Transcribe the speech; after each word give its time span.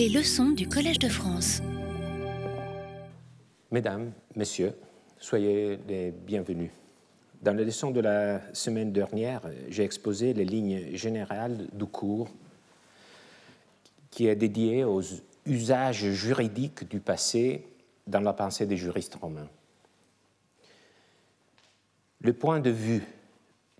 Les 0.00 0.08
leçons 0.08 0.52
du 0.52 0.66
Collège 0.66 0.98
de 0.98 1.10
France. 1.10 1.60
Mesdames, 3.70 4.12
Messieurs, 4.34 4.72
soyez 5.18 5.78
les 5.86 6.10
bienvenus. 6.10 6.70
Dans 7.42 7.54
la 7.54 7.64
leçon 7.64 7.90
de 7.90 8.00
la 8.00 8.40
semaine 8.54 8.92
dernière, 8.92 9.42
j'ai 9.68 9.84
exposé 9.84 10.32
les 10.32 10.46
lignes 10.46 10.96
générales 10.96 11.66
du 11.74 11.84
cours 11.84 12.30
qui 14.10 14.26
est 14.26 14.36
dédié 14.36 14.84
aux 14.84 15.02
usages 15.44 16.12
juridiques 16.12 16.88
du 16.88 17.00
passé 17.00 17.66
dans 18.06 18.20
la 18.20 18.32
pensée 18.32 18.64
des 18.64 18.78
juristes 18.78 19.16
romains. 19.16 19.50
Le 22.22 22.32
point 22.32 22.60
de 22.60 22.70
vue 22.70 23.02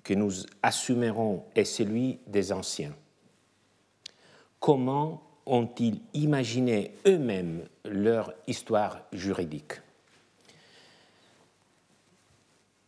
que 0.05 0.13
nous 0.13 0.33
assumerons 0.63 1.45
est 1.55 1.65
celui 1.65 2.19
des 2.27 2.53
anciens. 2.53 2.95
Comment 4.59 5.30
ont-ils 5.51 6.01
imaginé 6.15 6.95
eux-mêmes 7.07 7.67
leur 7.85 8.33
histoire 8.47 9.03
juridique? 9.13 9.73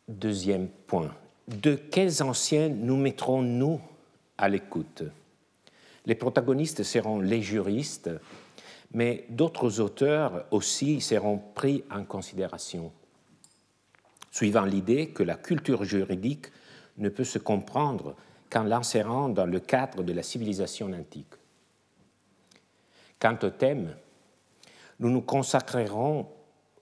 Deuxième 0.08 0.68
point. 0.86 1.14
De 1.48 1.74
quels 1.74 2.22
anciens 2.22 2.68
nous 2.68 2.96
mettrons-nous 2.96 3.80
à 4.38 4.48
l'écoute? 4.48 5.02
Les 6.06 6.14
protagonistes 6.14 6.84
seront 6.84 7.20
les 7.20 7.42
juristes, 7.42 8.10
mais 8.92 9.24
d'autres 9.28 9.80
auteurs 9.80 10.46
aussi 10.52 11.00
seront 11.00 11.38
pris 11.38 11.82
en 11.90 12.04
considération, 12.04 12.92
suivant 14.30 14.64
l'idée 14.64 15.08
que 15.08 15.24
la 15.24 15.34
culture 15.34 15.84
juridique 15.84 16.46
ne 16.98 17.08
peut 17.08 17.24
se 17.24 17.38
comprendre 17.38 18.14
qu'en 18.50 18.64
l'insérant 18.64 19.28
dans 19.28 19.46
le 19.46 19.58
cadre 19.58 20.04
de 20.04 20.12
la 20.12 20.22
civilisation 20.22 20.92
antique. 20.92 21.34
Quant 23.22 23.38
au 23.44 23.50
thème, 23.50 23.94
nous 24.98 25.08
nous 25.08 25.20
consacrerons 25.20 26.26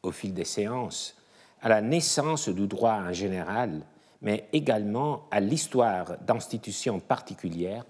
au 0.03 0.11
fil 0.11 0.33
des 0.33 0.47
séances 0.47 1.15
à 1.61 1.69
la 1.69 1.83
naissance 1.83 2.49
du 2.49 2.67
droit 2.67 2.95
en 2.95 3.13
général, 3.13 3.83
mais 4.23 4.49
également 4.55 5.29
à 5.31 5.39
l'histoire 5.41 6.17
d'institutions 6.21 6.99
particulières 6.99 7.85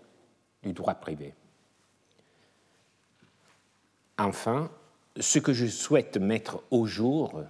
du 0.64 0.72
droit 0.72 0.94
privé. 0.94 1.32
Enfin, 4.18 4.68
ce 5.20 5.38
que 5.38 5.52
je 5.52 5.66
souhaite 5.66 6.16
mettre 6.16 6.60
au 6.72 6.86
jour 6.86 7.44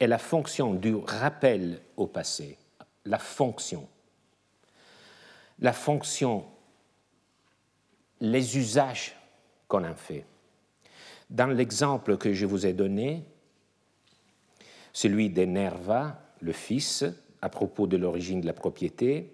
est 0.00 0.08
la 0.08 0.18
fonction 0.18 0.74
du 0.74 0.96
rappel 0.96 1.82
au 1.96 2.08
passé, 2.08 2.58
la 3.04 3.20
fonction. 3.20 3.86
La 5.60 5.72
fonction, 5.72 6.46
les 8.20 8.58
usages 8.58 9.14
qu'on 9.70 9.84
en 9.84 9.94
fait. 9.94 10.24
Dans 11.30 11.46
l'exemple 11.46 12.18
que 12.18 12.34
je 12.34 12.44
vous 12.44 12.66
ai 12.66 12.72
donné, 12.72 13.24
celui 14.92 15.30
d'Enerva, 15.30 16.20
le 16.40 16.52
fils, 16.52 17.04
à 17.40 17.48
propos 17.48 17.86
de 17.86 17.96
l'origine 17.96 18.40
de 18.40 18.46
la 18.46 18.52
propriété, 18.52 19.32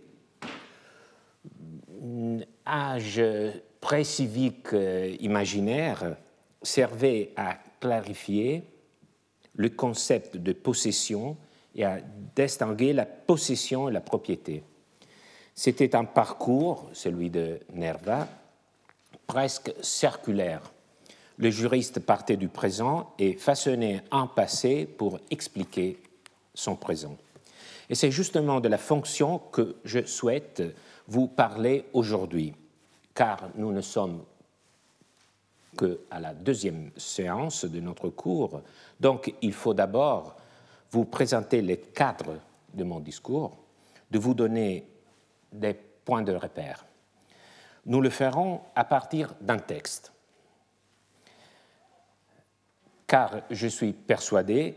âge 2.66 3.22
pré-civique 3.80 4.74
euh, 4.74 5.16
imaginaire 5.20 6.16
servait 6.62 7.32
à 7.36 7.58
clarifier 7.80 8.64
le 9.54 9.70
concept 9.70 10.36
de 10.36 10.52
possession 10.52 11.36
et 11.74 11.84
à 11.84 12.00
distinguer 12.34 12.92
la 12.92 13.06
possession 13.06 13.88
et 13.88 13.92
la 13.92 14.00
propriété. 14.00 14.62
C'était 15.54 15.96
un 15.96 16.04
parcours, 16.04 16.90
celui 16.92 17.30
de 17.30 17.60
Nerva, 17.72 18.28
presque 19.26 19.72
circulaire. 19.80 20.72
Le 21.38 21.50
juriste 21.50 22.00
partait 22.00 22.36
du 22.36 22.48
présent 22.48 23.12
et 23.18 23.34
façonnait 23.34 24.02
un 24.10 24.26
passé 24.26 24.86
pour 24.86 25.18
expliquer 25.30 25.98
son 26.54 26.76
présent. 26.76 27.16
Et 27.90 27.94
c'est 27.94 28.10
justement 28.10 28.60
de 28.60 28.68
la 28.68 28.78
fonction 28.78 29.38
que 29.38 29.76
je 29.84 30.04
souhaite 30.06 30.62
vous 31.06 31.28
parler 31.28 31.84
aujourd'hui, 31.92 32.54
car 33.14 33.50
nous 33.54 33.72
ne 33.72 33.80
sommes 33.80 34.24
qu'à 35.76 36.18
la 36.18 36.32
deuxième 36.32 36.90
séance 36.96 37.64
de 37.64 37.80
notre 37.80 38.08
cours. 38.08 38.62
Donc 38.98 39.34
il 39.42 39.52
faut 39.52 39.74
d'abord 39.74 40.36
vous 40.90 41.04
présenter 41.04 41.60
les 41.60 41.78
cadres 41.78 42.38
de 42.72 42.84
mon 42.84 43.00
discours, 43.00 43.56
de 44.10 44.18
vous 44.18 44.34
donner 44.34 44.86
des 45.52 45.74
points 45.74 46.22
de 46.22 46.34
repère. 46.34 46.84
Nous 47.86 48.00
le 48.00 48.10
ferons 48.10 48.60
à 48.74 48.84
partir 48.84 49.34
d'un 49.40 49.58
texte, 49.58 50.12
car 53.06 53.42
je 53.50 53.68
suis 53.68 53.92
persuadé 53.92 54.74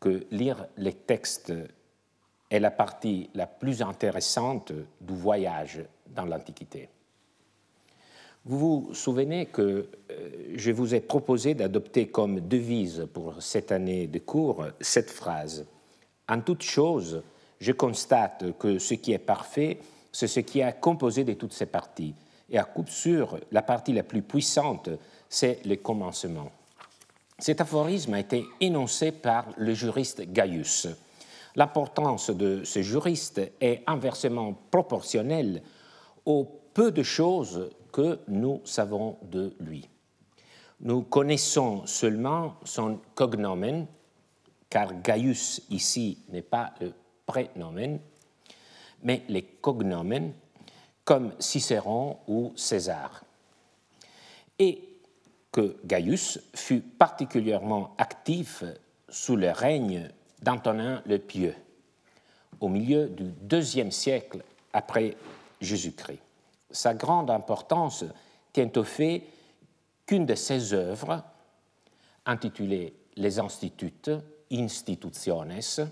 que 0.00 0.26
lire 0.30 0.66
les 0.76 0.92
textes 0.92 1.52
est 2.50 2.60
la 2.60 2.70
partie 2.70 3.30
la 3.34 3.46
plus 3.46 3.82
intéressante 3.82 4.72
du 5.00 5.14
voyage 5.14 5.84
dans 6.08 6.24
l'Antiquité. 6.24 6.88
Vous 8.44 8.58
vous 8.58 8.94
souvenez 8.94 9.46
que 9.46 9.88
euh, 10.10 10.54
je 10.54 10.70
vous 10.70 10.94
ai 10.94 11.00
proposé 11.00 11.54
d'adopter 11.54 12.08
comme 12.08 12.40
devise 12.40 13.06
pour 13.12 13.42
cette 13.42 13.72
année 13.72 14.06
de 14.06 14.18
cours 14.18 14.66
cette 14.80 15.10
phrase. 15.10 15.66
En 16.28 16.40
toute 16.40 16.62
chose, 16.62 17.22
je 17.60 17.72
constate 17.72 18.56
que 18.58 18.78
ce 18.78 18.94
qui 18.94 19.12
est 19.12 19.18
parfait, 19.18 19.78
c'est 20.18 20.26
ce 20.26 20.40
qui 20.40 20.58
est 20.58 20.80
composé 20.80 21.22
de 21.22 21.34
toutes 21.34 21.52
ces 21.52 21.66
parties. 21.66 22.12
Et 22.50 22.58
à 22.58 22.64
coup 22.64 22.84
sûr, 22.88 23.38
la 23.52 23.62
partie 23.62 23.92
la 23.92 24.02
plus 24.02 24.22
puissante, 24.22 24.90
c'est 25.28 25.64
le 25.64 25.76
commencement. 25.76 26.50
Cet 27.38 27.60
aphorisme 27.60 28.14
a 28.14 28.18
été 28.18 28.44
énoncé 28.60 29.12
par 29.12 29.46
le 29.56 29.74
juriste 29.74 30.22
Gaius. 30.22 30.88
L'importance 31.54 32.30
de 32.30 32.64
ce 32.64 32.82
juriste 32.82 33.40
est 33.60 33.84
inversement 33.86 34.54
proportionnelle 34.72 35.62
au 36.24 36.62
peu 36.74 36.90
de 36.90 37.04
choses 37.04 37.70
que 37.92 38.18
nous 38.26 38.60
savons 38.64 39.18
de 39.22 39.54
lui. 39.60 39.88
Nous 40.80 41.02
connaissons 41.02 41.86
seulement 41.86 42.56
son 42.64 42.98
cognomen, 43.14 43.86
car 44.68 45.00
Gaius 45.00 45.62
ici 45.70 46.18
n'est 46.28 46.42
pas 46.42 46.74
le 46.80 46.92
prénomen, 47.24 48.00
mais 49.02 49.22
les 49.28 49.42
cognomens, 49.42 50.32
comme 51.04 51.32
Cicéron 51.38 52.18
ou 52.26 52.52
César. 52.56 53.22
Et 54.58 54.82
que 55.50 55.76
Gaius 55.84 56.40
fut 56.54 56.80
particulièrement 56.80 57.94
actif 57.98 58.64
sous 59.08 59.36
le 59.36 59.50
règne 59.50 60.10
d'Antonin 60.42 61.02
le 61.06 61.18
Pieux, 61.18 61.54
au 62.60 62.68
milieu 62.68 63.08
du 63.08 63.24
deuxième 63.40 63.90
siècle 63.90 64.42
après 64.72 65.16
Jésus-Christ 65.60 66.20
sa 66.70 66.94
grande 66.94 67.30
importance 67.30 68.04
tient 68.52 68.70
au 68.76 68.84
fait 68.84 69.24
qu'une 70.06 70.26
de 70.26 70.34
ses 70.34 70.72
œuvres, 70.72 71.22
intitulée 72.26 72.94
Les 73.16 73.38
Instituts, 73.38 74.10
Institutiones, 74.50 75.88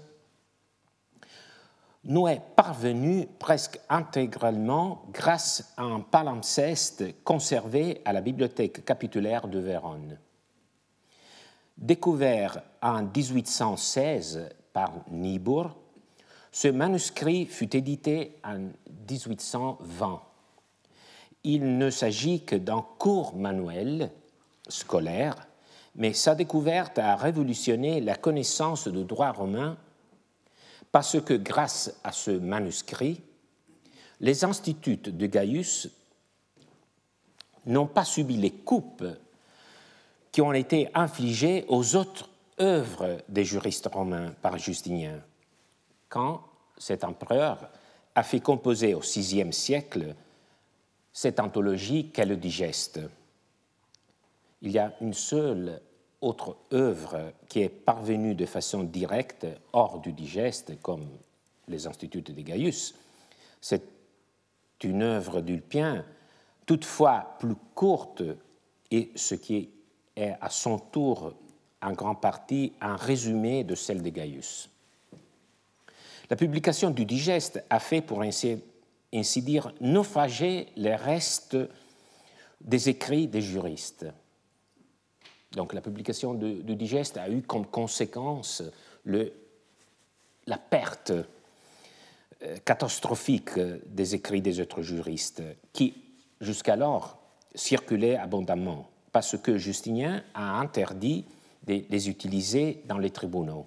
nous 2.07 2.29
est 2.29 2.41
parvenue 2.57 3.29
presque 3.39 3.79
intégralement 3.89 5.03
grâce 5.13 5.73
à 5.77 5.83
un 5.83 6.01
palimpseste 6.01 7.23
conservé 7.25 8.01
à 8.05 8.13
la 8.13 8.21
bibliothèque 8.21 8.85
capitulaire 8.85 9.49
de 9.49 9.59
Vérone. 9.59 10.19
Découvert 11.77 12.63
en 12.81 13.03
1816 13.03 14.49
par 14.73 14.93
Niebuhr, 15.11 15.77
ce 16.51 16.69
manuscrit 16.69 17.47
fut 17.47 17.77
édité 17.77 18.39
en 18.43 18.71
1820 19.11 20.23
il 21.47 21.79
ne 21.79 21.91
s'agit 21.91 22.43
que 22.43 22.57
d'un 22.57 22.85
court 22.99 23.37
manuel 23.37 24.11
scolaire, 24.69 25.47
mais 25.95 26.13
sa 26.13 26.35
découverte 26.35 26.99
a 26.99 27.15
révolutionné 27.15 28.01
la 28.01 28.17
connaissance 28.17 28.89
du 28.89 29.05
droit 29.05 29.31
romain 29.31 29.79
parce 30.93 31.21
que 31.21 31.35
grâce 31.35 31.95
à 32.05 32.13
ce 32.13 32.31
manuscrit, 32.31 33.21
les 34.21 34.45
instituts 34.45 34.97
de 34.97 35.27
Gaius 35.27 35.89
n'ont 37.67 37.87
pas 37.87 38.05
subi 38.05 38.37
les 38.37 38.53
coupes 38.53 39.05
qui 40.33 40.41
ont 40.41 40.53
été 40.53 40.89
infligées 40.95 41.65
aux 41.69 41.97
autres 41.97 42.29
œuvres 42.61 43.19
des 43.29 43.45
juristes 43.45 43.89
romains 43.93 44.33
par 44.43 44.59
Justinien, 44.59 45.21
quand 46.09 46.45
cet 46.79 47.05
empereur 47.05 47.71
a 48.15 48.23
fait 48.23 48.41
composer 48.41 48.95
au 48.95 49.01
VIe 49.01 49.53
siècle 49.53 50.15
cette 51.13 51.41
anthologie 51.41 52.11
qu'est 52.11 52.27
le 52.27 52.37
digeste. 52.37 53.01
Il 54.63 54.71
y 54.71 54.79
a 54.79 54.95
une 55.01 55.15
seule 55.15 55.81
autre 56.27 56.57
œuvre 56.73 57.33
qui 57.49 57.61
est 57.61 57.69
parvenue 57.69 58.35
de 58.35 58.47
façon 58.47 58.83
directe 58.83 59.47
hors 59.73 60.01
du 60.01 60.13
digeste, 60.13 60.81
comme 60.83 61.07
les 61.69 61.87
instituts 61.87 62.23
de 62.23 62.33
Gaius. 62.33 62.95
C'est 63.61 63.83
une 64.83 65.03
œuvre 65.03 65.41
d'Ulpien, 65.41 66.05
toutefois 66.67 67.37
plus 67.39 67.55
courte 67.75 68.23
et 68.91 69.11
ce 69.15 69.35
qui 69.35 69.71
est 70.17 70.35
à 70.41 70.51
son 70.51 70.79
tour 70.79 71.33
en 71.81 71.93
grande 71.93 72.21
partie 72.21 72.73
un 72.81 72.97
résumé 72.97 73.65
de 73.65 73.75
celle 73.75 74.03
de 74.03 74.11
Gaius. 74.11 74.69
La 76.29 76.37
publication 76.37 76.91
du 76.91 77.05
digeste 77.05 77.63
a 77.71 77.79
fait, 77.79 78.01
pour 78.01 78.23
ainsi, 78.23 78.63
dire, 79.43 79.73
naufrager 79.81 80.67
les 80.77 80.97
restes 80.97 81.57
des 82.61 82.89
écrits 82.89 83.29
des 83.29 83.43
juristes. 83.43 84.07
Donc 85.57 85.73
la 85.73 85.81
publication 85.81 86.35
du, 86.35 86.77
digeste 86.77 87.17
a 87.17 87.31
eu 87.31 87.43
comme 87.43 87.67
conséquence 87.67 88.63
le, 89.05 89.33
la 90.47 90.59
perte 90.59 91.13
euh, 92.43 92.57
catastrophique 92.65 93.59
des 93.87 94.15
écrits 94.15 94.43
des 94.43 94.61
autres 94.61 94.83
juristes 94.83 95.43
qui, 95.73 95.95
jusqu'alors, 96.43 97.19
circulaient 97.55 98.17
abondamment 98.17 98.91
parce 99.13 99.39
que 99.39 99.57
Justinien 99.57 100.23
a 100.35 100.61
interdit 100.61 101.25
de 101.67 101.83
les 101.89 102.11
utiliser 102.11 102.83
dans 102.85 102.99
les 102.99 103.11
tribunaux. 103.11 103.67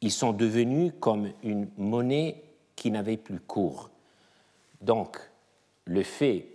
Ils 0.00 0.10
sont 0.10 0.32
devenus 0.32 0.94
comme 0.98 1.30
une 1.42 1.68
monnaie 1.76 2.42
qui 2.74 2.90
n'avait 2.90 3.18
plus 3.18 3.38
cours. 3.38 3.90
Donc, 4.80 5.18
le 5.84 6.02
fait 6.02 6.46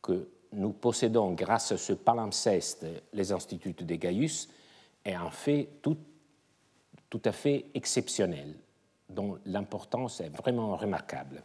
que 0.00 0.28
nous 0.52 0.72
possédons, 0.72 1.32
grâce 1.32 1.72
à 1.72 1.76
ce 1.76 1.92
palimpseste, 1.92 2.86
les 3.12 3.32
instituts 3.32 3.74
de 3.74 3.94
Gaius, 3.94 4.48
est 5.04 5.14
un 5.14 5.30
fait 5.30 5.68
tout, 5.82 5.96
tout 7.10 7.22
à 7.24 7.32
fait 7.32 7.66
exceptionnel, 7.74 8.54
dont 9.08 9.38
l'importance 9.46 10.20
est 10.20 10.30
vraiment 10.30 10.76
remarquable. 10.76 11.42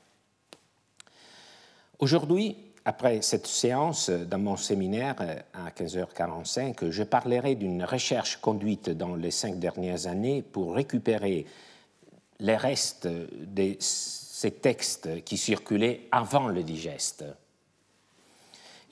Aujourd'hui, 1.99 2.57
après 2.85 3.21
cette 3.21 3.47
séance, 3.47 4.09
dans 4.09 4.39
mon 4.39 4.57
séminaire 4.57 5.15
à 5.53 5.69
15h45, 5.69 6.89
je 6.89 7.03
parlerai 7.03 7.55
d'une 7.55 7.83
recherche 7.83 8.37
conduite 8.37 8.89
dans 8.89 9.15
les 9.15 9.31
cinq 9.31 9.57
dernières 9.57 10.07
années 10.07 10.41
pour 10.41 10.75
récupérer 10.75 11.45
les 12.39 12.57
restes 12.57 13.07
de 13.07 13.77
ces 13.79 14.51
textes 14.51 15.23
qui 15.23 15.37
circulaient 15.37 16.07
avant 16.11 16.49
le 16.49 16.63
digeste 16.63 17.23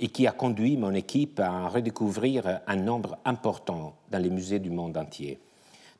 et 0.01 0.09
qui 0.09 0.27
a 0.27 0.31
conduit 0.31 0.75
mon 0.75 0.94
équipe 0.94 1.39
à 1.39 1.69
redécouvrir 1.69 2.62
un 2.68 2.75
nombre 2.75 3.18
important 3.24 3.95
dans 4.09 4.19
les 4.19 4.30
musées 4.30 4.59
du 4.59 4.71
monde 4.71 4.98
entier. 4.98 5.39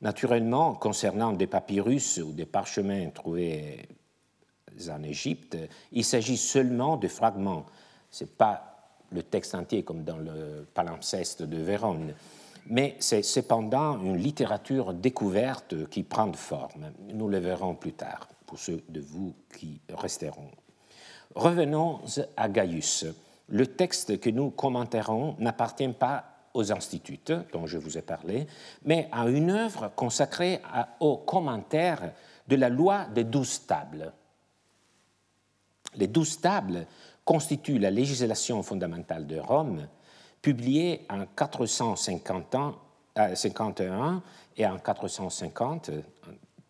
Naturellement, 0.02 0.74
concernant 0.74 1.32
des 1.32 1.46
papyrus 1.46 2.18
ou 2.18 2.32
des 2.32 2.44
parchemins 2.44 3.08
trouvés 3.10 3.88
en 4.90 5.02
Égypte, 5.04 5.56
il 5.92 6.04
s'agit 6.04 6.36
seulement 6.36 6.96
de 6.96 7.08
fragments 7.08 7.64
ce 8.12 8.24
n'est 8.24 8.30
pas 8.30 8.76
le 9.10 9.22
texte 9.22 9.54
entier 9.54 9.82
comme 9.82 10.04
dans 10.04 10.18
le 10.18 10.66
palimpseste 10.74 11.42
de 11.42 11.56
Vérone, 11.56 12.14
mais 12.66 12.96
c'est 13.00 13.22
cependant 13.22 13.98
une 14.00 14.16
littérature 14.16 14.92
découverte 14.92 15.88
qui 15.88 16.02
prend 16.02 16.32
forme. 16.34 16.92
Nous 17.12 17.28
le 17.28 17.38
verrons 17.38 17.74
plus 17.74 17.94
tard 17.94 18.28
pour 18.46 18.58
ceux 18.58 18.82
de 18.88 19.00
vous 19.00 19.34
qui 19.58 19.80
resteront. 19.88 20.50
Revenons 21.34 22.00
à 22.36 22.48
Gaius. 22.48 23.06
Le 23.48 23.66
texte 23.66 24.20
que 24.20 24.30
nous 24.30 24.50
commenterons 24.50 25.36
n'appartient 25.38 25.88
pas 25.88 26.24
aux 26.54 26.72
instituts 26.72 27.18
dont 27.52 27.66
je 27.66 27.78
vous 27.78 27.98
ai 27.98 28.02
parlé, 28.02 28.46
mais 28.84 29.08
à 29.12 29.26
une 29.28 29.50
œuvre 29.50 29.90
consacrée 29.94 30.60
aux 31.00 31.16
commentaires 31.16 32.12
de 32.48 32.56
la 32.56 32.68
loi 32.68 33.06
des 33.06 33.24
douze 33.24 33.66
tables. 33.66 34.12
Les 35.96 36.06
douze 36.06 36.40
tables 36.40 36.86
constitue 37.24 37.78
la 37.78 37.90
législation 37.90 38.62
fondamentale 38.62 39.26
de 39.26 39.38
Rome, 39.38 39.86
publiée 40.40 41.06
en 41.08 41.24
451 41.26 42.74
euh, 43.18 44.20
et 44.56 44.66
en 44.66 44.78
450, 44.78 45.90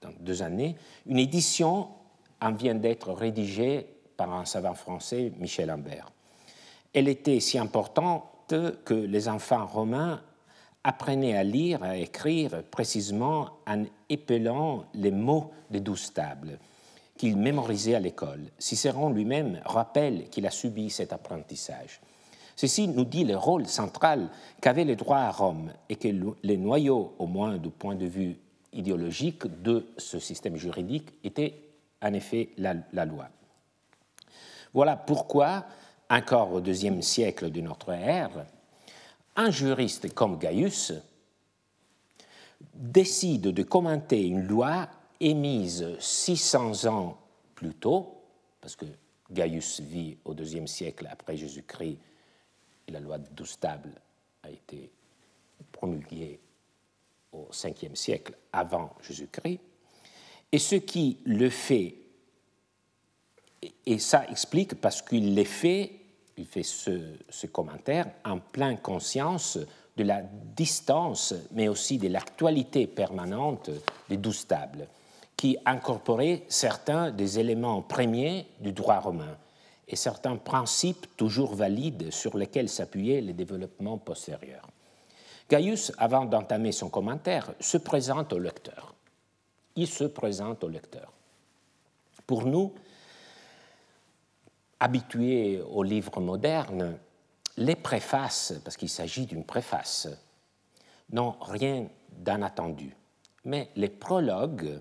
dans 0.01 0.13
deux 0.21 0.43
années. 0.43 0.77
Une 1.07 1.19
édition 1.19 1.89
en 2.41 2.53
vient 2.53 2.75
d'être 2.75 3.13
rédigée 3.13 3.87
par 4.17 4.33
un 4.33 4.45
savant 4.45 4.75
français, 4.75 5.33
Michel 5.39 5.71
Ambert. 5.71 6.12
Elle 6.95 7.09
était 7.09 7.41
si 7.41 7.59
importante 7.59 8.25
que 8.85 8.95
les 8.95 9.29
enfants 9.29 9.67
romains 9.67 10.21
apprenaient 10.85 11.37
à 11.37 11.45
lire, 11.45 11.83
à 11.83 11.97
écrire 11.97 12.63
précisément 12.71 13.51
en 13.67 13.85
épelant 14.09 14.85
les 14.95 15.11
mots 15.11 15.53
des 15.71 15.81
douze 15.81 16.13
tables 16.13 16.59
qu'il 17.17 17.37
mémorisait 17.37 17.95
à 17.95 18.01
l'école. 18.01 18.51
Cicéron 18.59 19.11
lui-même 19.11 19.61
rappelle 19.65 20.29
qu'il 20.29 20.47
a 20.47 20.51
subi 20.51 20.91
cet 20.91 21.13
apprentissage. 21.13 22.01
Ceci 22.57 22.89
nous 22.89 23.05
dit 23.05 23.25
le 23.25 23.37
rôle 23.37 23.67
central 23.67 24.29
qu'avait 24.61 24.85
le 24.85 24.97
droit 24.97 25.19
à 25.19 25.31
Rome 25.31 25.73
et 25.89 25.97
que 25.97 26.09
les 26.43 26.57
noyaux, 26.57 27.15
au 27.19 27.27
moins 27.27 27.59
du 27.59 27.71
point 27.71 27.95
de 27.95 28.07
vue 28.07 28.37
idéologique, 28.73 29.47
de 29.63 29.87
ce 29.99 30.19
système 30.19 30.57
juridique 30.57 31.11
était 31.25 31.55
en 32.03 32.13
effet 32.13 32.51
la 32.59 33.05
loi. 33.05 33.29
Voilà 34.75 34.97
pourquoi, 34.97 35.67
encore 36.13 36.53
au 36.53 36.61
deuxième 36.61 37.01
siècle 37.01 37.51
de 37.51 37.63
notre 37.63 37.91
ère, 37.91 38.45
un 39.35 39.51
juriste 39.51 40.13
comme 40.13 40.39
Gaius 40.39 40.93
décide 42.75 43.49
de 43.49 43.63
commenter 43.63 44.23
une 44.23 44.47
loi 44.47 44.89
émise 45.21 45.99
600 45.99 46.85
ans 46.85 47.19
plus 47.55 47.75
tôt, 47.75 48.21
parce 48.61 48.77
que 48.77 48.85
Gaius 49.31 49.81
vit 49.81 50.19
au 50.27 50.35
deuxième 50.35 50.67
siècle 50.67 51.09
après 51.11 51.39
Jésus-Christ 51.39 51.97
et 52.87 52.93
la 52.93 53.01
loi 53.01 53.17
de 53.17 53.29
douze 53.31 53.59
tables 53.59 53.95
a 54.43 54.51
été 54.51 54.91
promulguée 55.71 56.39
au 57.33 57.49
cinquième 57.51 57.97
siècle 57.97 58.37
avant 58.53 58.91
Jésus-Christ, 59.01 59.61
et 60.53 60.59
ce 60.59 60.75
qui 60.75 61.17
le 61.25 61.49
fait, 61.49 61.97
et 63.87 63.99
ça 63.99 64.27
explique 64.29 64.75
parce 64.75 65.01
qu'il 65.01 65.35
l'est 65.35 65.45
fait, 65.45 66.02
il 66.37 66.47
fait 66.47 66.63
ce, 66.63 67.47
commentaire 67.47 68.07
en 68.25 68.39
pleine 68.39 68.79
conscience 68.79 69.59
de 69.97 70.05
la 70.05 70.23
distance, 70.23 71.35
mais 71.53 71.69
aussi 71.69 71.99
de 71.99 72.09
l'actualité 72.09 72.87
permanente 72.87 73.71
des 74.09 74.17
douze 74.17 74.47
tables 74.47 74.89
qui 75.37 75.59
incorporait 75.67 76.45
certains 76.49 77.11
des 77.11 77.39
éléments 77.39 77.83
premiers 77.83 78.47
du 78.61 78.73
droit 78.73 79.01
romain 79.01 79.37
et 79.89 79.97
certains 79.97 80.37
principes 80.37 81.07
toujours 81.17 81.55
valides 81.55 82.13
sur 82.13 82.39
lesquels 82.39 82.69
s'appuyaient 82.69 83.21
les 83.21 83.33
développements 83.33 83.99
postérieurs. 83.99 84.69
Gaius, 85.51 85.93
avant 85.99 86.25
d'entamer 86.25 86.73
son 86.73 86.89
commentaire, 86.89 87.53
se 87.61 87.77
présente 87.77 88.33
au 88.33 88.39
lecteur. 88.39 88.95
Il 89.77 89.87
se 89.87 90.05
présente 90.05 90.65
au 90.65 90.69
lecteur. 90.69 91.13
Pour 92.27 92.47
nous, 92.47 92.73
habitués 94.83 95.63
aux 95.63 95.85
livres 95.85 96.21
modernes, 96.21 96.99
les 97.57 97.77
préfaces, 97.77 98.55
parce 98.65 98.77
qu'il 98.77 98.89
s'agit 98.89 99.27
d'une 99.27 99.45
préface, 99.45 100.09
n'ont 101.13 101.37
rien 101.41 101.87
d'inattendu. 102.11 102.97
Mais 103.45 103.71
les 103.77 103.89
prologues 103.89 104.81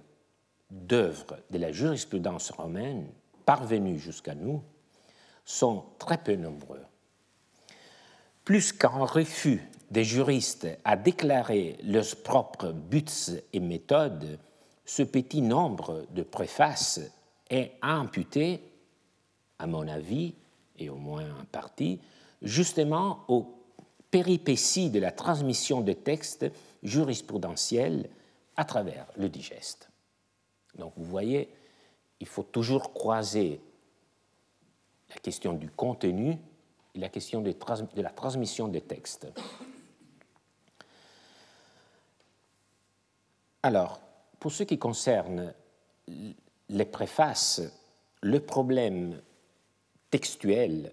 d'œuvres 0.72 1.38
de 1.52 1.60
la 1.60 1.72
jurisprudence 1.72 2.50
romaine 2.50 3.10
parvenues 3.46 4.00
jusqu'à 4.00 4.34
nous 4.34 4.64
sont 5.46 5.86
très 6.00 6.18
peu 6.18 6.36
nombreux. 6.36 6.84
Plus 8.44 8.74
qu'un 8.74 9.06
refus 9.06 9.62
des 9.92 10.04
juristes 10.04 10.68
à 10.84 10.96
déclarer 10.96 11.78
leurs 11.84 12.16
propres 12.24 12.72
buts 12.72 13.06
et 13.54 13.60
méthodes, 13.60 14.40
ce 14.84 15.04
petit 15.04 15.44
nombre 15.44 16.08
de 16.10 16.24
préfaces 16.24 17.02
est 17.52 17.74
imputé, 17.84 18.71
à 19.62 19.68
mon 19.68 19.88
avis, 19.88 20.34
et 20.80 20.90
au 20.90 20.96
moins 20.96 21.30
en 21.40 21.46
partie, 21.46 22.00
justement 22.42 23.24
aux 23.28 23.64
péripéties 24.10 24.90
de 24.90 25.00
la 25.00 25.12
transmission 25.12 25.82
des 25.82 25.94
textes 25.94 26.48
jurisprudentiels 26.82 28.10
à 28.58 28.66
travers 28.66 29.06
le 29.18 29.30
digeste. 29.30 29.90
Donc 30.80 30.94
vous 30.98 31.06
voyez, 31.06 31.48
il 32.20 32.28
faut 32.28 32.42
toujours 32.44 32.92
croiser 32.92 33.62
la 35.12 35.18
question 35.18 35.54
du 35.54 35.70
contenu 35.70 36.40
et 36.96 37.00
la 37.00 37.10
question 37.10 37.42
de, 37.42 37.54
la 37.98 38.10
transmission 38.10 38.68
des 38.68 38.82
textes. 38.82 39.28
Alors, 43.62 44.02
pour 44.40 44.52
ce 44.52 44.64
qui 44.64 44.80
concerne 44.80 45.54
les 46.08 46.86
préfaces, 46.86 47.62
le 48.22 48.40
problème 48.40 49.22
textuel 50.12 50.92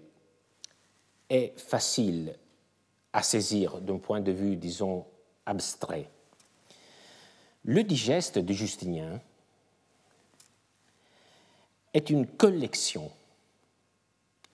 est 1.29 1.59
facile 1.59 2.35
à 3.13 3.21
saisir 3.21 3.79
d'un 3.81 3.97
point 3.97 4.21
de 4.21 4.31
vue, 4.31 4.55
disons, 4.55 5.05
abstrait. 5.45 6.09
Le 7.65 7.83
digeste 7.83 8.39
de 8.39 8.53
Justinien 8.53 9.19
est 11.93 12.09
une 12.09 12.25
collection, 12.25 13.11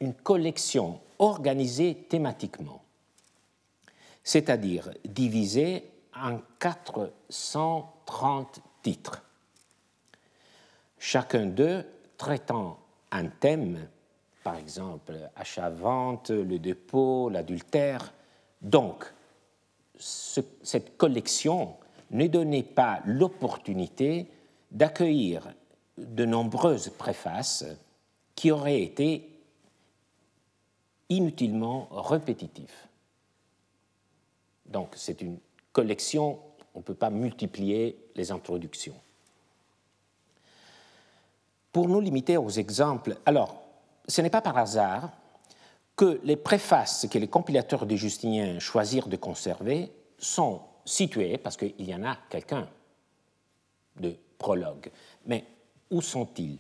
une 0.02 0.14
collection 0.14 1.00
organisée 1.20 1.96
thématiquement. 2.10 2.82
c'est-à-dire 4.28 4.90
divisé 5.06 5.84
en 6.16 6.40
430 6.60 8.60
titres, 8.82 9.22
chacun 10.98 11.46
d'eux 11.46 11.86
traitant 12.18 12.80
un 13.12 13.28
thème, 13.28 13.88
par 14.46 14.58
exemple 14.58 15.18
achat-vente, 15.36 16.30
le 16.30 16.60
dépôt, 16.60 17.30
l'adultère. 17.30 18.14
Donc, 18.62 19.12
cette 19.98 20.98
collection 20.98 21.78
ne 22.12 22.28
donnait 22.28 22.62
pas 22.62 23.02
l'opportunité 23.06 24.28
d'accueillir 24.70 25.48
de 25.98 26.26
nombreuses 26.26 26.90
préfaces 26.90 27.66
qui 28.36 28.52
auraient 28.52 28.84
été 28.84 29.28
inutilement 31.10 31.88
répétitives. 31.92 32.86
Donc 34.68 34.90
c'est 34.96 35.24
une 35.24 35.40
collection, 35.72 36.38
on 36.76 36.80
ne 36.80 36.84
peut 36.84 36.94
pas 36.94 37.10
multiplier 37.10 37.98
les 38.16 38.32
introductions. 38.32 39.00
Pour 41.72 41.88
nous 41.90 42.00
limiter 42.00 42.38
aux 42.38 42.50
exemples, 42.50 43.18
alors, 43.26 43.65
ce 44.08 44.22
n'est 44.22 44.30
pas 44.30 44.42
par 44.42 44.58
hasard 44.58 45.12
que 45.96 46.20
les 46.24 46.36
préfaces 46.36 47.08
que 47.10 47.18
les 47.18 47.28
compilateurs 47.28 47.86
de 47.86 47.96
Justinien 47.96 48.60
choisirent 48.60 49.08
de 49.08 49.16
conserver 49.16 49.92
sont 50.18 50.62
situées, 50.84 51.38
parce 51.38 51.58
qu'il 51.58 51.74
y 51.80 51.96
en 51.96 52.04
a 52.04 52.18
quelqu'un 52.30 52.68
de 54.00 54.16
prologue, 54.38 54.92
mais 55.26 55.46
où 55.90 56.02
sont-ils? 56.02 56.60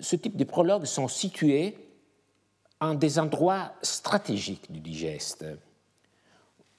Ce 0.00 0.16
type 0.16 0.36
de 0.36 0.44
prologues 0.44 0.84
sont 0.84 1.08
situés 1.08 1.76
en 2.80 2.94
des 2.94 3.18
endroits 3.18 3.72
stratégiques 3.82 4.70
du 4.70 4.80
digeste, 4.80 5.46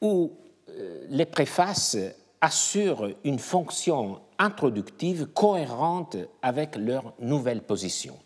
où 0.01 0.37
euh, 0.69 1.05
les 1.09 1.25
préfaces 1.25 1.97
assurent 2.41 3.09
une 3.23 3.39
fonction 3.39 4.21
introductive 4.37 5.25
cohérente 5.27 6.17
avec 6.43 6.75
leur 6.75 7.13
nouvelle 7.19 7.63
position. 7.63 8.19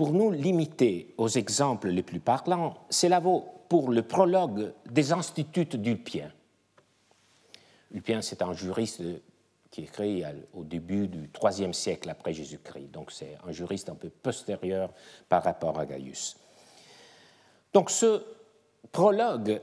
Pour 0.00 0.14
nous 0.14 0.30
limiter 0.30 1.12
aux 1.18 1.28
exemples 1.28 1.88
les 1.88 2.02
plus 2.02 2.20
parlants, 2.20 2.72
cela 2.88 3.20
vaut 3.20 3.44
pour 3.68 3.90
le 3.90 4.00
prologue 4.00 4.72
des 4.90 5.12
instituts 5.12 5.76
d'Ulpien. 5.76 6.32
Ulpien, 7.92 8.22
c'est 8.22 8.40
un 8.40 8.54
juriste 8.54 9.02
qui 9.70 9.84
créé 9.84 10.24
au 10.54 10.64
début 10.64 11.06
du 11.06 11.28
IIIe 11.42 11.74
siècle 11.74 12.08
après 12.08 12.32
Jésus-Christ, 12.32 12.90
donc 12.90 13.12
c'est 13.12 13.36
un 13.46 13.52
juriste 13.52 13.90
un 13.90 13.94
peu 13.94 14.08
postérieur 14.08 14.88
par 15.28 15.44
rapport 15.44 15.78
à 15.78 15.84
Gaius. 15.84 16.34
Donc 17.74 17.90
ce 17.90 18.22
prologue 18.92 19.60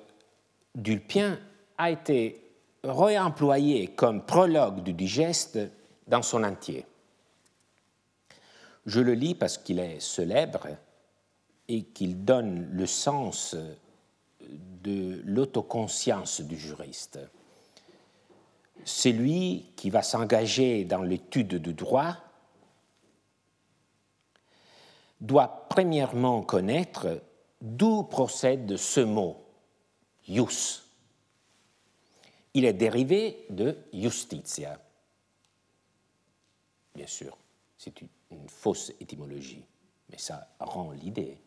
d'Ulpien 0.76 1.40
a 1.80 1.90
été 1.90 2.44
réemployé 2.84 3.88
comme 3.88 4.24
prologue 4.24 4.84
du 4.84 4.94
digeste 4.94 5.58
dans 6.08 6.22
son 6.22 6.44
entier. 6.44 6.86
Je 8.88 9.02
le 9.02 9.14
lis 9.14 9.36
parce 9.36 9.58
qu'il 9.58 9.80
est 9.80 10.00
célèbre 10.00 10.68
et 11.68 11.84
qu'il 11.84 12.24
donne 12.24 12.70
le 12.72 12.88
sens 12.88 13.56
de 14.42 15.22
l'autoconscience 15.26 16.42
du 16.42 16.58
juriste. 16.58 17.20
C'est 18.86 19.12
lui 19.12 19.74
qui 19.76 19.90
va 19.90 20.02
s'engager 20.02 20.86
dans 20.86 21.02
l'étude 21.02 21.56
du 21.56 21.74
droit 21.74 22.16
doit 25.20 25.68
premièrement 25.70 26.42
connaître 26.42 27.22
d'où 27.60 28.04
procède 28.04 28.78
ce 28.78 29.02
mot, 29.02 29.44
ius. 30.30 30.84
Il 32.54 32.64
est 32.64 32.74
dérivé 32.74 33.46
de 33.50 33.78
justitia. 33.92 34.80
Bien 36.96 37.08
sûr, 37.08 37.38
c'est 37.78 38.02
une 38.02 38.50
fausse 38.50 38.92
étymologie, 39.00 39.66
mais 40.10 40.18
ça 40.18 40.48
rend 40.60 40.92
l'idée. 40.92 41.38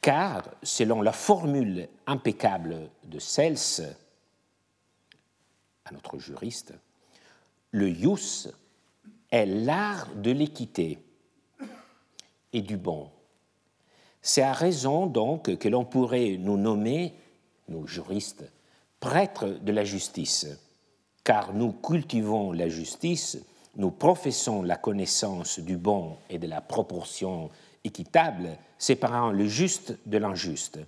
Car, 0.00 0.48
selon 0.62 1.02
la 1.02 1.12
formule 1.12 1.88
impeccable 2.06 2.90
de 3.04 3.18
Cels, 3.18 3.96
à 5.84 5.92
notre 5.92 6.18
juriste, 6.18 6.74
le 7.70 7.88
ius 7.88 8.48
est 9.30 9.46
l'art 9.46 10.14
de 10.14 10.30
l'équité 10.30 10.98
et 12.52 12.62
du 12.62 12.76
bon. 12.76 13.10
C'est 14.22 14.42
à 14.42 14.52
raison 14.52 15.06
donc 15.06 15.56
que 15.56 15.68
l'on 15.68 15.84
pourrait 15.84 16.36
nous 16.38 16.56
nommer, 16.56 17.14
nous 17.68 17.86
juristes, 17.86 18.50
prêtres 18.98 19.46
de 19.46 19.72
la 19.72 19.84
justice, 19.84 20.46
car 21.22 21.52
nous 21.52 21.72
cultivons 21.72 22.52
la 22.52 22.68
justice, 22.68 23.38
nous 23.76 23.90
professons 23.90 24.62
la 24.62 24.76
connaissance 24.76 25.58
du 25.58 25.76
bon 25.76 26.16
et 26.30 26.38
de 26.38 26.46
la 26.46 26.60
proportion 26.60 27.50
équitable, 27.84 28.56
séparant 28.78 29.30
le 29.30 29.46
juste 29.46 29.98
de 30.06 30.18
l'injuste. 30.18 30.78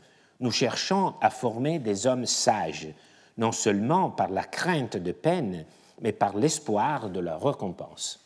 Nous 0.41 0.51
cherchons 0.51 1.15
à 1.21 1.31
former 1.31 1.79
des 1.79 2.07
hommes 2.07 2.27
sages, 2.27 2.89
non 3.37 3.53
seulement 3.53 4.11
par 4.11 4.31
la 4.31 4.45
crainte 4.45 4.97
de 4.97 5.13
peine, 5.13 5.65
mais 6.01 6.13
par 6.13 6.37
l'espoir 6.37 7.11
de 7.11 7.21
leur 7.21 7.43
récompense. 7.43 8.25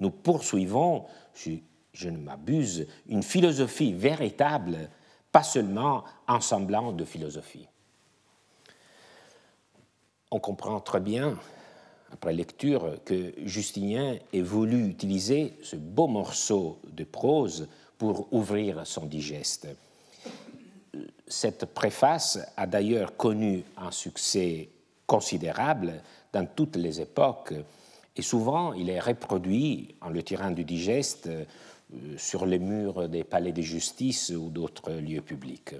Nous 0.00 0.10
poursuivons, 0.10 1.06
je 1.34 2.08
ne 2.08 2.18
m'abuse, 2.18 2.86
une 3.08 3.22
philosophie 3.22 3.92
véritable, 3.92 4.90
pas 5.30 5.42
seulement 5.42 6.04
un 6.28 6.40
semblant 6.40 6.92
de 6.92 7.04
philosophie. 7.04 7.68
On 10.30 10.40
comprend 10.40 10.80
très 10.80 11.00
bien, 11.00 11.38
après 12.12 12.32
lecture, 12.32 12.98
que 13.04 13.32
Justinien 13.44 14.16
ait 14.32 14.42
voulu 14.42 14.86
utiliser 14.86 15.54
ce 15.62 15.76
beau 15.76 16.06
morceau 16.06 16.78
de 16.92 17.04
prose 17.04 17.68
pour 17.98 18.28
ouvrir 18.32 18.86
son 18.86 19.06
digeste. 19.06 19.68
Cette 21.26 21.66
préface 21.66 22.38
a 22.56 22.66
d'ailleurs 22.66 23.16
connu 23.16 23.64
un 23.78 23.90
succès 23.90 24.68
considérable 25.06 26.02
dans 26.32 26.46
toutes 26.46 26.76
les 26.76 27.00
époques 27.00 27.54
et 28.14 28.22
souvent 28.22 28.74
il 28.74 28.90
est 28.90 29.00
reproduit 29.00 29.94
en 30.00 30.10
le 30.10 30.22
tirant 30.22 30.50
du 30.50 30.64
digeste 30.64 31.28
euh, 31.28 31.44
sur 32.18 32.44
les 32.44 32.58
murs 32.58 33.08
des 33.08 33.24
palais 33.24 33.52
de 33.52 33.62
justice 33.62 34.30
ou 34.30 34.50
d'autres 34.50 34.92
lieux 34.92 35.22
publics. 35.22 35.74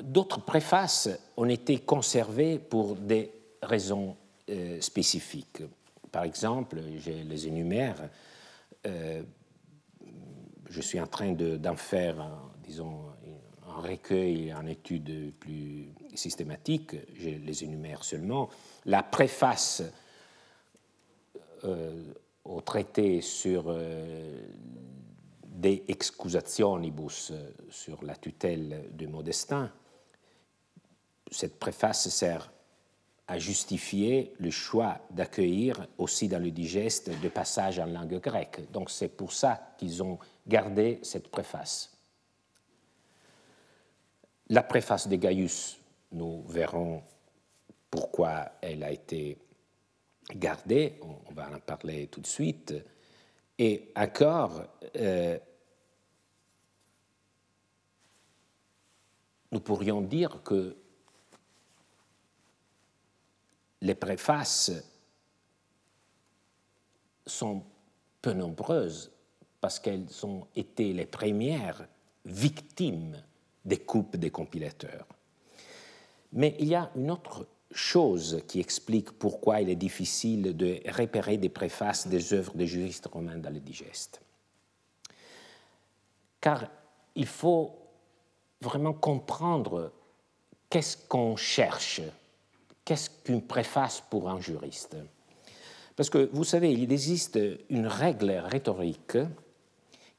D'autres 0.00 0.40
préfaces 0.40 1.08
ont 1.36 1.48
été 1.48 1.78
conservées 1.78 2.58
pour 2.58 2.94
des 2.96 3.32
raisons 3.62 4.16
euh, 4.50 4.80
spécifiques. 4.80 5.62
Par 6.10 6.24
exemple, 6.24 6.80
je 6.98 7.10
les 7.10 7.46
énumère, 7.46 8.10
euh, 8.86 9.22
je 10.68 10.80
suis 10.80 11.00
en 11.00 11.06
train 11.06 11.32
d'en 11.32 11.76
faire, 11.76 12.16
disons, 12.64 13.04
un 13.68 13.80
recueil 13.80 14.52
en 14.52 14.66
étude 14.66 15.32
plus 15.38 15.92
systématique, 16.14 16.96
je 17.14 17.30
les 17.30 17.64
énumère 17.64 18.04
seulement. 18.04 18.48
La 18.86 19.02
préface 19.02 19.82
au 22.44 22.60
traité 22.62 23.20
sur 23.20 23.72
de 25.60 25.82
excusationibus 25.88 27.32
sur 27.68 28.02
la 28.02 28.16
tutelle 28.16 28.88
de 28.92 29.06
Modestin, 29.06 29.70
cette 31.30 31.58
préface 31.58 32.08
sert 32.08 32.50
à 33.30 33.38
justifier 33.38 34.34
le 34.40 34.50
choix 34.50 34.98
d'accueillir 35.10 35.86
aussi 35.98 36.26
dans 36.26 36.42
le 36.42 36.50
digeste 36.50 37.12
de 37.22 37.28
passages 37.28 37.78
en 37.78 37.86
langue 37.86 38.18
grecque. 38.20 38.60
Donc 38.72 38.90
c'est 38.90 39.08
pour 39.08 39.32
ça 39.32 39.74
qu'ils 39.78 40.02
ont 40.02 40.18
gardé 40.48 40.98
cette 41.02 41.28
préface. 41.28 41.96
La 44.48 44.64
préface 44.64 45.06
de 45.06 45.14
Gaius, 45.14 45.78
nous 46.10 46.42
verrons 46.42 47.04
pourquoi 47.88 48.50
elle 48.62 48.82
a 48.82 48.90
été 48.90 49.38
gardée, 50.34 50.98
on 51.00 51.32
va 51.32 51.50
en 51.54 51.60
parler 51.60 52.08
tout 52.08 52.20
de 52.20 52.26
suite. 52.26 52.74
Et 53.56 53.92
encore, 53.94 54.64
euh, 54.96 55.38
nous 59.52 59.60
pourrions 59.60 60.00
dire 60.00 60.42
que 60.42 60.79
les 63.82 63.94
préfaces 63.94 64.72
sont 67.26 67.62
peu 68.20 68.32
nombreuses 68.32 69.12
parce 69.60 69.78
qu'elles 69.78 70.08
ont 70.24 70.46
été 70.56 70.92
les 70.92 71.06
premières 71.06 71.86
victimes 72.24 73.22
des 73.64 73.78
coupes 73.78 74.16
des 74.16 74.30
compilateurs. 74.30 75.06
Mais 76.32 76.56
il 76.58 76.68
y 76.68 76.74
a 76.74 76.90
une 76.96 77.10
autre 77.10 77.46
chose 77.72 78.42
qui 78.48 78.60
explique 78.60 79.12
pourquoi 79.12 79.60
il 79.60 79.68
est 79.68 79.76
difficile 79.76 80.56
de 80.56 80.80
repérer 80.90 81.36
des 81.36 81.48
préfaces 81.48 82.08
des 82.08 82.32
œuvres 82.32 82.54
des 82.54 82.66
juristes 82.66 83.06
romains 83.06 83.38
dans 83.38 83.52
le 83.52 83.60
digeste. 83.60 84.20
Car 86.40 86.66
il 87.14 87.26
faut 87.26 87.76
vraiment 88.60 88.92
comprendre 88.92 89.92
qu'est-ce 90.68 90.96
qu'on 90.96 91.36
cherche, 91.36 92.00
qu'est-ce 92.90 93.08
qu'une 93.22 93.42
préface 93.42 94.02
pour 94.10 94.28
un 94.28 94.40
juriste? 94.40 94.96
Parce 95.94 96.10
que 96.10 96.28
vous 96.32 96.42
savez, 96.42 96.72
il 96.72 96.90
existe 96.90 97.38
une 97.68 97.86
règle 97.86 98.32
rhétorique 98.32 99.16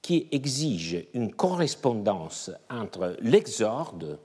qui 0.01 0.30
exige 0.32 1.06
une 1.13 1.36
correspondance 1.36 2.50
entre 2.70 3.18
l'exorde 3.20 4.22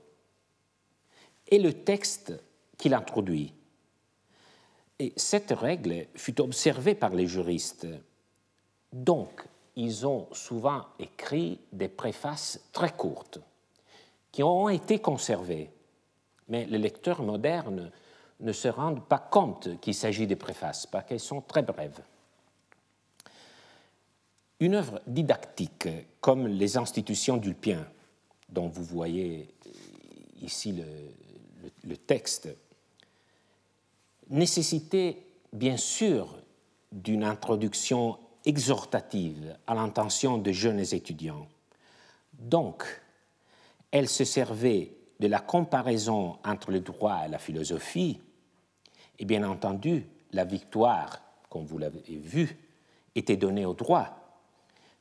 et 1.49 1.59
le 1.59 1.73
texte 1.73 2.41
qu'il 2.77 2.93
introduit. 2.93 3.53
Et 4.97 5.11
cette 5.17 5.51
règle 5.51 6.07
fut 6.15 6.39
observée 6.39 6.95
par 6.95 7.13
les 7.13 7.27
juristes. 7.27 7.85
Donc, 8.93 9.43
ils 9.75 10.07
ont 10.07 10.29
souvent 10.31 10.85
écrit 10.99 11.59
des 11.73 11.89
préfaces 11.89 12.61
très 12.71 12.93
courtes 12.93 13.39
qui 14.31 14.41
ont 14.41 14.69
été 14.69 14.99
conservées. 14.99 15.69
Mais 16.47 16.65
les 16.65 16.77
lecteurs 16.77 17.23
modernes 17.23 17.91
ne 18.39 18.51
se 18.51 18.67
rendent 18.67 19.03
pas 19.03 19.19
compte 19.19 19.79
qu'il 19.79 19.95
s'agit 19.95 20.27
de 20.27 20.35
préfaces 20.35 20.85
parce 20.85 21.05
qu'elles 21.05 21.19
sont 21.19 21.41
très 21.41 21.63
brèves. 21.63 22.01
Une 24.59 24.75
œuvre 24.75 25.01
didactique 25.05 25.87
comme 26.21 26.47
les 26.47 26.77
institutions 26.77 27.37
d'Ulpien, 27.37 27.87
dont 28.49 28.67
vous 28.67 28.83
voyez 28.83 29.53
ici 30.41 30.71
le, 30.71 30.85
le 31.83 31.97
texte, 31.97 32.49
nécessitait 34.29 35.17
bien 35.53 35.77
sûr 35.77 36.37
d'une 36.91 37.23
introduction 37.23 38.17
exhortative 38.45 39.57
à 39.67 39.75
l'intention 39.75 40.37
de 40.37 40.51
jeunes 40.51 40.79
étudiants. 40.79 41.47
Donc, 42.33 42.83
elle 43.91 44.07
se 44.07 44.23
servait 44.23 44.93
de 45.19 45.27
la 45.27 45.39
comparaison 45.39 46.37
entre 46.45 46.71
le 46.71 46.79
droit 46.79 47.23
et 47.25 47.29
la 47.29 47.39
philosophie, 47.39 48.19
et 49.19 49.25
bien 49.25 49.43
entendu, 49.43 50.05
la 50.31 50.45
victoire, 50.45 51.21
comme 51.49 51.65
vous 51.65 51.77
l'avez 51.77 52.01
vu, 52.17 52.57
était 53.15 53.37
donnée 53.37 53.65
au 53.65 53.73
droit, 53.73 54.09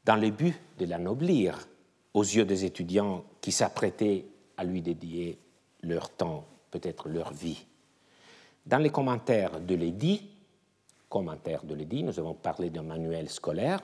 dans 0.04 0.16
le 0.16 0.30
but 0.30 0.54
de 0.78 0.86
l'anoblir 0.86 1.68
aux 2.14 2.22
yeux 2.22 2.44
des 2.44 2.64
étudiants 2.64 3.24
qui 3.40 3.52
s'apprêtaient 3.52 4.24
à 4.56 4.64
lui 4.64 4.80
dédier 4.80 5.38
leur 5.82 6.10
temps, 6.10 6.44
peut-être 6.70 7.08
leur 7.08 7.32
vie. 7.32 7.66
Dans 8.64 8.78
les 8.78 8.90
commentaires 8.90 9.60
de 9.60 9.74
l'édit, 9.74 10.30
commentaires 11.08 11.64
de 11.64 11.74
l'édit, 11.74 12.02
nous 12.02 12.18
avons 12.18 12.34
parlé 12.34 12.70
d'un 12.70 12.82
manuel 12.82 13.28
scolaire. 13.28 13.80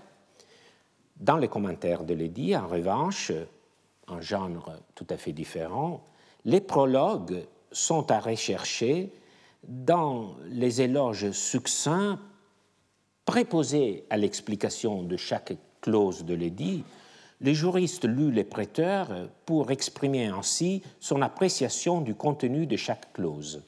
Dans 1.17 1.37
les 1.37 1.49
commentaires 1.49 2.05
de 2.05 2.15
l'édit, 2.15 2.57
en 2.57 2.67
revanche, 2.67 3.33
un 4.09 4.21
genre 4.21 4.49
tout 4.95 5.07
à 5.11 5.17
fait 5.17 5.33
différent, 5.33 6.03
les 6.45 6.61
prologues 6.61 7.45
sont 7.71 8.11
à 8.11 8.19
rechercher 8.19 9.13
dans 9.67 10.37
les 10.49 10.83
éloges 10.83 11.31
succincts 11.33 12.19
préposés 13.25 14.05
à 14.11 14.17
l'explication 14.17 15.03
de 15.03 15.17
chaque 15.17 15.55
clause 15.81 16.25
de 16.25 16.35
l'édit, 16.35 16.85
les 17.41 17.55
juristes 17.55 18.05
lus 18.05 18.31
les 18.31 18.45
prêteurs 18.45 19.29
pour 19.47 19.71
exprimer 19.71 20.27
ainsi 20.27 20.83
son 21.01 21.23
appréciation 21.23 22.01
du 22.01 22.15
contenu 22.15 22.67
de 22.67 22.77
chaque 22.77 23.13
clause. 23.13 23.63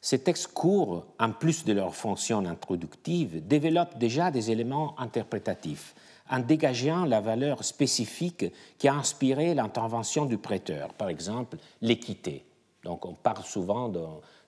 Ces 0.00 0.18
textes 0.18 0.48
courts, 0.48 1.06
en 1.20 1.30
plus 1.30 1.64
de 1.64 1.72
leur 1.72 1.94
fonction 1.94 2.44
introductive, 2.44 3.46
développent 3.46 3.98
déjà 3.98 4.30
des 4.30 4.50
éléments 4.50 4.98
interprétatifs, 4.98 5.94
en 6.28 6.40
dégageant 6.40 7.04
la 7.04 7.20
valeur 7.20 7.62
spécifique 7.62 8.46
qui 8.78 8.88
a 8.88 8.94
inspiré 8.94 9.54
l'intervention 9.54 10.24
du 10.24 10.38
prêteur, 10.38 10.92
par 10.94 11.08
exemple 11.08 11.58
l'équité. 11.82 12.44
Donc 12.82 13.06
on 13.06 13.14
parle 13.14 13.44
souvent 13.44 13.88
de 13.88 14.00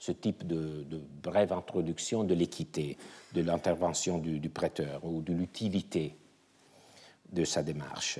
ce 0.04 0.12
type 0.12 0.46
de, 0.46 0.84
brève 1.22 1.54
introduction 1.54 2.24
de 2.24 2.34
l'équité, 2.34 2.98
de 3.32 3.40
l'intervention 3.40 4.18
du, 4.18 4.50
prêteur 4.50 5.02
ou 5.02 5.22
de 5.22 5.32
l'utilité 5.32 6.14
de 7.32 7.44
sa 7.46 7.62
démarche. 7.62 8.18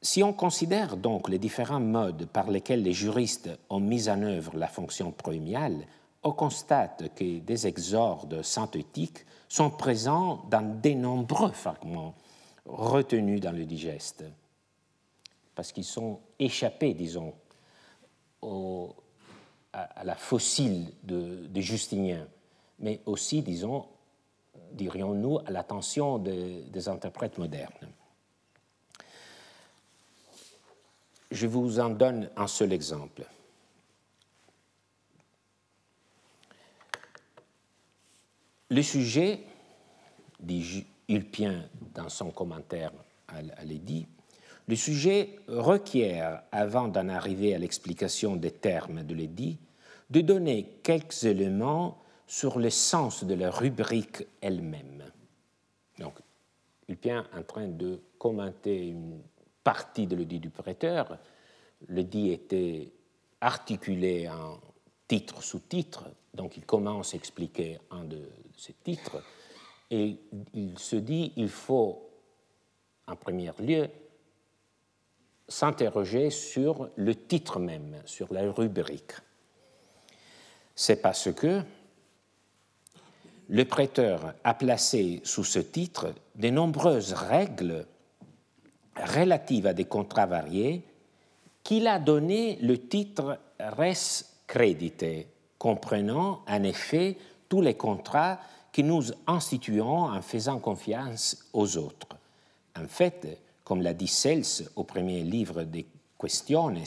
Si 0.00 0.20
on 0.24 0.32
considère 0.32 0.96
donc 0.96 1.28
les 1.28 1.38
différents 1.38 1.78
modes 1.78 2.26
par 2.26 2.50
lesquels 2.50 2.82
les 2.82 2.92
juristes 2.92 3.50
ont 3.70 3.78
mis 3.78 4.08
en 4.08 4.20
œuvre 4.22 4.56
la 4.56 4.66
fonction 4.66 5.12
proémiale, 5.12 5.86
on 6.24 6.32
constate 6.32 7.14
que 7.14 7.38
des 7.38 7.66
exordes 7.68 8.42
synthétiques 8.42 9.24
sont 9.48 9.70
présents 9.70 10.44
dans 10.50 10.80
de 10.80 10.90
nombreux 10.90 11.52
fragments 11.52 12.16
retenus 12.66 13.40
dans 13.40 13.52
le 13.52 13.64
digeste, 13.64 14.24
parce 15.54 15.70
qu'ils 15.70 15.84
sont 15.84 16.18
échappés, 16.40 16.94
disons, 16.94 17.32
à, 19.72 20.04
la 20.04 20.14
fossile 20.14 20.92
de, 21.02 21.48
Justinien, 21.60 22.26
mais 22.78 23.00
aussi, 23.06 23.42
disons, 23.42 23.86
dirions-nous, 24.72 25.38
à 25.46 25.50
l'attention 25.50 26.18
des 26.18 26.88
interprètes 26.88 27.38
modernes. 27.38 27.88
Je 31.30 31.46
vous 31.46 31.80
en 31.80 31.88
donne 31.88 32.28
un 32.36 32.46
seul 32.46 32.72
exemple. 32.72 33.24
Le 38.68 38.82
sujet, 38.82 39.40
dit 40.40 40.84
Ulpien 41.08 41.68
dans 41.94 42.08
son 42.08 42.30
commentaire 42.30 42.92
à 43.28 43.64
l'édit, 43.64 44.06
le 44.68 44.76
sujet 44.76 45.36
requiert, 45.48 46.42
avant 46.52 46.88
d'en 46.88 47.08
arriver 47.08 47.54
à 47.54 47.58
l'explication 47.58 48.36
des 48.36 48.52
termes 48.52 49.02
de 49.02 49.14
l'édit, 49.14 49.58
de 50.10 50.20
donner 50.20 50.78
quelques 50.82 51.24
éléments 51.24 51.98
sur 52.26 52.58
le 52.58 52.70
sens 52.70 53.24
de 53.24 53.34
la 53.34 53.50
rubrique 53.50 54.24
elle-même. 54.40 55.04
Donc, 55.98 56.14
Ulpien 56.88 57.26
est 57.32 57.38
en 57.38 57.42
train 57.42 57.68
de 57.68 58.00
commenter 58.18 58.88
une 58.88 59.20
partie 59.64 60.06
de 60.06 60.16
l'édit 60.16 60.40
du 60.40 60.50
prêteur. 60.50 61.18
L'édit 61.88 62.30
était 62.30 62.92
articulé 63.40 64.28
en 64.28 64.58
titre 65.08 65.42
sous 65.42 65.60
titre, 65.60 66.04
donc 66.32 66.56
il 66.56 66.64
commence 66.64 67.14
à 67.14 67.16
expliquer 67.16 67.78
un 67.90 68.04
de 68.04 68.28
ces 68.56 68.74
titres, 68.74 69.22
et 69.90 70.16
il 70.54 70.78
se 70.78 70.96
dit 70.96 71.32
il 71.36 71.48
faut, 71.48 72.08
en 73.06 73.16
premier 73.16 73.50
lieu, 73.58 73.88
s'interroger 75.52 76.30
sur 76.30 76.88
le 76.96 77.14
titre 77.14 77.58
même, 77.58 77.96
sur 78.06 78.32
la 78.32 78.50
rubrique. 78.50 79.12
C'est 80.74 80.96
parce 80.96 81.30
que 81.32 81.60
le 83.48 83.64
prêteur 83.66 84.34
a 84.44 84.54
placé 84.54 85.20
sous 85.24 85.44
ce 85.44 85.58
titre 85.58 86.14
de 86.36 86.48
nombreuses 86.48 87.12
règles 87.12 87.86
relative 88.96 89.66
à 89.66 89.74
des 89.74 89.84
contrats 89.84 90.26
variés 90.26 90.82
qu'il 91.62 91.86
a 91.86 91.98
donné 91.98 92.58
le 92.62 92.78
titre 92.88 93.38
res 93.60 94.24
credite, 94.46 95.26
comprenant 95.58 96.40
en 96.48 96.62
effet 96.62 97.18
tous 97.48 97.60
les 97.60 97.74
contrats 97.74 98.40
que 98.72 98.80
nous 98.80 99.04
instituons 99.26 100.04
en 100.04 100.22
faisant 100.22 100.58
confiance 100.58 101.46
aux 101.52 101.76
autres. 101.76 102.16
En 102.74 102.88
fait, 102.88 103.38
comme 103.64 103.82
l'a 103.82 103.94
dit 103.94 104.08
Sels 104.08 104.68
au 104.76 104.84
premier 104.84 105.22
livre 105.22 105.62
des 105.64 105.86
Questiones, 106.18 106.84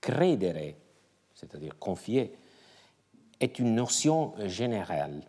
credere, 0.00 0.74
c'est-à-dire 1.34 1.78
confier, 1.78 2.34
est 3.38 3.58
une 3.58 3.74
notion 3.74 4.34
générale. 4.46 5.22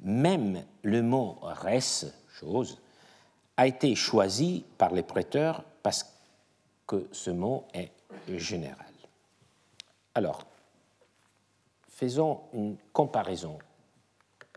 Même 0.00 0.64
le 0.82 1.02
mot 1.02 1.38
res, 1.42 2.06
chose, 2.28 2.78
a 3.56 3.66
été 3.66 3.94
choisi 3.94 4.64
par 4.78 4.92
les 4.92 5.02
prêteurs 5.02 5.64
parce 5.82 6.04
que 6.86 7.08
ce 7.12 7.30
mot 7.30 7.66
est 7.72 7.92
général. 8.28 8.92
Alors, 10.14 10.44
faisons 11.88 12.40
une 12.52 12.76
comparaison 12.92 13.58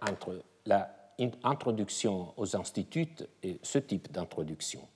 entre 0.02 0.42
l'introduction 1.18 2.34
aux 2.38 2.56
instituts 2.56 3.24
et 3.44 3.60
ce 3.62 3.80
type 3.80 4.12
d'introduction. 4.12 4.88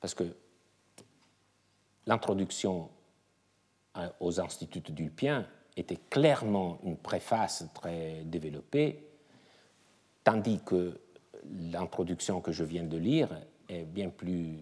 Parce 0.00 0.14
que 0.14 0.24
l'introduction 2.06 2.88
aux 4.20 4.40
instituts 4.40 4.92
d'Ulpien 4.92 5.46
était 5.76 5.98
clairement 6.08 6.78
une 6.84 6.96
préface 6.96 7.64
très 7.74 8.22
développée, 8.24 9.08
tandis 10.24 10.60
que 10.64 11.00
l'introduction 11.72 12.40
que 12.40 12.52
je 12.52 12.64
viens 12.64 12.84
de 12.84 12.96
lire 12.96 13.28
est 13.68 13.84
bien 13.84 14.10
plus 14.10 14.58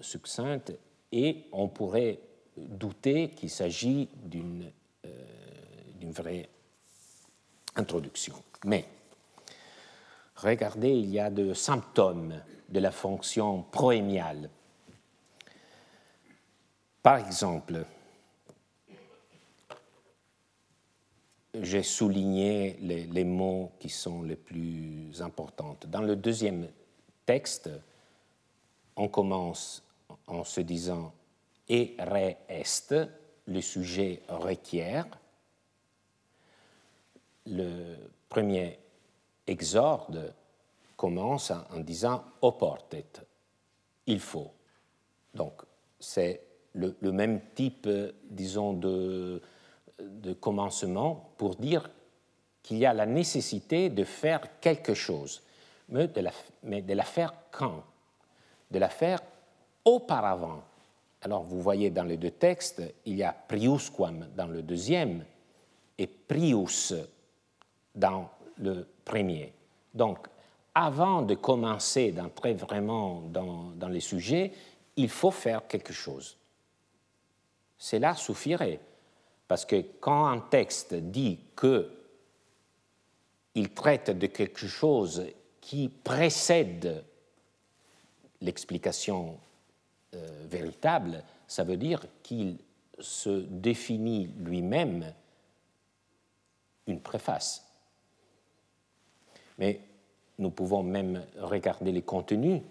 succincte 0.00 0.72
et 1.12 1.44
on 1.52 1.68
pourrait 1.68 2.20
douter 2.56 3.30
qu'il 3.30 3.50
s'agit 3.50 4.08
d'une 4.24 4.70
euh, 5.06 6.10
vraie 6.10 6.48
introduction. 7.76 8.34
Mais 8.64 8.84
regardez, 10.38 10.90
il 10.90 11.10
y 11.10 11.20
a 11.20 11.30
des 11.30 11.54
symptômes 11.54 12.34
de 12.68 12.80
la 12.80 12.90
fonction 12.90 13.62
proémiale. 13.62 14.50
Par 17.02 17.18
exemple, 17.18 17.84
j'ai 21.54 21.82
souligné 21.82 22.76
les, 22.80 23.04
les, 23.06 23.24
mots 23.24 23.72
qui 23.78 23.88
sont 23.88 24.22
les 24.22 24.36
plus 24.36 25.20
importants. 25.20 25.76
Dans 25.86 26.02
le 26.02 26.14
deuxième 26.14 26.68
texte, 27.24 27.70
on 28.96 29.08
commence 29.08 29.82
en 30.26 30.44
se 30.44 30.60
disant 30.60 31.12
et 31.68 31.96
est, 31.98 33.08
le 33.46 33.60
sujet 33.60 34.22
requiert. 34.28 35.06
Le 37.46 37.96
premier 38.28 38.78
exorde 39.48 40.34
commence 40.96 41.50
en 41.50 41.80
disant 41.80 42.24
oportet, 42.42 43.06
il 44.06 44.20
faut. 44.20 44.52
Donc 45.34 45.62
c'est 45.98 46.42
le, 46.74 47.12
même 47.12 47.40
type, 47.54 47.88
disons, 48.30 48.72
de, 48.72 49.40
de 49.98 50.32
commencement 50.32 51.32
pour 51.36 51.56
dire 51.56 51.90
qu'il 52.62 52.78
y 52.78 52.86
a 52.86 52.92
la 52.92 53.06
nécessité 53.06 53.90
de 53.90 54.04
faire 54.04 54.60
quelque 54.60 54.94
chose, 54.94 55.42
mais 55.88 56.08
de 56.08 56.20
la, 56.20 56.32
mais 56.62 56.82
de 56.82 56.94
la 56.94 57.04
faire 57.04 57.32
quand? 57.50 57.82
De 58.70 58.78
la 58.78 58.88
faire 58.88 59.20
auparavant. 59.84 60.62
Alors 61.22 61.42
vous 61.42 61.60
voyez 61.60 61.90
dans 61.90 62.04
les 62.04 62.16
deux 62.16 62.30
textes, 62.30 62.82
il 63.06 63.16
y 63.16 63.22
a 63.22 63.32
priusquam 63.32 64.28
dans 64.36 64.46
le 64.46 64.62
deuxième 64.62 65.24
et 65.96 66.06
prius 66.06 66.94
dans 67.94 68.28
le 68.58 68.86
premier. 69.04 69.52
Donc 69.94 70.28
avant 70.74 71.22
de 71.22 71.34
commencer 71.34 72.12
d'entrer 72.12 72.54
vraiment 72.54 73.22
dans, 73.22 73.88
les 73.88 74.00
sujets, 74.00 74.52
il 74.96 75.08
faut 75.08 75.32
faire 75.32 75.66
quelque 75.66 75.92
chose. 75.92 76.36
Cela 77.76 78.14
suffirait. 78.14 78.80
Parce 79.48 79.64
que 79.64 79.82
quand 80.00 80.26
un 80.26 80.38
texte 80.38 80.94
dit 80.94 81.40
que 81.56 81.90
il 83.54 83.70
traite 83.70 84.16
de 84.16 84.26
quelque 84.26 84.68
chose 84.68 85.26
qui 85.60 85.88
précède 85.88 87.04
l'explication 88.40 89.36
euh, 90.14 90.46
véritable, 90.48 91.24
ça 91.48 91.64
veut 91.64 91.76
dire 91.76 92.04
qu'il 92.22 92.58
se 93.00 93.40
définit 93.48 94.30
lui-même 94.38 95.12
une 96.86 97.00
préface. 97.00 97.67
Mais 99.58 99.80
nous 100.38 100.50
pouvons 100.50 100.82
même 100.82 101.24
regarder 101.38 101.92
les 101.92 102.02
contenus. 102.02 102.62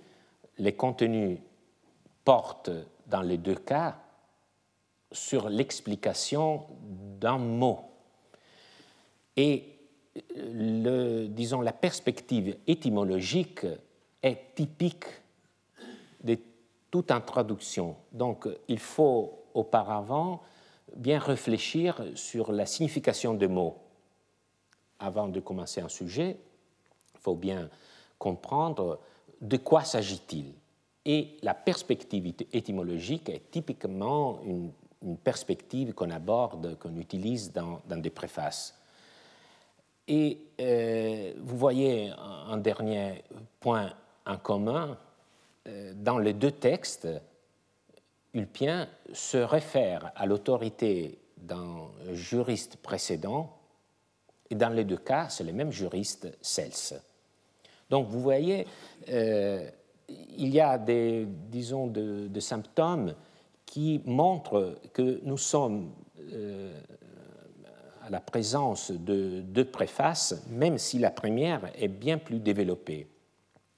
Les 0.57 0.73
contenus 0.73 1.39
portent 2.23 2.71
dans 3.07 3.21
les 3.21 3.37
deux 3.37 3.55
cas 3.55 3.97
sur 5.11 5.49
l'explication 5.49 6.65
d'un 7.19 7.37
mot. 7.37 7.79
Et 9.35 9.63
disons, 11.29 11.61
la 11.61 11.73
perspective 11.73 12.57
étymologique 12.67 13.65
est 14.23 14.55
typique 14.55 15.05
de 16.23 16.37
toute 16.89 17.11
introduction. 17.11 17.95
Donc 18.11 18.47
il 18.67 18.79
faut 18.79 19.43
auparavant 19.53 20.41
bien 20.95 21.19
réfléchir 21.19 22.01
sur 22.15 22.51
la 22.51 22.65
signification 22.65 23.33
des 23.33 23.47
mots. 23.47 23.77
Avant 24.99 25.27
de 25.27 25.39
commencer 25.39 25.81
un 25.81 25.89
sujet, 25.89 26.37
faut 27.27 27.35
bien 27.35 27.69
comprendre 28.17 28.99
de 29.41 29.57
quoi 29.57 29.83
s'agit-il? 29.83 30.53
Et 31.05 31.35
la 31.41 31.53
perspective 31.53 32.33
étymologique 32.53 33.27
est 33.29 33.51
typiquement 33.51 34.39
une 35.01 35.17
perspective 35.17 35.93
qu'on 35.93 36.09
aborde, 36.09 36.77
qu'on 36.79 36.95
utilise 36.95 37.51
dans, 37.51 37.81
des 37.89 38.09
préfaces. 38.09 38.79
Et 40.07 40.37
euh, 40.61 41.33
vous 41.37 41.57
voyez 41.57 42.11
un, 42.47 42.57
dernier 42.57 43.23
point 43.59 43.91
en 44.25 44.37
commun. 44.37 44.97
Euh, 45.67 45.91
dans 45.95 46.17
les 46.17 46.33
deux 46.33 46.51
textes, 46.51 47.09
Ulpien 48.33 48.87
se 49.11 49.37
réfère 49.37 50.13
à 50.15 50.25
l'autorité 50.25 51.19
d'un 51.35 51.89
juriste 52.13 52.77
précédent, 52.77 53.53
et 54.49 54.55
dans 54.55 54.69
les 54.69 54.85
deux 54.85 54.97
cas, 54.97 55.27
c'est 55.27 55.43
le 55.43 55.51
même 55.51 55.71
juriste, 55.71 56.29
Cels. 56.41 57.01
Donc 57.89 58.07
vous 58.07 58.21
voyez, 58.21 58.67
euh, 59.09 59.69
il 60.09 60.49
y 60.49 60.59
a 60.59 60.77
des, 60.77 61.25
disons, 61.25 61.91
symptômes 62.39 63.13
qui 63.65 64.01
montre 64.05 64.79
que 64.93 65.19
nous 65.23 65.37
sommes 65.37 65.91
euh, 66.33 66.79
à 68.03 68.09
la 68.09 68.21
présence 68.21 68.91
de 68.91 69.41
deux 69.41 69.65
préfaces, 69.65 70.45
même 70.49 70.77
si 70.77 70.99
la 70.99 71.11
première 71.11 71.69
est 71.75 71.89
bien 71.89 72.17
plus 72.17 72.39
développée. 72.39 73.07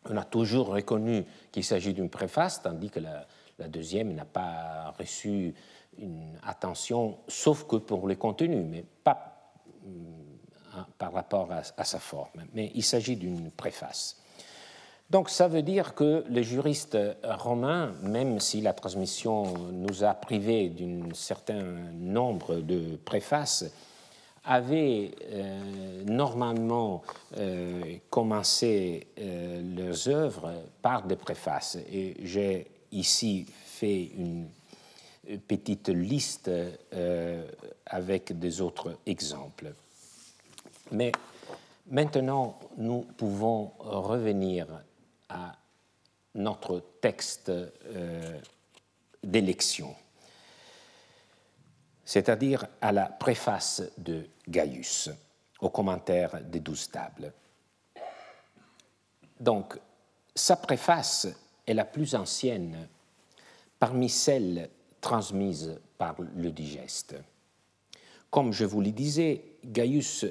On 0.06 0.16
a 0.18 0.24
toujours 0.24 0.68
reconnu 0.68 1.26
qu'il 1.52 1.64
s'agit 1.64 1.94
d'une 1.94 2.10
préface, 2.10 2.62
tandis 2.62 2.90
que 2.90 3.00
la, 3.00 3.26
deuxième 3.68 4.14
n'a 4.14 4.24
pas 4.24 4.94
reçu 4.98 5.54
une 5.98 6.40
attention, 6.44 7.18
sauf 7.28 7.68
que 7.68 7.76
pour 7.76 8.08
le 8.08 8.16
contenu, 8.16 8.64
mais 8.64 8.86
pas 9.04 9.52
euh, 10.76 10.82
par 10.98 11.14
rapport 11.14 11.52
à, 11.52 11.62
à 11.78 11.84
sa 11.84 12.00
forme. 12.00 12.46
Mais 12.54 12.72
il 12.76 12.84
s'agit 12.84 13.16
d'une 13.16 13.52
préface. 13.52 14.18
Donc 15.10 15.30
ça 15.30 15.48
veut 15.48 15.64
dire 15.64 15.96
que 15.96 16.24
les 16.30 16.44
juristes 16.44 16.98
romains, 17.24 17.94
même 18.04 18.40
si 18.40 18.62
la 18.62 18.74
transmission 18.74 19.72
nous 19.72 20.04
a 20.04 20.14
privés 20.14 20.70
d'un 20.70 21.14
certain 21.16 21.64
nombre 21.94 22.58
de 22.58 22.96
préfaces, 23.04 23.66
avaient 24.50 25.12
euh, 25.32 26.04
normalement 26.06 27.04
euh, 27.38 27.98
commencé 28.10 29.08
euh, 29.20 29.62
leurs 29.78 30.08
œuvres 30.08 30.54
par 30.82 31.06
des 31.06 31.16
préfaces. 31.16 31.78
Et 31.92 32.16
j'ai 32.24 32.66
ici 32.92 33.46
fait 33.66 34.12
une 34.18 34.48
petite 35.48 35.90
liste 35.90 36.50
avec 37.86 38.40
des 38.40 38.62
autres 38.62 38.98
exemples. 39.06 39.72
Mais 40.92 41.12
maintenant, 41.88 42.60
nous 42.78 43.02
pouvons 43.18 43.74
revenir 43.80 44.68
à 45.30 45.56
notre 46.36 46.84
texte 47.02 47.50
euh, 47.50 48.40
d'élection, 49.24 49.96
c'est-à-dire 52.06 52.68
à 52.82 52.92
la 52.92 53.06
préface 53.06 53.84
de 53.98 54.28
Gaius, 54.48 55.10
au 55.60 55.70
commentaire 55.70 56.42
des 56.42 56.60
douze 56.60 56.90
tables. 56.90 57.34
Donc, 59.40 59.78
sa 60.36 60.56
préface 60.56 61.28
est 61.68 61.74
la 61.74 61.86
plus 61.86 62.16
ancienne 62.16 62.88
parmi 63.80 64.10
celles 64.10 64.70
transmises 65.02 65.80
par 65.98 66.16
le 66.20 66.52
digeste. 66.52 67.16
Comme 68.30 68.54
je 68.54 68.66
vous 68.66 68.82
le 68.82 68.92
disais, 68.92 69.44
Gaius 69.66 70.26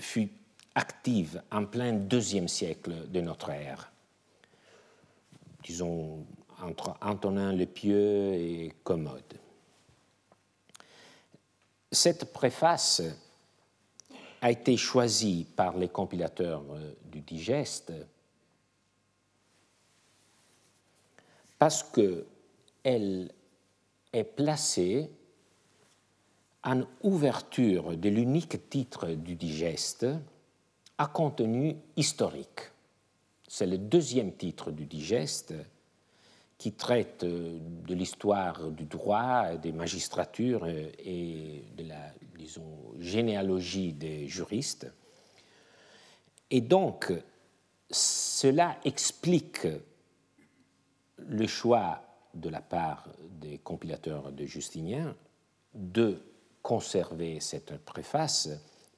fut 0.00 0.30
active 0.74 1.42
en 1.50 1.64
plein 1.64 1.92
deuxième 1.92 2.48
siècle 2.48 3.08
de 3.10 3.20
notre 3.20 3.50
ère, 3.50 3.92
disons 5.62 6.24
entre 6.62 6.96
Antonin 7.00 7.52
le 7.52 7.66
Pieux 7.66 8.34
et 8.34 8.74
Commode. 8.84 9.38
Cette 11.92 12.32
préface 12.32 13.02
a 14.40 14.50
été 14.50 14.76
choisie 14.76 15.46
par 15.56 15.76
les 15.76 15.88
compilateurs 15.88 16.62
du 17.10 17.20
digeste 17.20 17.92
parce 21.58 21.82
qu'elle 21.82 23.30
est 24.12 24.24
placée 24.24 25.10
en 26.64 26.82
ouverture 27.02 27.96
de 27.96 28.08
l'unique 28.08 28.68
titre 28.68 29.08
du 29.08 29.34
digeste 29.34 30.06
à 30.98 31.06
contenu 31.06 31.76
historique. 31.96 32.70
C'est 33.48 33.66
le 33.66 33.78
deuxième 33.78 34.32
titre 34.32 34.70
du 34.70 34.86
digeste 34.86 35.54
qui 36.58 36.72
traite 36.72 37.24
de 37.24 37.94
l'histoire 37.94 38.70
du 38.70 38.84
droit, 38.84 39.56
des 39.56 39.72
magistratures 39.72 40.66
et 40.66 41.64
de 41.76 41.84
la 41.84 42.12
disons, 42.40 42.94
généalogie 42.98 43.92
des 43.92 44.26
juristes. 44.26 44.90
Et 46.50 46.60
donc, 46.60 47.12
cela 47.90 48.78
explique 48.84 49.68
le 51.18 51.46
choix 51.46 52.02
de 52.34 52.48
la 52.48 52.60
part 52.60 53.08
des 53.40 53.58
compilateurs 53.58 54.32
de 54.32 54.44
Justinien 54.46 55.14
de 55.74 56.20
conserver 56.62 57.40
cette 57.40 57.78
préface 57.78 58.48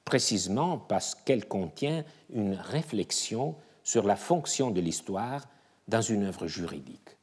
précisément 0.04 0.78
parce 0.78 1.14
qu'elle 1.14 1.46
contient 1.46 2.04
une 2.30 2.54
réflexion 2.54 3.56
sur 3.84 4.04
la 4.04 4.16
fonction 4.16 4.70
de 4.70 4.80
l'histoire 4.80 5.46
dans 5.88 6.02
une 6.02 6.24
œuvre 6.24 6.46
juridique. 6.46 7.16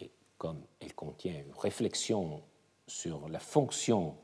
Et 0.00 0.10
comme 0.38 0.60
elle 0.80 0.94
contient 0.94 1.32
une 1.32 1.54
réflexion 1.58 2.42
sur 2.86 3.28
la 3.28 3.38
fonction 3.38 4.14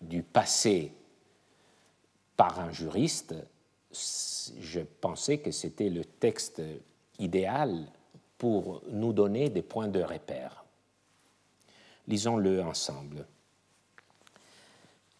du 0.00 0.22
passé 0.22 0.92
par 2.36 2.60
un 2.60 2.72
juriste, 2.72 3.34
je 3.90 4.80
pensais 5.00 5.38
que 5.38 5.50
c'était 5.50 5.88
le 5.88 6.04
texte 6.04 6.62
idéal 7.18 7.86
pour 8.36 8.82
nous 8.90 9.12
donner 9.12 9.48
des 9.48 9.62
points 9.62 9.88
de 9.88 10.02
repère. 10.02 10.64
Lisons-le 12.06 12.62
ensemble. 12.62 13.26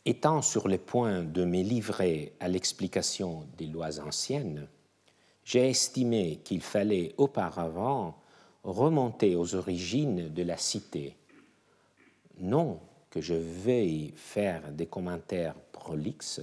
Étant 0.08 0.40
sur 0.40 0.68
le 0.68 0.78
point 0.78 1.22
de 1.22 1.44
me 1.44 1.60
livrer 1.60 2.32
à 2.40 2.48
l'explication 2.48 3.46
des 3.58 3.66
lois 3.66 4.00
anciennes, 4.00 4.66
j'ai 5.44 5.68
estimé 5.68 6.40
qu'il 6.42 6.62
fallait 6.62 7.14
auparavant 7.18 8.16
remonter 8.64 9.36
aux 9.36 9.54
origines 9.54 10.32
de 10.32 10.42
la 10.42 10.56
cité. 10.56 11.14
Non 12.38 12.80
que 13.10 13.20
je 13.20 13.34
veuille 13.34 14.14
faire 14.16 14.72
des 14.72 14.86
commentaires 14.86 15.56
prolixes, 15.72 16.40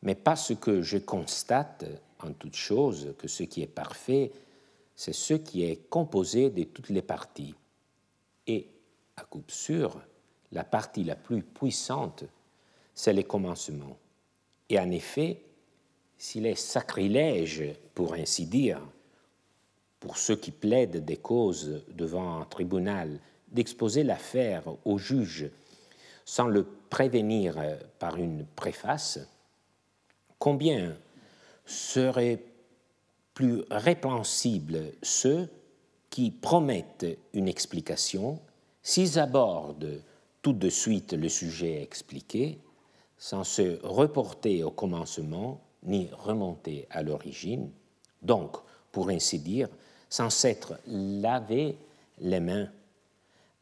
mais 0.00 0.14
parce 0.14 0.54
que 0.54 0.80
je 0.80 0.96
constate 0.96 1.84
en 2.20 2.32
toute 2.32 2.56
chose 2.56 3.12
que 3.18 3.28
ce 3.28 3.42
qui 3.42 3.60
est 3.60 3.66
parfait, 3.66 4.32
c'est 4.94 5.12
ce 5.12 5.34
qui 5.34 5.62
est 5.62 5.90
composé 5.90 6.48
de 6.48 6.64
toutes 6.64 6.88
les 6.88 7.02
parties. 7.02 7.54
Et, 8.46 8.70
à 9.14 9.24
coup 9.24 9.42
sûr, 9.46 10.00
la 10.52 10.64
partie 10.64 11.04
la 11.04 11.16
plus 11.16 11.42
puissante, 11.42 12.24
c'est 12.96 13.12
le 13.12 13.22
commencement. 13.22 13.96
Et 14.68 14.80
en 14.80 14.90
effet, 14.90 15.42
s'il 16.18 16.46
est 16.46 16.56
sacrilège, 16.56 17.62
pour 17.94 18.14
ainsi 18.14 18.46
dire, 18.46 18.80
pour 20.00 20.18
ceux 20.18 20.36
qui 20.36 20.50
plaident 20.50 21.04
des 21.04 21.18
causes 21.18 21.84
devant 21.90 22.40
un 22.40 22.44
tribunal, 22.46 23.20
d'exposer 23.48 24.02
l'affaire 24.02 24.64
au 24.84 24.98
juge 24.98 25.48
sans 26.24 26.48
le 26.48 26.64
prévenir 26.64 27.56
par 27.98 28.16
une 28.16 28.44
préface, 28.44 29.20
combien 30.38 30.96
seraient 31.64 32.42
plus 33.34 33.62
répréhensibles 33.70 34.92
ceux 35.02 35.48
qui 36.08 36.30
promettent 36.30 37.06
une 37.34 37.46
explication 37.46 38.40
s'ils 38.82 39.18
abordent 39.18 40.02
tout 40.40 40.54
de 40.54 40.70
suite 40.70 41.12
le 41.12 41.28
sujet 41.28 41.82
expliqué 41.82 42.58
sans 43.18 43.44
se 43.44 43.80
reporter 43.82 44.62
au 44.62 44.70
commencement 44.70 45.60
ni 45.82 46.08
remonter 46.12 46.86
à 46.90 47.02
l'origine, 47.02 47.70
donc, 48.22 48.56
pour 48.92 49.10
ainsi 49.10 49.38
dire, 49.38 49.68
sans 50.08 50.30
s'être 50.30 50.78
lavé 50.86 51.76
les 52.18 52.40
mains. 52.40 52.68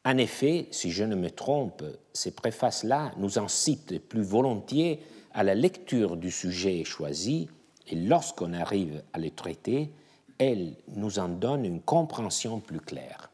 En 0.03 0.17
effet, 0.17 0.67
si 0.71 0.91
je 0.91 1.03
ne 1.03 1.15
me 1.15 1.29
trompe, 1.29 1.83
ces 2.13 2.31
préfaces-là 2.31 3.11
nous 3.17 3.39
incitent 3.39 3.99
plus 3.99 4.23
volontiers 4.23 5.01
à 5.33 5.43
la 5.43 5.55
lecture 5.55 6.15
du 6.15 6.31
sujet 6.31 6.83
choisi, 6.83 7.49
et 7.87 7.95
lorsqu'on 7.95 8.53
arrive 8.53 9.03
à 9.13 9.19
le 9.19 9.29
traiter, 9.29 9.91
elles 10.37 10.75
nous 10.95 11.19
en 11.19 11.29
donnent 11.29 11.65
une 11.65 11.81
compréhension 11.81 12.59
plus 12.59 12.79
claire. 12.79 13.29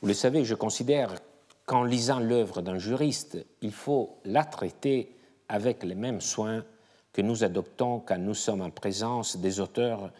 Vous 0.00 0.08
le 0.08 0.14
savez, 0.14 0.44
je 0.44 0.54
considère 0.54 1.14
qu'en 1.68 1.84
lisant 1.84 2.18
l'œuvre 2.18 2.62
d'un 2.62 2.78
juriste, 2.78 3.36
il 3.60 3.72
faut 3.72 4.16
la 4.24 4.42
traiter 4.42 5.14
avec 5.50 5.84
les 5.84 5.94
mêmes 5.94 6.22
soins 6.22 6.64
que 7.12 7.20
nous 7.20 7.44
adoptons 7.44 8.00
quand 8.00 8.16
nous 8.16 8.32
sommes 8.32 8.62
en 8.62 8.70
présence 8.70 9.36
des 9.36 9.60
auteurs 9.60 10.10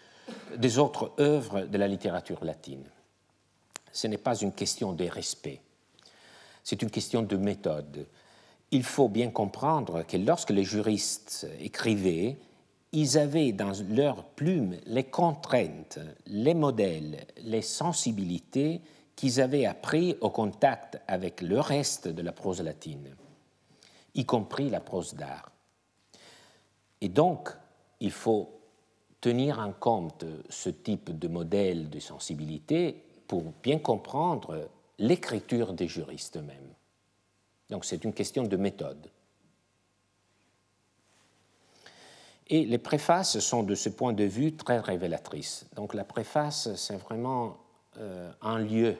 des 0.59 0.79
autres 0.79 1.15
œuvres 1.19 1.63
de 1.63 1.79
la 1.79 1.89
littérature 1.89 2.45
latine. 2.45 2.85
Ce 3.91 4.07
n'est 4.07 4.19
pas 4.19 4.37
une 4.37 4.53
question 4.53 4.93
de 4.93 5.07
respect, 5.07 5.63
c'est 6.63 6.83
une 6.83 6.91
question 6.91 7.23
de 7.23 7.37
méthode. 7.39 8.07
Il 8.71 8.83
faut 8.83 9.09
bien 9.09 9.31
comprendre 9.31 10.03
que 10.03 10.19
lorsque 10.19 10.51
les 10.51 10.65
juristes 10.65 11.49
écrivaient, 11.61 12.37
ils 12.93 13.17
avaient 13.17 13.53
dans 13.53 13.73
leur 13.89 14.23
plume 14.25 14.77
les 14.85 15.05
contraintes, 15.05 15.99
les 16.27 16.53
modèles, 16.53 17.27
les 17.43 17.63
sensibilités 17.63 18.83
qu'ils 19.18 19.40
avaient 19.40 19.66
appris 19.66 20.16
au 20.20 20.31
contact 20.31 21.00
avec 21.09 21.40
le 21.42 21.59
reste 21.59 22.07
de 22.07 22.22
la 22.22 22.31
prose 22.31 22.61
latine, 22.61 23.16
y 24.14 24.24
compris 24.24 24.70
la 24.70 24.78
prose 24.78 25.14
d'art. 25.14 25.50
Et 27.00 27.09
donc, 27.09 27.48
il 27.98 28.12
faut 28.12 28.61
tenir 29.20 29.59
en 29.59 29.72
compte 29.72 30.24
ce 30.48 30.70
type 30.70 31.18
de 31.18 31.26
modèle 31.26 31.90
de 31.90 31.98
sensibilité 31.98 33.02
pour 33.26 33.42
bien 33.61 33.81
comprendre 33.81 34.68
l'écriture 35.00 35.72
des 35.72 35.88
juristes 35.88 36.37
eux-mêmes. 36.37 36.74
Donc 37.70 37.87
c'est 37.87 38.04
une 38.04 38.12
question 38.12 38.44
de 38.44 38.57
méthode. 38.57 39.11
Et 42.46 42.64
les 42.64 42.78
préfaces 42.78 43.40
sont 43.40 43.64
de 43.64 43.74
ce 43.74 43.88
point 43.88 44.12
de 44.12 44.22
vue 44.22 44.54
très 44.54 44.78
révélatrices. 44.78 45.66
Donc 45.74 45.92
la 45.92 46.04
préface, 46.04 46.72
c'est 46.76 46.98
vraiment 46.98 47.57
euh, 47.96 48.31
un 48.42 48.61
lieu 48.61 48.96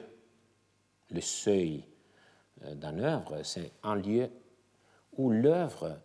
le 1.11 1.21
seuil 1.21 1.83
euh, 2.63 2.75
d'une 2.75 3.01
œuvre, 3.01 3.43
c'est 3.43 3.71
un 3.83 3.95
lieu 3.95 4.29
où 5.17 5.29
l'œuvre 5.29 5.97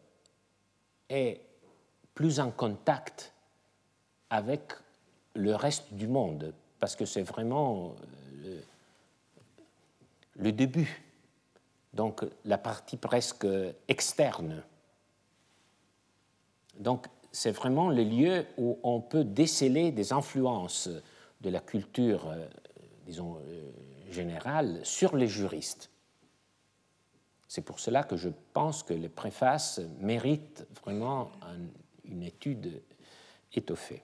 est 1.08 1.40
plus 2.14 2.40
en 2.40 2.50
contact 2.50 3.32
avec 4.30 4.72
le 5.34 5.54
reste 5.54 5.92
du 5.94 6.06
monde, 6.06 6.54
parce 6.78 6.96
que 6.96 7.04
c'est 7.04 7.22
vraiment 7.22 7.94
euh, 8.44 8.60
le, 10.36 10.52
début, 10.52 11.02
donc 11.92 12.24
la 12.44 12.58
partie 12.58 12.96
presque 12.96 13.46
externe. 13.88 14.62
Donc 16.78 17.06
c'est 17.30 17.52
vraiment 17.52 17.88
le 17.90 18.02
lieu 18.02 18.46
où 18.58 18.78
on 18.82 19.00
peut 19.00 19.24
déceler 19.24 19.92
des 19.92 20.12
influences 20.12 20.88
de 21.40 21.50
la 21.50 21.60
culture, 21.60 22.28
euh, 22.28 22.46
disons, 23.06 23.38
général 24.10 24.80
sur 24.84 25.16
les 25.16 25.28
juristes. 25.28 25.90
C'est 27.48 27.62
pour 27.62 27.78
cela 27.78 28.02
que 28.02 28.16
je 28.16 28.30
pense 28.52 28.82
que 28.82 28.94
les 28.94 29.08
préfaces 29.08 29.80
méritent 30.00 30.66
vraiment 30.82 31.30
une 32.04 32.22
étude 32.22 32.82
étoffée. 33.52 34.02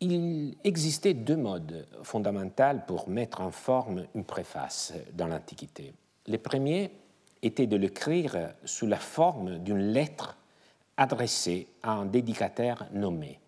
Il 0.00 0.56
existait 0.64 1.14
deux 1.14 1.36
modes 1.36 1.86
fondamentaux 2.02 2.80
pour 2.86 3.08
mettre 3.08 3.40
en 3.40 3.50
forme 3.50 4.04
une 4.14 4.24
préface 4.24 4.92
dans 5.14 5.26
l'Antiquité. 5.26 5.94
Le 6.26 6.36
premier 6.36 6.90
était 7.40 7.66
de 7.66 7.76
l'écrire 7.76 8.52
sous 8.66 8.86
la 8.86 8.98
forme 8.98 9.58
d'une 9.60 9.92
lettre 9.92 10.36
adressée 10.98 11.68
à 11.82 11.92
un 11.92 12.04
dédicataire 12.04 12.86
nommé 12.92 13.40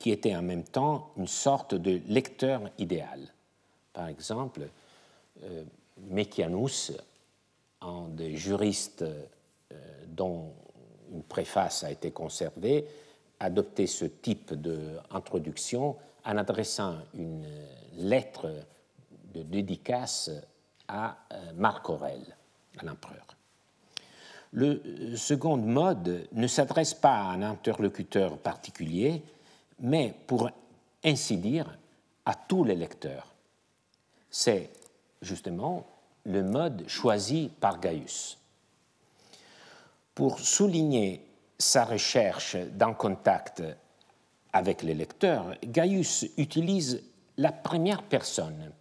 qui 0.00 0.10
était 0.10 0.34
en 0.34 0.42
même 0.42 0.64
temps 0.64 1.12
une 1.18 1.28
sorte 1.28 1.74
de 1.74 2.00
lecteur 2.08 2.62
idéal. 2.78 3.20
Par 3.92 4.08
exemple, 4.08 4.62
euh, 5.44 5.62
Mekianus, 6.08 6.92
un 7.82 8.08
des 8.08 8.34
juristes 8.34 9.02
euh, 9.02 9.74
dont 10.08 10.52
une 11.12 11.22
préface 11.22 11.84
a 11.84 11.90
été 11.90 12.12
conservée, 12.12 12.86
adoptait 13.38 13.86
ce 13.86 14.06
type 14.06 14.54
d'introduction 14.54 15.96
en 16.24 16.36
adressant 16.38 16.96
une 17.14 17.46
lettre 17.98 18.50
de 19.34 19.42
dédicace 19.42 20.30
à 20.88 21.18
euh, 21.32 21.52
Marc 21.56 21.90
Aurèle, 21.90 22.36
à 22.78 22.84
l'empereur. 22.84 23.26
Le 24.52 25.14
second 25.14 25.58
mode 25.58 26.26
ne 26.32 26.46
s'adresse 26.46 26.94
pas 26.94 27.16
à 27.16 27.32
un 27.32 27.42
interlocuteur 27.42 28.38
particulier, 28.38 29.22
mais 29.80 30.14
pour 30.26 30.50
ainsi 31.04 31.36
dire, 31.38 31.78
à 32.24 32.34
tous 32.34 32.64
les 32.64 32.74
lecteurs. 32.74 33.34
C'est 34.30 34.70
justement 35.22 35.86
le 36.24 36.42
mode 36.42 36.86
choisi 36.86 37.50
par 37.60 37.80
Gaius. 37.80 38.38
Pour 40.14 40.38
souligner 40.38 41.26
sa 41.58 41.84
recherche 41.84 42.56
d'un 42.56 42.94
contact 42.94 43.62
avec 44.52 44.82
les 44.82 44.94
lecteurs, 44.94 45.54
Gaius 45.64 46.26
utilise 46.36 47.02
la 47.36 47.52
première 47.52 48.02
personne. 48.02 48.72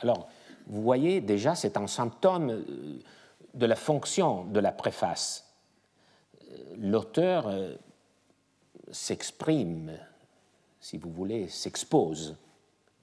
Alors, 0.00 0.28
vous 0.66 0.82
voyez 0.82 1.20
déjà, 1.20 1.54
c'est 1.54 1.76
un 1.76 1.86
symptôme 1.86 2.50
euh, 2.50 3.02
de 3.54 3.66
la 3.66 3.76
fonction 3.76 4.44
de 4.44 4.60
la 4.60 4.70
préface. 4.70 5.52
L'auteur 6.76 7.48
euh, 7.48 7.74
s'exprime 8.90 9.98
si 10.80 10.96
vous 10.96 11.10
voulez, 11.10 11.48
s'expose. 11.48 12.36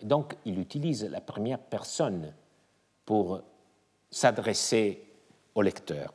Donc, 0.02 0.36
il 0.46 0.60
utilise 0.60 1.04
la 1.06 1.22
première 1.22 1.60
personne 1.60 2.34
pour 3.06 3.42
s'adresser 4.10 5.04
au 5.56 5.62
lecteur. 5.62 6.14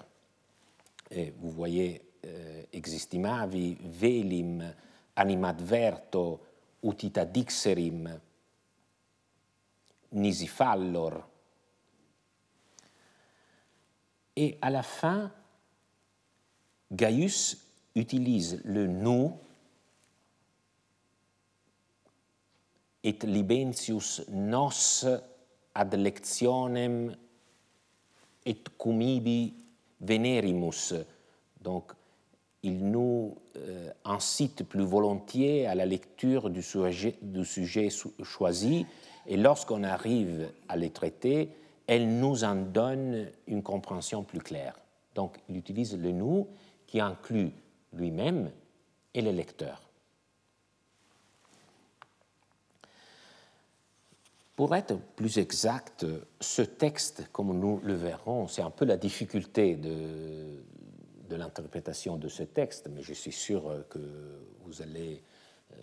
Et 1.11 1.33
vous 1.39 1.51
voyez 1.51 2.03
euh, 2.25 2.63
existimavi 2.73 3.77
velim 3.81 4.73
animadverto 5.17 6.41
utita 6.83 7.25
dixerim 7.25 8.19
nisi 10.13 10.47
fallor. 10.47 11.29
Et 14.37 14.59
à 14.63 14.71
la 14.71 14.83
fin, 14.83 15.31
Gaius 16.91 17.59
utilise 17.95 18.61
le 18.65 18.87
nous 18.87 19.39
et 23.05 23.19
libentius 23.25 24.23
nos 24.29 25.05
ad 25.75 25.95
lectionem 25.95 27.17
et 28.45 28.59
cumibi 28.79 29.55
venerimus. 30.01 30.95
Donc, 31.61 31.93
il 32.63 32.91
nous 32.91 33.37
euh, 33.57 33.91
incite 34.05 34.65
plus 34.65 34.85
volontiers 34.85 35.67
à 35.67 35.75
la 35.75 35.87
lecture 35.87 36.51
du 36.51 36.63
sujet, 36.63 37.17
du 37.23 37.45
sujet 37.45 37.89
choisi, 38.23 38.87
et 39.27 39.37
lorsqu'on 39.37 39.83
arrive 39.83 40.51
à 40.69 40.77
les 40.77 40.91
traiter, 40.91 41.51
elle 41.87 42.19
nous 42.19 42.45
en 42.45 42.55
donne 42.55 43.29
une 43.47 43.63
compréhension 43.63 44.23
plus 44.23 44.41
claire. 44.41 44.79
Donc, 45.15 45.39
il 45.49 45.57
utilise 45.57 45.97
le 45.97 46.13
nous 46.13 46.49
qui 46.87 47.01
inclut 47.01 47.53
lui-même 47.93 48.51
et 49.15 49.23
le 49.23 49.31
lecteur. 49.31 49.92
Pour 54.63 54.77
être 54.77 54.97
plus 55.17 55.39
exact, 55.39 56.07
ce 56.39 56.63
texte, 56.63 57.29
comme 57.33 57.59
nous 57.59 57.81
le 57.83 57.95
verrons, 57.95 58.47
c'est 58.47 58.63
un 58.63 58.71
peu 58.71 58.85
la 58.85 58.97
difficulté 58.97 59.75
de, 59.75 60.63
l'interprétation 61.31 62.17
de 62.17 62.29
ce 62.29 62.45
texte, 62.45 62.89
mais 62.95 63.03
je 63.03 63.13
suis 63.13 63.33
sûr 63.33 63.85
que 63.91 63.99
vous 64.61 64.81
allez 64.81 65.25
euh, 65.73 65.77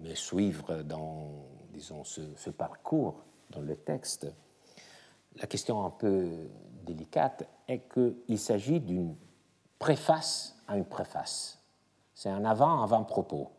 me 0.00 0.14
suivre 0.14 0.82
dans, 0.82 1.44
disons, 1.74 2.04
ce, 2.04 2.22
ce 2.36 2.48
parcours 2.48 3.22
dans 3.50 3.60
le 3.60 3.76
texte. 3.76 4.28
La 5.36 5.46
question 5.46 5.84
un 5.84 5.90
peu 5.90 6.48
délicate 6.86 7.46
est 7.68 7.82
qu'il 7.92 8.38
s'agit 8.38 8.80
d'une 8.80 9.14
préface 9.78 10.56
à 10.68 10.78
une 10.78 10.86
préface. 10.86 11.62
C'est 12.14 12.30
un 12.30 12.46
avant-avant-propos. 12.46 13.50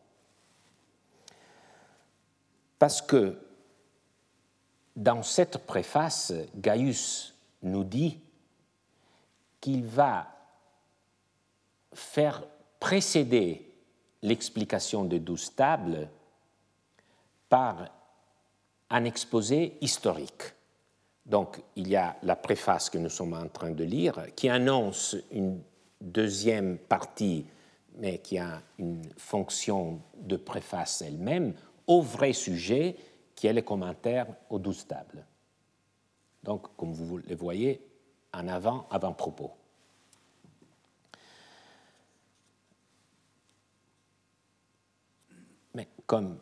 Parce 2.80 3.04
que 3.04 3.45
dans 4.96 5.24
cette 5.24 5.58
préface, 5.60 6.34
Gaius 6.56 7.34
nous 7.62 7.84
dit 7.84 8.20
qu'il 9.60 9.84
va 9.84 10.28
faire 11.94 12.44
précéder 12.80 13.74
l'explication 14.22 15.06
des 15.06 15.20
douze 15.20 15.54
tables 15.56 16.10
par 17.50 17.90
un 18.90 19.06
exposé 19.06 19.78
historique. 19.82 20.54
Donc, 21.26 21.62
il 21.76 21.88
y 21.88 21.96
a 21.96 22.16
la 22.22 22.36
préface 22.36 22.90
que 22.90 22.98
nous 22.98 23.10
sommes 23.10 23.34
en 23.34 23.48
train 23.48 23.72
de 23.72 23.84
lire 23.84 24.28
qui 24.36 24.50
annonce 24.50 25.16
une 25.32 25.60
deuxième 26.00 26.78
partie, 26.78 27.46
mais 27.98 28.20
qui 28.20 28.38
a 28.38 28.62
une 28.78 29.10
fonction 29.18 30.00
de 30.18 30.38
préface 30.38 31.02
elle-même, 31.02 31.54
au 31.88 32.02
vrai 32.02 32.34
sujet 32.34 32.96
qui 33.36 33.48
est 33.48 33.54
le 33.54 33.62
commentaire 33.62 34.28
aux 34.50 34.60
douze 34.60 34.88
tables. 34.88 35.26
Donc, 36.44 36.76
comme 36.78 36.94
vous 36.94 37.18
le 37.18 37.36
voyez, 37.36 37.82
en 38.34 38.48
avant, 38.48 38.88
avant-propos. 38.90 39.52
Mais 45.74 45.88
comme 46.06 46.38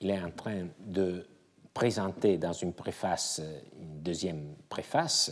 il 0.00 0.10
est 0.10 0.20
en 0.20 0.30
train 0.30 0.66
de 0.80 1.26
présenter 1.74 2.38
dans 2.38 2.52
une 2.52 2.72
préface 2.72 3.40
une 3.80 4.02
deuxième 4.02 4.54
préface, 4.68 5.30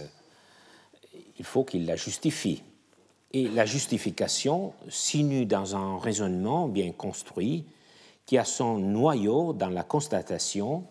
il 1.38 1.44
faut 1.44 1.64
qu'il 1.64 1.86
la 1.86 1.96
justifie. 1.96 2.62
Et 3.32 3.48
la 3.48 3.64
justification 3.64 4.74
sinue 4.88 5.46
dans 5.46 5.76
un 5.76 5.98
raisonnement 5.98 6.68
bien 6.68 6.92
construit 6.92 7.64
qui 8.30 8.38
a 8.38 8.44
son 8.44 8.78
noyau 8.78 9.52
dans 9.52 9.70
la 9.70 9.82
constatation 9.82 10.84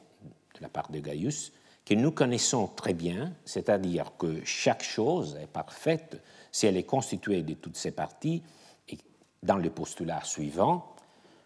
de 0.56 0.60
la 0.60 0.68
part 0.68 0.92
de 0.92 1.00
Gaius 1.00 1.54
que 1.86 1.94
nous 1.94 2.12
connaissons 2.12 2.68
très 2.68 2.94
bien, 2.94 3.32
c'est-à-dire 3.46 4.12
que 4.18 4.44
chaque 4.44 4.84
chose 4.84 5.38
est 5.42 5.48
parfaite 5.48 6.22
si 6.52 6.66
elle 6.66 6.76
est 6.76 6.84
constituée 6.84 7.42
de 7.44 7.54
toutes 7.54 7.78
ses 7.78 7.92
parties, 7.92 8.44
et 8.90 8.98
dans 9.42 9.56
le 9.56 9.70
postulat 9.70 10.22
suivant, 10.26 10.94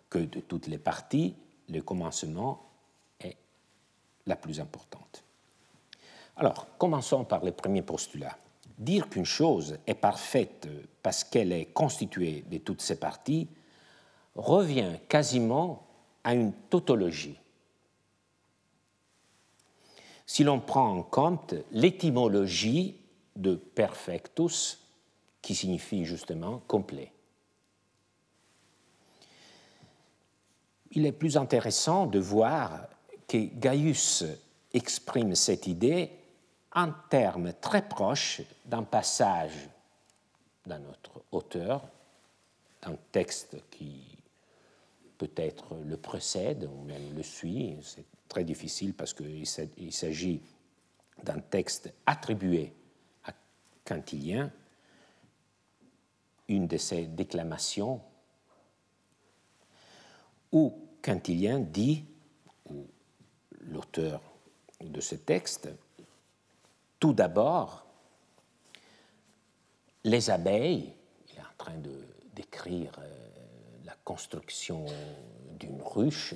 que 0.10 0.18
de 0.18 0.40
toutes 0.40 0.66
les 0.66 0.80
parties, 0.80 1.36
le 1.70 1.82
commencement 1.84 2.64
est 3.20 3.38
la 4.26 4.36
plus 4.36 4.60
importante. 4.60 5.24
Alors, 6.38 6.66
commençons 6.80 7.24
par 7.24 7.46
le 7.46 7.52
premier 7.52 7.84
postulat. 7.84 8.36
Dire 8.80 9.10
qu'une 9.10 9.26
chose 9.26 9.78
est 9.86 9.94
parfaite 9.94 10.68
parce 11.04 11.24
qu'elle 11.24 11.52
est 11.52 11.66
constituée 11.66 12.44
de 12.50 12.58
toutes 12.58 12.82
ses 12.82 13.00
parties 13.00 13.48
revient 14.36 14.98
quasiment 15.08 15.88
à 16.24 16.34
une 16.34 16.54
tautologie. 16.70 17.38
Si 20.26 20.44
l'on 20.44 20.60
prend 20.60 20.98
en 20.98 21.04
compte 21.04 21.54
l'étymologie 21.72 22.98
de 23.36 23.56
perfectus, 23.56 24.80
qui 25.42 25.54
signifie 25.54 26.06
justement 26.06 26.60
complet. 26.68 27.12
Il 30.92 31.06
est 31.06 31.12
plus 31.12 31.38
intéressant 31.38 32.06
de 32.06 32.20
voir 32.20 32.88
que 33.28 33.38
Gaius 33.38 34.24
exprime 34.74 35.36
cette 35.36 35.68
idée 35.68 36.12
en 36.74 36.92
termes 37.10 37.54
très 37.54 37.88
proches 37.88 38.42
d'un 38.66 38.84
passage 38.84 39.70
d'un 40.66 40.82
autre 40.86 41.22
auteur, 41.32 41.84
d'un 42.82 42.96
texte 43.12 43.58
qui 43.70 44.13
peut-être 45.18 45.76
le 45.86 45.98
précède 45.98 46.70
ou 46.72 46.84
même 46.84 47.16
le 47.16 47.24
suit. 47.24 47.78
C'est 47.82 48.06
très 48.28 48.44
difficile 48.44 48.94
parce 48.94 49.14
qu'il 49.14 49.46
s'agit 49.46 50.42
d'un 51.24 51.40
texte 51.40 51.94
attribué 52.06 52.74
à 53.24 53.34
Quintilien, 53.86 54.52
une 56.48 56.68
de 56.68 56.78
ses 56.78 57.06
déclamations, 57.06 58.02
où 60.52 60.74
Quintilien 61.02 61.60
dit, 61.60 62.06
ou 62.70 62.86
l'auteur 63.62 64.22
de 64.82 65.02
ce 65.02 65.16
texte, 65.16 65.70
tout 67.00 67.14
d'abord, 67.14 67.86
les 70.04 70.30
abeilles, 70.30 70.94
il 71.30 71.38
est 71.38 71.42
en 71.42 71.58
train 71.58 71.78
de 71.78 72.04
décrire 72.36 72.92
euh, 73.00 73.33
construction 74.04 74.86
d'une 75.60 75.82
ruche, 75.82 76.36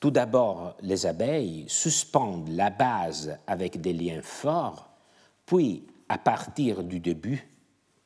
tout 0.00 0.10
d'abord 0.10 0.76
les 0.82 1.06
abeilles 1.06 1.64
suspendent 1.68 2.48
la 2.48 2.70
base 2.70 3.38
avec 3.46 3.80
des 3.80 3.92
liens 3.92 4.22
forts, 4.22 4.90
puis 5.46 5.86
à 6.08 6.18
partir 6.18 6.84
du 6.84 7.00
début, 7.00 7.48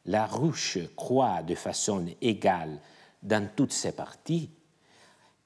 la 0.06 0.26
ruche 0.26 0.78
croît 0.96 1.42
de 1.42 1.54
façon 1.54 2.06
égale 2.20 2.80
dans 3.22 3.48
toutes 3.54 3.72
ses 3.72 3.92
parties, 3.92 4.50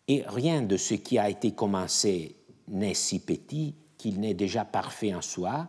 et 0.07 0.23
rien 0.27 0.63
de 0.63 0.77
ce 0.77 0.95
qui 0.95 1.19
a 1.19 1.31
été 1.31 1.53
commencé 1.53 2.37
n'est 2.69 2.95
si 2.95 3.21
petit 3.21 3.75
qu'il 3.97 4.21
n'est 4.21 4.35
déjà 4.35 4.65
parfait 4.65 5.15
en 5.15 5.23
soi 5.23 5.67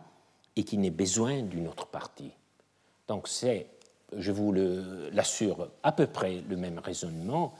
et 0.54 0.62
qu'il 0.62 0.80
n'ait 0.80 0.90
besoin 0.90 1.42
d'une 1.42 1.68
autre 1.68 1.86
partie. 1.86 2.32
Donc 3.08 3.28
c'est 3.28 3.66
je 4.16 4.32
vous 4.32 4.52
l'assure, 5.12 5.70
à 5.82 5.92
peu 5.92 6.06
près 6.06 6.42
le 6.48 6.56
même 6.56 6.78
raisonnement, 6.78 7.54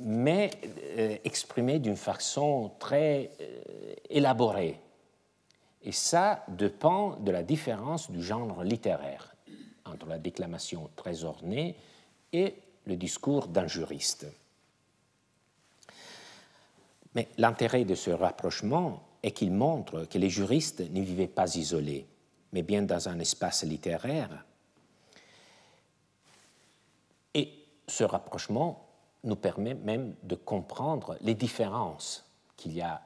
mais 0.00 0.50
euh, 0.98 1.16
exprimé 1.24 1.78
d'une 1.78 1.96
façon 1.96 2.72
très 2.78 3.30
euh, 3.40 3.94
élaborée. 4.10 4.78
Et 5.82 5.92
ça 5.92 6.44
dépend 6.48 7.16
de 7.16 7.30
la 7.30 7.42
différence 7.42 8.10
du 8.10 8.22
genre 8.22 8.62
littéraire 8.62 9.34
entre 9.86 10.06
la 10.06 10.18
déclamation 10.18 10.90
très 10.96 11.24
ornée 11.24 11.76
et 12.32 12.54
le 12.84 12.96
discours 12.96 13.48
d'un 13.48 13.66
juriste. 13.66 14.26
Mais 17.14 17.28
l'intérêt 17.38 17.84
de 17.84 17.94
ce 17.94 18.10
rapprochement 18.10 19.02
est 19.22 19.30
qu'il 19.30 19.52
montre 19.52 20.04
que 20.04 20.18
les 20.18 20.30
juristes 20.30 20.80
ne 20.90 21.00
vivaient 21.00 21.26
pas 21.26 21.56
isolés, 21.56 22.06
mais 22.52 22.62
bien 22.62 22.82
dans 22.82 23.08
un 23.08 23.18
espace 23.18 23.64
littéraire 23.64 24.44
ce 27.88 28.04
rapprochement 28.04 28.86
nous 29.24 29.36
permet 29.36 29.74
même 29.74 30.14
de 30.22 30.36
comprendre 30.36 31.16
les 31.20 31.34
différences 31.34 32.24
qu'il 32.56 32.72
y 32.72 32.80
a 32.80 33.02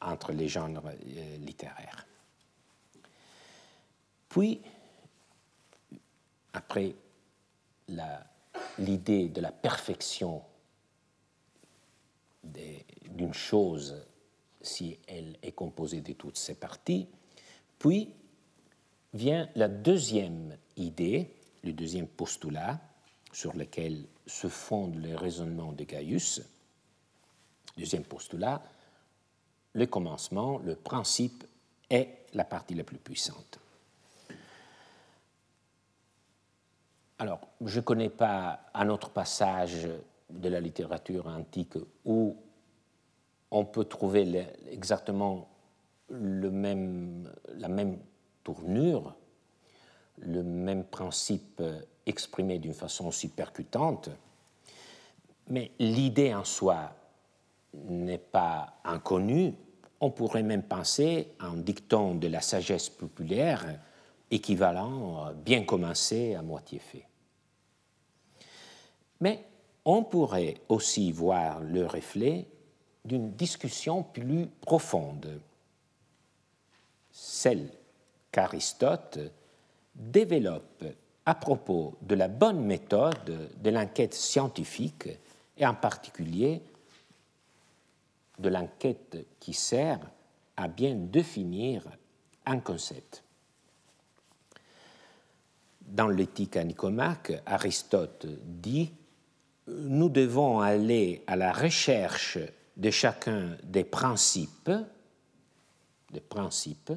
entre 0.00 0.32
les 0.32 0.48
genres 0.48 0.68
euh, 0.86 1.36
littéraires. 1.38 2.06
Puis, 4.28 4.62
après 6.52 6.94
l'idée 8.78 9.28
de 9.28 9.40
la 9.40 9.50
perfection 9.50 10.42
d'une 12.44 13.34
chose 13.34 13.96
si 14.60 14.98
elle 15.06 15.36
est 15.42 15.52
composée 15.52 16.00
de 16.00 16.12
toutes 16.12 16.36
ses 16.36 16.54
parties. 16.54 17.08
Puis 17.78 18.14
vient 19.14 19.48
la 19.54 19.68
deuxième 19.68 20.56
idée, 20.76 21.34
le 21.62 21.72
deuxième 21.72 22.06
postulat 22.06 22.80
sur 23.32 23.56
lequel 23.56 24.04
se 24.26 24.48
fonde 24.48 24.96
le 24.96 25.14
raisonnement 25.14 25.72
de 25.72 25.84
Gaius. 25.84 26.42
Deuxième 27.76 28.04
postulat, 28.04 28.62
le 29.72 29.86
commencement, 29.86 30.58
le 30.58 30.74
principe 30.74 31.44
est 31.90 32.26
la 32.34 32.44
partie 32.44 32.74
la 32.74 32.84
plus 32.84 32.98
puissante. 32.98 33.58
Alors, 37.18 37.40
je 37.64 37.80
ne 37.80 37.84
connais 37.84 38.10
pas 38.10 38.60
un 38.74 38.88
autre 38.88 39.10
passage 39.10 39.88
de 40.30 40.48
la 40.48 40.60
littérature 40.60 41.26
antique 41.26 41.78
où 42.04 42.36
on 43.50 43.64
peut 43.64 43.84
trouver 43.84 44.46
exactement 44.70 45.48
la 46.10 46.50
même 47.68 47.98
tournure, 48.44 49.14
le 50.22 50.42
même 50.42 50.84
principe 50.84 51.62
exprimé 52.06 52.58
d'une 52.58 52.74
façon 52.74 53.06
aussi 53.06 53.28
percutante, 53.28 54.10
mais 55.48 55.70
l'idée 55.78 56.34
en 56.34 56.44
soi 56.44 56.92
n'est 57.74 58.18
pas 58.18 58.80
inconnue. 58.84 59.54
On 60.00 60.10
pourrait 60.10 60.42
même 60.42 60.62
penser 60.62 61.28
à 61.38 61.46
un 61.46 61.56
dicton 61.56 62.14
de 62.14 62.28
la 62.28 62.40
sagesse 62.40 62.88
populaire 62.88 63.78
équivalent 64.30 65.32
bien 65.44 65.64
commencé 65.64 66.34
à 66.34 66.42
moitié 66.42 66.78
fait. 66.78 67.06
Mais 69.20 69.44
on 69.84 70.04
pourrait 70.04 70.60
aussi 70.68 71.12
voir 71.12 71.60
le 71.60 71.86
reflet 71.86 72.46
d'une 73.04 73.32
discussion 73.32 74.02
plus 74.02 74.46
profonde, 74.60 75.40
celle 77.10 77.70
qu'Aristote 78.30 79.18
développe 79.98 80.84
à 81.26 81.34
propos 81.34 81.94
de 82.00 82.14
la 82.14 82.28
bonne 82.28 82.64
méthode 82.64 83.50
de 83.60 83.70
l'enquête 83.70 84.14
scientifique 84.14 85.08
et 85.58 85.66
en 85.66 85.74
particulier 85.74 86.62
de 88.38 88.48
l'enquête 88.48 89.26
qui 89.40 89.52
sert 89.52 90.00
à 90.56 90.68
bien 90.68 90.94
définir 90.94 91.82
un 92.46 92.60
concept. 92.60 93.24
Dans 95.82 96.08
l'éthique 96.08 96.56
à 96.56 96.64
Nicomaque, 96.64 97.42
Aristote 97.44 98.26
dit 98.44 98.92
Nous 99.66 100.08
devons 100.08 100.60
aller 100.60 101.24
à 101.26 101.36
la 101.36 101.52
recherche 101.52 102.38
de 102.76 102.90
chacun 102.90 103.56
des 103.64 103.84
principes, 103.84 104.70
des 106.12 106.20
principes, 106.20 106.92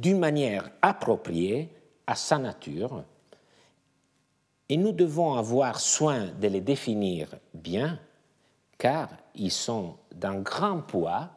d'une 0.00 0.18
manière 0.18 0.70
appropriée 0.80 1.68
à 2.06 2.14
sa 2.14 2.38
nature, 2.38 3.04
et 4.68 4.76
nous 4.76 4.92
devons 4.92 5.34
avoir 5.34 5.78
soin 5.78 6.26
de 6.26 6.48
les 6.48 6.60
définir 6.60 7.28
bien, 7.52 8.00
car 8.78 9.10
ils 9.34 9.52
sont 9.52 9.96
d'un 10.14 10.40
grand 10.40 10.80
poids 10.80 11.28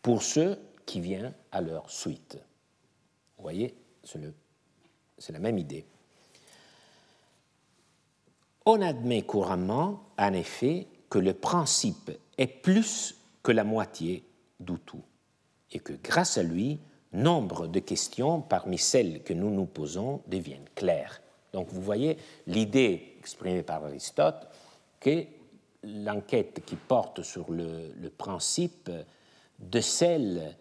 pour 0.00 0.22
ceux 0.22 0.58
qui 0.86 1.00
viennent 1.00 1.34
à 1.50 1.60
leur 1.60 1.90
suite. 1.90 2.38
Vous 3.36 3.42
voyez, 3.42 3.74
c'est 4.04 5.32
la 5.32 5.38
même 5.40 5.58
idée. 5.58 5.86
On 8.64 8.80
admet 8.80 9.22
couramment, 9.22 10.04
en 10.18 10.32
effet, 10.34 10.86
que 11.10 11.18
le 11.18 11.34
principe 11.34 12.12
est 12.38 12.46
plus 12.46 13.16
que 13.42 13.50
la 13.50 13.64
moitié 13.64 14.24
du 14.60 14.78
tout, 14.78 15.02
et 15.74 15.80
que 15.80 15.92
grâce 15.92 16.38
à 16.38 16.42
lui, 16.42 16.78
nombre 17.12 17.66
de 17.66 17.80
questions 17.80 18.40
parmi 18.40 18.78
celles 18.78 19.22
que 19.22 19.34
nous 19.34 19.50
nous 19.50 19.66
posons 19.66 20.22
deviennent 20.26 20.68
claires. 20.74 21.20
Donc 21.52 21.68
vous 21.68 21.82
voyez 21.82 22.16
l'idée 22.46 23.16
exprimée 23.18 23.62
par 23.62 23.84
Aristote 23.84 24.48
que 25.00 25.24
l'enquête 25.82 26.62
qui 26.64 26.76
porte 26.76 27.22
sur 27.22 27.50
le, 27.52 27.92
principe 28.16 28.90
décèle 29.58 30.56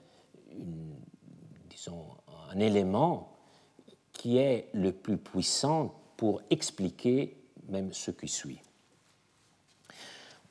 disons, 1.70 2.06
un 2.52 2.60
élément 2.60 3.32
qui 4.12 4.38
est 4.38 4.70
le 4.74 4.92
plus 4.92 5.18
puissant 5.18 5.96
pour 6.18 6.42
expliquer 6.50 7.38
même 7.70 7.94
ce 7.94 8.12
qui 8.12 8.28
suit. 8.28 8.60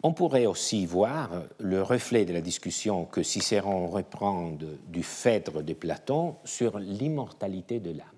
On 0.05 0.13
pourrait 0.13 0.47
aussi 0.47 0.85
voir 0.85 1.31
le 1.59 1.81
reflet 1.81 2.25
de 2.25 2.33
la 2.33 2.41
discussion 2.41 3.05
que 3.05 3.23
Cicéron 3.23 3.87
reprend 3.87 4.51
du 4.89 5.03
Phèdre 5.05 5.63
de 5.63 5.75
Platon 5.75 6.37
sur 6.45 6.81
l'immortalité 6.81 7.79
de 7.79 7.93
l'âme. 7.93 8.09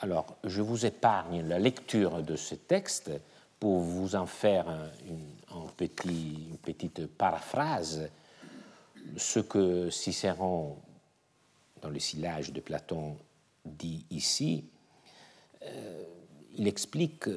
Alors, 0.00 0.36
je 0.44 0.60
vous 0.60 0.86
épargne 0.86 1.46
la 1.46 1.58
lecture 1.60 2.22
de 2.22 2.34
ce 2.34 2.56
texte 2.56 3.12
pour 3.60 3.80
vous 3.80 4.16
en 4.16 4.26
faire 4.26 4.66
une, 5.06 5.70
petit, 5.76 6.46
une 6.50 6.58
petite 6.58 7.06
paraphrase. 7.06 8.08
Ce 9.16 9.38
que 9.38 9.90
Cicéron, 9.90 10.76
dans 11.80 11.90
le 11.90 12.00
sillage 12.00 12.52
de 12.52 12.60
Platon, 12.60 13.16
dit 13.64 14.04
ici, 14.10 14.64
euh, 15.62 16.04
il 16.56 16.66
explique 16.66 17.28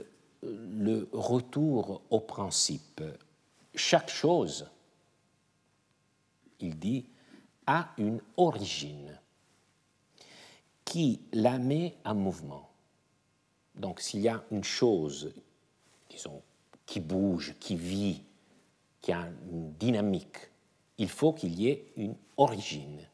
le 0.44 1.08
retour 1.12 2.02
au 2.10 2.20
principe. 2.20 3.04
Chaque 3.76 4.10
chose, 4.10 4.70
il 6.60 6.78
dit, 6.78 7.06
a 7.68 7.90
une 7.98 8.22
origine 8.38 9.20
qui 10.84 11.22
la 11.32 11.58
met 11.58 11.96
en 12.04 12.16
mouvement. 12.16 12.70
Donc 13.76 14.02
s'il 14.02 14.22
y 14.22 14.28
a 14.28 14.44
une 14.52 14.64
chose, 14.64 15.34
disons, 16.10 16.42
qui 16.86 17.00
bouge, 17.00 17.56
qui 17.60 17.76
vit, 17.76 18.24
qui 19.02 19.12
a 19.12 19.30
une 19.52 19.74
dynamique, 19.74 20.38
il 20.98 21.10
faut 21.10 21.34
qu'il 21.34 21.58
y 21.60 21.70
ait 21.70 21.86
une 21.96 22.16
origine. 22.38 23.08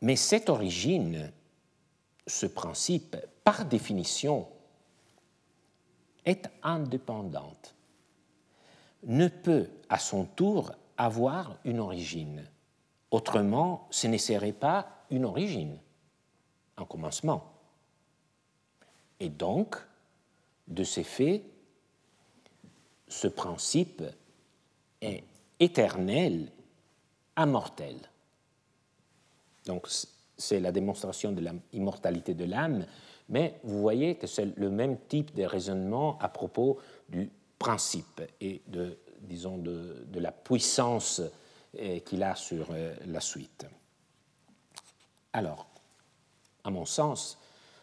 Mais 0.00 0.16
cette 0.16 0.48
origine 0.48 1.32
ce 2.28 2.46
principe, 2.46 3.16
par 3.48 3.64
définition, 3.64 4.46
est 6.26 6.50
indépendante, 6.62 7.74
ne 9.04 9.26
peut 9.28 9.70
à 9.88 9.98
son 9.98 10.26
tour 10.26 10.72
avoir 10.98 11.56
une 11.64 11.80
origine. 11.80 12.44
Autrement, 13.10 13.88
ce 13.90 14.06
ne 14.06 14.18
serait 14.18 14.52
pas 14.52 14.86
une 15.10 15.24
origine, 15.24 15.78
un 16.76 16.84
commencement. 16.84 17.50
Et 19.18 19.30
donc, 19.30 19.76
de 20.66 20.84
ces 20.84 21.04
faits, 21.04 21.42
ce 23.08 23.28
principe 23.28 24.02
est 25.00 25.24
éternel, 25.58 26.52
immortel. 27.34 27.96
Donc, 29.64 29.88
c'est 30.36 30.60
la 30.60 30.70
démonstration 30.70 31.32
de 31.32 31.50
l'immortalité 31.72 32.34
de 32.34 32.44
l'âme, 32.44 32.84
mais 33.28 33.60
vous 33.62 33.80
voyez 33.80 34.16
que 34.16 34.26
c'est 34.26 34.56
le 34.56 34.70
même 34.70 34.98
type 35.08 35.34
de 35.34 35.44
raisonnement 35.44 36.18
à 36.18 36.28
propos 36.28 36.78
du 37.08 37.30
principe 37.58 38.22
et 38.40 38.62
de, 38.66 38.98
disons, 39.20 39.58
de, 39.58 40.06
la 40.14 40.32
puissance 40.32 41.22
euh, 41.78 42.00
qu'il 42.00 42.22
a 42.22 42.34
sur 42.34 42.68
euh, 42.70 42.94
la 43.06 43.20
suite. 43.20 43.66
Alors, 45.32 45.66
à 46.64 46.70
mon 46.70 46.84
sens, 46.84 47.38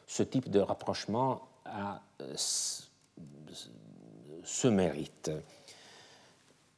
ce 0.08 0.24
type 0.24 0.50
de 0.50 0.60
rapprochement 0.60 1.48
a 1.66 2.02
euh, 2.22 2.34
ce 4.44 4.68
mérite. 4.68 5.32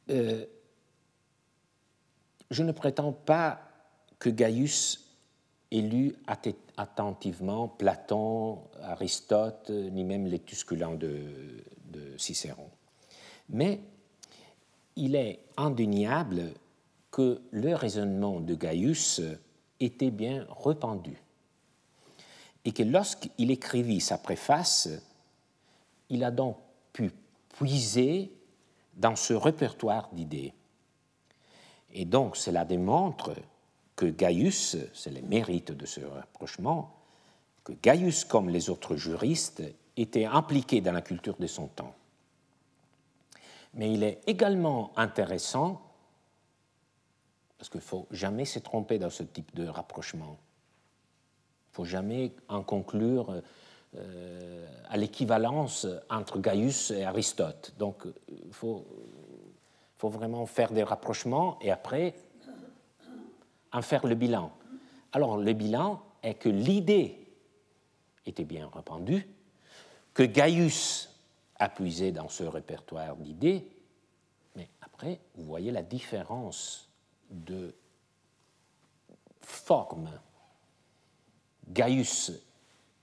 je 0.08 0.46
ne 2.62 2.72
prétends 2.72 3.12
pas 3.12 3.60
que 4.18 4.30
Gaius 4.30 5.07
et 5.70 5.82
lu 5.82 6.16
attentivement 6.76 7.68
Platon, 7.68 8.58
Aristote, 8.82 9.70
ni 9.70 10.04
même 10.04 10.26
les 10.26 10.38
Tusculans 10.38 10.94
de, 10.94 11.20
Cicéron. 12.16 12.68
Mais 13.48 13.80
il 14.96 15.14
est 15.14 15.40
indéniable 15.56 16.52
que 17.10 17.40
le 17.50 17.74
raisonnement 17.74 18.40
de 18.40 18.54
Gaius 18.54 19.20
était 19.80 20.10
bien 20.10 20.46
répandu 20.64 21.16
et 22.64 22.72
que 22.72 22.82
lorsqu'il 22.82 23.50
écrivit 23.50 24.00
sa 24.00 24.18
préface, 24.18 24.88
il 26.10 26.24
a 26.24 26.30
donc 26.30 26.56
pu 26.92 27.10
puiser 27.56 28.32
dans 28.94 29.16
ce 29.16 29.32
répertoire 29.32 30.08
d'idées. 30.12 30.52
Et 31.92 32.04
donc 32.04 32.36
cela 32.36 32.64
démontre 32.64 33.34
que 33.98 34.06
Gaius, 34.06 34.76
c'est 34.94 35.10
le 35.10 35.22
mérite 35.22 35.72
de 35.72 35.84
ce 35.84 36.00
rapprochement, 36.00 36.94
que 37.64 37.72
Gaius, 37.72 38.24
comme 38.24 38.48
les 38.48 38.70
autres 38.70 38.94
juristes, 38.94 39.60
était 39.96 40.24
impliqué 40.24 40.80
dans 40.80 40.92
la 40.92 41.02
culture 41.02 41.34
de 41.36 41.48
son 41.48 41.66
temps. 41.66 41.96
Mais 43.74 43.92
il 43.92 44.04
est 44.04 44.20
également 44.28 44.92
intéressant, 44.96 45.82
parce 47.58 47.68
qu'il 47.68 47.80
ne 47.80 47.86
faut 47.86 48.06
jamais 48.12 48.44
se 48.44 48.60
tromper 48.60 49.00
dans 49.00 49.10
ce 49.10 49.24
type 49.24 49.52
de 49.56 49.66
rapprochement, 49.66 50.38
il 51.66 51.70
ne 51.70 51.74
faut 51.74 51.84
jamais 51.84 52.30
en 52.46 52.62
conclure 52.62 53.42
euh, 53.96 54.66
à 54.88 54.96
l'équivalence 54.96 55.88
entre 56.08 56.38
Gaius 56.38 56.92
et 56.92 57.02
Aristote. 57.02 57.74
Donc 57.80 58.04
il 58.28 58.52
faut, 58.52 58.86
faut 59.96 60.08
vraiment 60.08 60.46
faire 60.46 60.70
des 60.70 60.84
rapprochements 60.84 61.58
et 61.60 61.72
après 61.72 62.14
faire 63.82 64.06
le 64.06 64.14
bilan. 64.14 64.52
Alors 65.12 65.36
le 65.36 65.52
bilan 65.52 66.02
est 66.22 66.34
que 66.34 66.48
l'idée 66.48 67.26
était 68.26 68.44
bien 68.44 68.70
répandue, 68.72 69.26
que 70.14 70.22
Gaius 70.22 71.08
a 71.56 71.68
puisé 71.68 72.12
dans 72.12 72.28
ce 72.28 72.44
répertoire 72.44 73.16
d'idées, 73.16 73.66
mais 74.56 74.68
après, 74.80 75.20
vous 75.34 75.44
voyez 75.44 75.70
la 75.70 75.82
différence 75.82 76.88
de 77.30 77.74
forme. 79.40 80.10
Gaius 81.68 82.32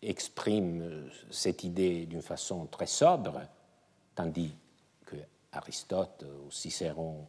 exprime 0.01 1.09
cette 1.32 1.63
idée 1.63 2.05
d'une 2.05 2.21
façon 2.21 2.65
très 2.67 2.88
sobre, 2.88 3.41
tandis 4.13 4.53
que 5.05 5.15
Aristote 5.51 6.26
ou 6.45 6.51
Cicéron 6.51 7.28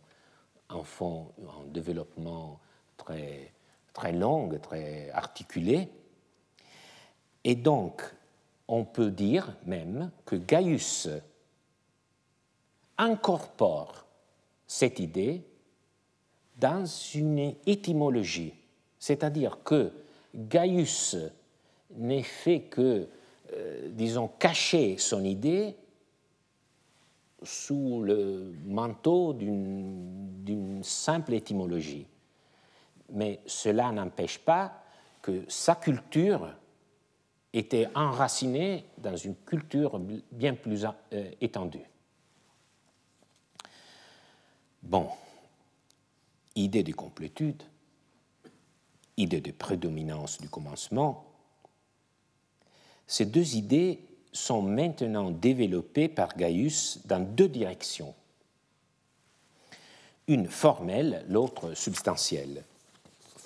en 0.68 0.82
font 0.82 1.32
un 1.38 1.66
développement 1.66 2.60
très, 2.96 3.52
très 3.92 4.12
long, 4.12 4.48
très 4.60 5.10
articulé. 5.10 5.88
Et 7.44 7.54
donc, 7.54 8.02
on 8.68 8.84
peut 8.84 9.10
dire 9.10 9.56
même 9.64 10.10
que 10.24 10.36
Gaius 10.36 11.08
incorpore 12.98 14.06
cette 14.66 14.98
idée 14.98 15.42
dans 16.58 16.86
une 16.86 17.54
étymologie, 17.66 18.54
c'est-à-dire 18.98 19.58
que 19.62 19.92
Gaius 20.34 21.16
n'est 21.94 22.22
fait 22.22 22.62
que, 22.62 23.08
euh, 23.52 23.88
disons, 23.90 24.28
cacher 24.38 24.98
son 24.98 25.22
idée 25.24 25.76
sous 27.42 28.02
le 28.02 28.52
manteau 28.64 29.32
d'une 29.32 30.80
simple 30.82 31.34
étymologie. 31.34 32.06
Mais 33.10 33.40
cela 33.46 33.92
n'empêche 33.92 34.38
pas 34.38 34.82
que 35.22 35.44
sa 35.48 35.74
culture 35.74 36.52
était 37.52 37.88
enracinée 37.94 38.84
dans 38.98 39.16
une 39.16 39.34
culture 39.34 39.98
bien 40.30 40.54
plus 40.54 40.84
euh, 40.84 41.30
étendue. 41.40 41.86
Bon, 44.82 45.08
idée 46.54 46.82
de 46.82 46.92
complétude, 46.92 47.62
idée 49.16 49.40
de 49.40 49.52
prédominance 49.52 50.40
du 50.40 50.48
commencement, 50.48 51.24
ces 53.06 53.24
deux 53.24 53.56
idées 53.56 54.00
sont 54.32 54.62
maintenant 54.62 55.30
développées 55.30 56.08
par 56.08 56.36
Gaius 56.36 57.00
dans 57.06 57.20
deux 57.20 57.48
directions. 57.48 58.14
Une 60.28 60.48
formelle, 60.48 61.24
l'autre 61.28 61.74
substantielle. 61.74 62.64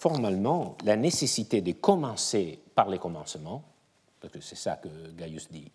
Formellement, 0.01 0.78
la 0.82 0.96
nécessité 0.96 1.61
de 1.61 1.72
commencer 1.72 2.59
par 2.74 2.88
les 2.88 2.98
commencements, 2.98 3.62
parce 4.18 4.32
que 4.32 4.40
c'est 4.40 4.57
ça 4.57 4.76
que 4.76 4.88
Gaius 5.11 5.51
dit, 5.51 5.70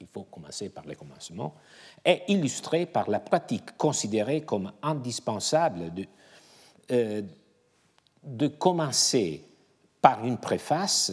il 0.00 0.06
faut 0.06 0.22
commencer 0.22 0.70
par 0.70 0.86
les 0.86 0.96
commencements, 0.96 1.54
est 2.02 2.22
illustrée 2.28 2.86
par 2.86 3.10
la 3.10 3.20
pratique 3.20 3.76
considérée 3.76 4.44
comme 4.44 4.72
indispensable 4.82 5.92
de, 5.92 6.06
euh, 6.90 7.20
de 8.22 8.46
commencer 8.46 9.44
par 10.00 10.24
une 10.24 10.38
préface 10.38 11.12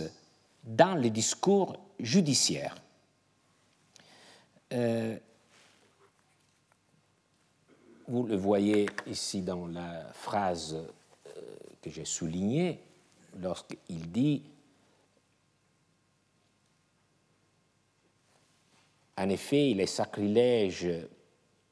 dans 0.63 0.95
les 0.95 1.09
discours 1.09 1.77
judiciaires. 1.99 2.77
Euh, 4.71 5.17
vous 8.07 8.23
le 8.23 8.37
voyez 8.37 8.85
ici 9.05 9.41
dans 9.41 9.67
la 9.67 10.05
phrase 10.13 10.77
que 11.83 11.89
j'ai 11.89 12.05
soulignée, 12.05 12.79
lorsqu'il 13.39 14.11
dit 14.11 14.43
En 19.15 19.29
effet, 19.29 19.69
il 19.69 19.79
est 19.79 19.85
sacrilège, 19.85 20.87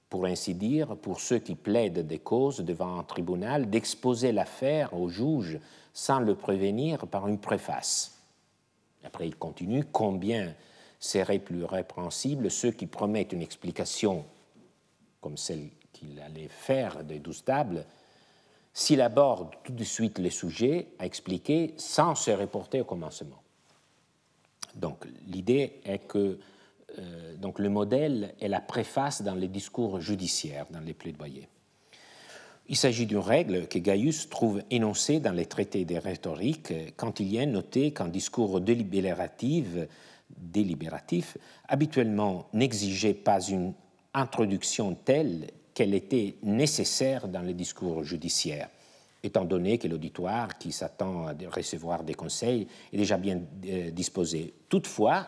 pour 0.10 0.26
ainsi 0.26 0.54
dire, 0.54 0.96
pour 0.98 1.20
ceux 1.20 1.40
qui 1.40 1.56
plaident 1.56 2.06
des 2.06 2.20
causes 2.20 2.60
devant 2.60 3.00
un 3.00 3.04
tribunal, 3.04 3.70
d'exposer 3.70 4.32
l'affaire 4.32 4.94
au 4.94 5.10
juge 5.10 5.60
sans 5.94 6.20
le 6.20 6.36
prévenir 6.36 7.08
par 7.08 7.28
une 7.28 7.40
préface. 7.40 8.20
Après, 9.04 9.26
il 9.26 9.36
continue 9.36 9.86
Combien 9.86 10.54
serait 11.00 11.40
plus 11.40 11.64
répréhensible 11.64 12.52
ceux 12.52 12.72
qui 12.72 12.86
promettent 12.86 13.34
une 13.34 13.42
explication 13.42 14.24
comme 15.22 15.38
celle 15.38 15.70
qu'il 15.94 16.20
allait 16.20 16.50
faire 16.50 17.04
des 17.04 17.20
douze 17.20 17.44
tables, 17.44 17.86
s'il 18.74 19.02
aborde 19.02 19.50
tout 19.64 19.74
de 19.74 19.84
suite 19.84 20.20
les 20.20 20.30
sujets 20.30 20.88
à 21.00 21.06
expliquer 21.06 21.74
sans 21.78 22.16
se 22.16 22.32
reporter 22.32 22.82
au 22.82 22.86
commencement. 22.86 23.42
Donc 24.76 25.06
l'idée 25.28 25.82
est 25.84 26.08
que 26.08 26.40
euh, 27.00 27.36
donc 27.36 27.60
le 27.60 27.70
modèle 27.70 28.34
est 28.40 28.48
la 28.48 28.62
préface 28.62 29.22
dans 29.22 29.36
les 29.36 29.48
discours 29.48 30.00
judiciaires, 30.00 30.66
dans 30.72 30.80
les 30.80 30.94
plaidoyers. 30.94 31.48
Il 32.68 32.78
s'agit 32.78 33.06
d'une 33.06 33.18
règle 33.18 33.68
que 33.68 33.80
Gaius 33.80 34.30
trouve 34.30 34.62
énoncée 34.70 35.20
dans 35.20 35.34
les 35.34 35.46
traités 35.46 35.84
des 35.84 36.00
rhétoriques 36.00 36.74
quand 36.96 37.20
il 37.20 37.28
y 37.28 37.38
est 37.38 37.46
noté 37.46 37.92
qu'un 37.92 38.08
discours 38.08 38.62
délibératif 38.62 39.68
habituellement 41.68 42.48
n'exigeait 42.54 43.14
pas 43.14 43.42
une 43.42 43.74
introduction 44.14 44.96
telle 44.96 45.48
qu'elle 45.82 45.96
était 45.96 46.36
nécessaire 46.44 47.28
dans 47.28 47.42
les 47.42 47.56
discours 47.56 48.04
judiciaires, 48.04 48.70
étant 49.24 49.46
donné 49.46 49.80
que 49.80 49.88
l'auditoire 49.88 50.60
qui 50.60 50.72
s'attend 50.72 51.26
à 51.26 51.34
recevoir 51.52 52.04
des 52.04 52.14
conseils 52.14 52.68
est 52.94 52.98
déjà 52.98 53.18
bien 53.18 53.42
euh, 53.66 53.90
disposé. 53.90 54.54
Toutefois, 54.70 55.26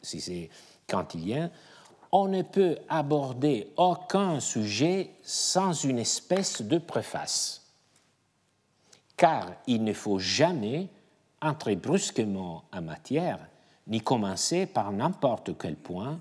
si 0.00 0.20
c'est 0.20 0.48
cantilien, 0.86 1.50
on 2.12 2.28
ne 2.28 2.42
peut 2.42 2.76
aborder 2.88 3.72
aucun 3.76 4.38
sujet 4.38 5.10
sans 5.24 5.72
une 5.72 5.98
espèce 5.98 6.62
de 6.62 6.78
préface, 6.78 7.66
car 9.16 9.54
il 9.66 9.82
ne 9.82 9.92
faut 9.92 10.20
jamais 10.20 10.86
entrer 11.42 11.74
brusquement 11.74 12.62
en 12.72 12.80
matière, 12.80 13.40
ni 13.88 14.00
commencer 14.00 14.66
par 14.66 14.92
n'importe 14.92 15.58
quel 15.58 15.74
point, 15.74 16.20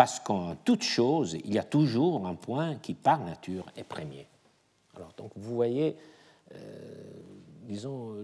parce 0.00 0.18
qu'en 0.18 0.56
toute 0.56 0.82
chose, 0.82 1.36
il 1.44 1.52
y 1.52 1.58
a 1.58 1.62
toujours 1.62 2.26
un 2.26 2.34
point 2.34 2.76
qui, 2.76 2.94
par 2.94 3.22
nature, 3.22 3.66
est 3.76 3.84
premier. 3.84 4.26
Alors, 4.96 5.12
donc, 5.18 5.30
vous 5.36 5.54
voyez, 5.54 5.94
euh, 6.54 6.58
disons, 7.64 8.16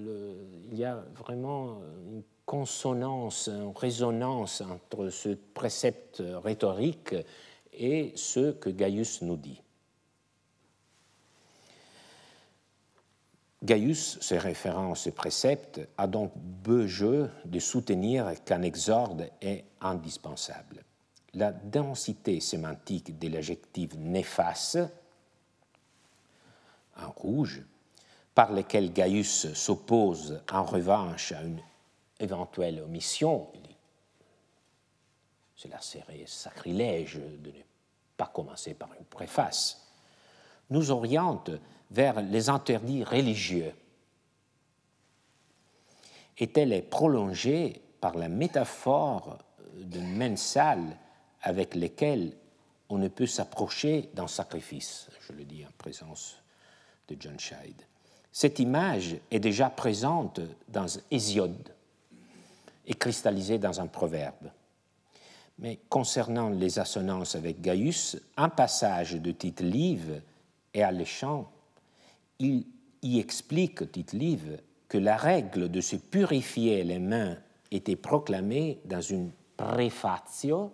il 0.72 0.78
y 0.78 0.86
a 0.86 1.04
vraiment 1.14 1.82
une 2.10 2.22
consonance, 2.46 3.50
une 3.50 3.74
résonance 3.76 4.62
entre 4.62 5.10
ce 5.10 5.36
précepte 5.52 6.22
rhétorique 6.42 7.14
et 7.74 8.14
ce 8.16 8.52
que 8.52 8.70
Gaius 8.70 9.20
nous 9.20 9.36
dit. 9.36 9.60
Gaius, 13.62 14.18
se 14.22 14.34
référant 14.34 14.92
à 14.92 14.94
ce 14.94 15.10
précepte, 15.10 15.86
a 15.98 16.06
donc 16.06 16.32
besoin 16.38 17.28
de 17.44 17.58
soutenir 17.58 18.32
qu'un 18.46 18.62
exorde 18.62 19.28
est 19.42 19.66
indispensable. 19.82 20.82
La 21.34 21.52
densité 21.52 22.40
sémantique 22.40 23.18
de 23.18 23.28
l'adjectif 23.28 23.94
néfaste, 23.94 24.78
en 26.96 27.10
rouge, 27.10 27.62
par 28.34 28.52
lequel 28.52 28.92
Gaius 28.92 29.52
s'oppose 29.54 30.42
en 30.50 30.64
revanche 30.64 31.32
à 31.32 31.42
une 31.42 31.60
éventuelle 32.18 32.80
omission, 32.80 33.48
cela 35.56 35.80
serait 35.80 36.24
sacrilège 36.26 37.16
de 37.16 37.50
ne 37.50 37.62
pas 38.16 38.26
commencer 38.26 38.74
par 38.74 38.90
une 38.98 39.06
préface, 39.06 39.86
nous 40.70 40.90
oriente 40.90 41.50
vers 41.90 42.20
les 42.20 42.48
interdits 42.48 43.04
religieux. 43.04 43.72
Est-elle 46.38 46.72
est 46.72 46.82
prolongée 46.82 47.80
par 48.00 48.16
la 48.16 48.28
métaphore 48.28 49.38
de 49.74 50.00
mensal 50.00 50.98
avec 51.46 51.76
lesquels 51.76 52.32
on 52.88 52.98
ne 52.98 53.06
peut 53.06 53.26
s'approcher 53.26 54.10
d'un 54.14 54.26
sacrifice, 54.26 55.08
je 55.20 55.32
le 55.32 55.44
dis 55.44 55.64
en 55.64 55.70
présence 55.78 56.42
de 57.06 57.16
John 57.18 57.38
Scheid. 57.38 57.80
Cette 58.32 58.58
image 58.58 59.16
est 59.30 59.38
déjà 59.38 59.70
présente 59.70 60.40
dans 60.68 60.86
Hésiode 61.08 61.72
et 62.84 62.94
cristallisée 62.94 63.58
dans 63.58 63.80
un 63.80 63.86
proverbe. 63.86 64.50
Mais 65.60 65.78
concernant 65.88 66.50
les 66.50 66.80
assonances 66.80 67.36
avec 67.36 67.60
Gaius, 67.60 68.16
un 68.36 68.48
passage 68.48 69.12
de 69.12 69.30
Tite 69.30 69.60
Live 69.60 70.20
est 70.74 70.82
alléchant. 70.82 71.48
Il 72.40 72.66
y 73.02 73.20
explique, 73.20 73.92
Tite 73.92 74.14
Live, 74.14 74.60
que 74.88 74.98
la 74.98 75.16
règle 75.16 75.70
de 75.70 75.80
se 75.80 75.94
purifier 75.94 76.82
les 76.82 76.98
mains 76.98 77.36
était 77.70 77.94
proclamée 77.94 78.80
dans 78.84 79.00
une 79.00 79.30
préfatio 79.56 80.72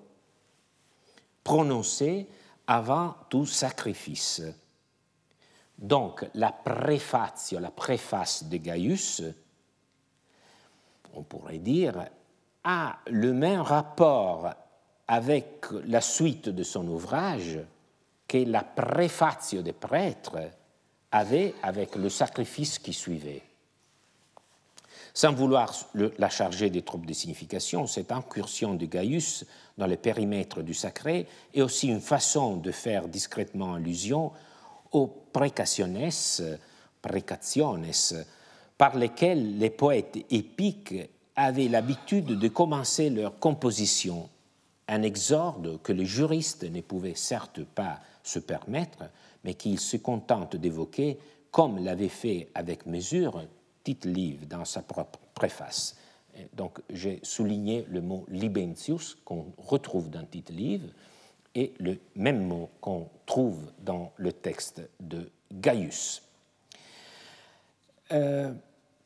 prononcée 1.44 2.26
avant 2.66 3.16
tout 3.28 3.46
sacrifice. 3.46 4.42
Donc, 5.78 6.24
la 6.34 6.54
la 7.60 7.70
préface 7.70 8.44
de 8.44 8.56
Gaius, 8.56 9.22
on 11.14 11.22
pourrait 11.22 11.58
dire, 11.58 12.06
a 12.64 12.98
le 13.08 13.32
même 13.32 13.60
rapport 13.60 14.52
avec 15.08 15.66
la 15.86 16.00
suite 16.00 16.48
de 16.48 16.62
son 16.62 16.86
ouvrage 16.86 17.58
que 18.28 18.38
la 18.38 18.62
préfatio 18.62 19.62
des 19.62 19.72
prêtres 19.72 20.38
avait 21.10 21.54
avec 21.62 21.96
le 21.96 22.08
sacrifice 22.08 22.78
qui 22.78 22.92
suivait. 22.92 23.42
Sans 25.14 25.32
vouloir 25.34 25.74
la 25.94 26.30
charger 26.30 26.70
des 26.70 26.82
troupes 26.82 27.04
de 27.04 27.12
signification, 27.12 27.86
cette 27.86 28.12
incursion 28.12 28.74
de 28.74 28.86
Gaius 28.86 29.44
dans 29.76 29.86
le 29.86 29.96
périmètre 29.96 30.62
du 30.62 30.72
sacré 30.72 31.26
est 31.52 31.60
aussi 31.60 31.88
une 31.88 32.00
façon 32.00 32.56
de 32.56 32.70
faire 32.70 33.08
discrètement 33.08 33.74
allusion 33.74 34.32
aux 34.90 35.06
précationes, 35.06 36.08
précationes 37.02 37.82
par 38.78 38.96
lesquelles 38.96 39.58
les 39.58 39.70
poètes 39.70 40.18
épiques 40.30 40.94
avaient 41.36 41.68
l'habitude 41.68 42.38
de 42.38 42.48
commencer 42.48 43.10
leur 43.10 43.38
composition, 43.38 44.28
un 44.88 45.02
exorde 45.02 45.80
que 45.82 45.92
les 45.92 46.06
juristes 46.06 46.64
ne 46.64 46.80
pouvaient 46.80 47.14
certes 47.14 47.64
pas 47.64 48.00
se 48.22 48.38
permettre, 48.38 49.04
mais 49.44 49.54
qu'ils 49.54 49.80
se 49.80 49.96
contentent 49.98 50.56
d'évoquer, 50.56 51.18
comme 51.50 51.84
l'avait 51.84 52.08
fait 52.08 52.48
avec 52.54 52.86
mesure 52.86 53.44
Tite 53.84 54.04
Live 54.04 54.46
dans 54.46 54.64
sa 54.64 54.82
propre 54.82 55.18
préface. 55.34 55.96
Donc 56.54 56.80
j'ai 56.90 57.20
souligné 57.22 57.84
le 57.88 58.00
mot 58.00 58.24
libentius 58.28 59.16
qu'on 59.24 59.52
retrouve 59.58 60.10
dans 60.10 60.24
Tite 60.24 60.50
Live 60.50 60.92
et 61.54 61.74
le 61.78 61.98
même 62.16 62.46
mot 62.46 62.70
qu'on 62.80 63.08
trouve 63.26 63.70
dans 63.80 64.12
le 64.16 64.32
texte 64.32 64.80
de 65.00 65.30
Gaius. 65.52 66.22
Euh, 68.12 68.52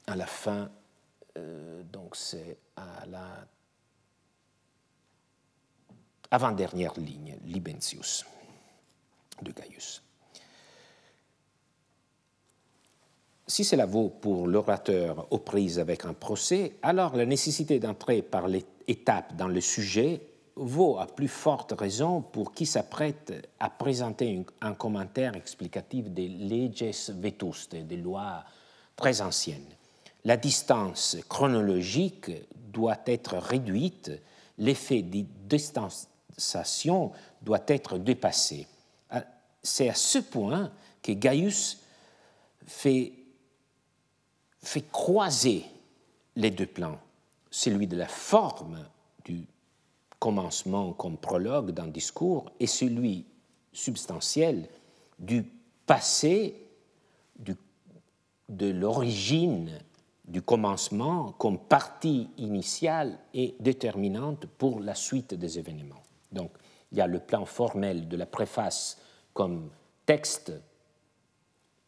à 0.07 0.16
la 0.16 0.27
fin, 0.27 0.70
euh, 1.37 1.83
donc 1.93 2.16
c'est 2.16 2.57
à 2.77 3.07
la 3.07 3.47
avant-dernière 6.31 6.99
ligne, 6.99 7.37
Libentius 7.45 8.24
de 9.43 9.53
Gaius. 9.53 10.03
Si 13.49 13.62
cela 13.62 13.86
vaut 13.86 14.09
pour 14.09 14.49
l'orateur 14.49 15.28
aux 15.30 15.38
prises 15.38 15.78
avec 15.78 16.05
un 16.05 16.14
procès, 16.14 16.72
alors 16.82 17.14
la 17.14 17.26
nécessité 17.26 17.78
d'entrer 17.78 18.20
par 18.22 18.49
l'étape 18.49 19.36
dans 19.36 19.47
le 19.47 19.61
sujet 19.61 20.20
vaut 20.57 20.99
à 20.99 21.07
plus 21.07 21.28
forte 21.28 21.72
raison 21.78 22.22
pour 22.22 22.53
qui 22.53 22.66
s'apprête 22.66 23.49
à 23.61 23.70
présenter 23.70 24.44
un 24.61 24.74
commentaire 24.74 25.36
explicatif 25.36 26.09
des 26.09 26.28
leges 26.28 27.11
vetustes, 27.11 27.76
des 27.76 27.97
lois 27.97 28.42
très 28.97 29.20
anciennes. 29.20 29.76
La 30.24 30.36
distance 30.36 31.16
chronologique 31.28 32.32
doit 32.72 32.99
être 33.07 33.36
réduite, 33.36 34.11
l'effet 34.59 35.03
de 35.03 35.24
distanciation 35.44 37.12
doit 37.42 37.64
être 37.68 37.99
dépassé. 37.99 38.66
Ah, 39.11 39.22
c'est 39.62 39.88
à 39.88 39.94
ce 39.94 40.18
point 40.18 40.72
que 41.01 41.12
Gaius 41.12 41.78
fait 42.66 43.12
fait 44.67 44.91
croiser 44.91 45.64
les 46.35 46.51
deux 46.51 46.67
plans, 46.67 46.99
celui 47.51 47.87
de 47.87 47.97
la 47.97 48.09
forme 48.09 48.85
du 49.25 49.47
commencement 50.19 50.93
comme 50.93 51.17
prologue 51.17 51.71
d'un 51.71 51.87
discours 51.87 52.51
et 52.59 52.67
celui 52.67 53.27
substantiel 53.73 54.69
du 55.19 55.45
passé, 55.87 56.62
de 58.49 58.67
l'origine 58.71 59.73
du 60.25 60.43
commencement 60.43 61.33
comme 61.33 61.59
partie 61.59 62.29
initiale 62.37 63.19
et 63.35 63.57
déterminante 63.61 64.47
pour 64.47 64.81
la 64.81 64.95
suite 64.95 65.35
des 65.35 65.59
événements. 65.59 66.03
Donc, 66.33 66.51
il 66.93 66.99
y 66.99 67.01
a 67.01 67.07
le 67.07 67.19
plan 67.19 67.45
formel 67.45 68.09
de 68.09 68.17
la 68.17 68.27
préface 68.27 68.99
comme 69.35 69.71
texte 70.07 70.53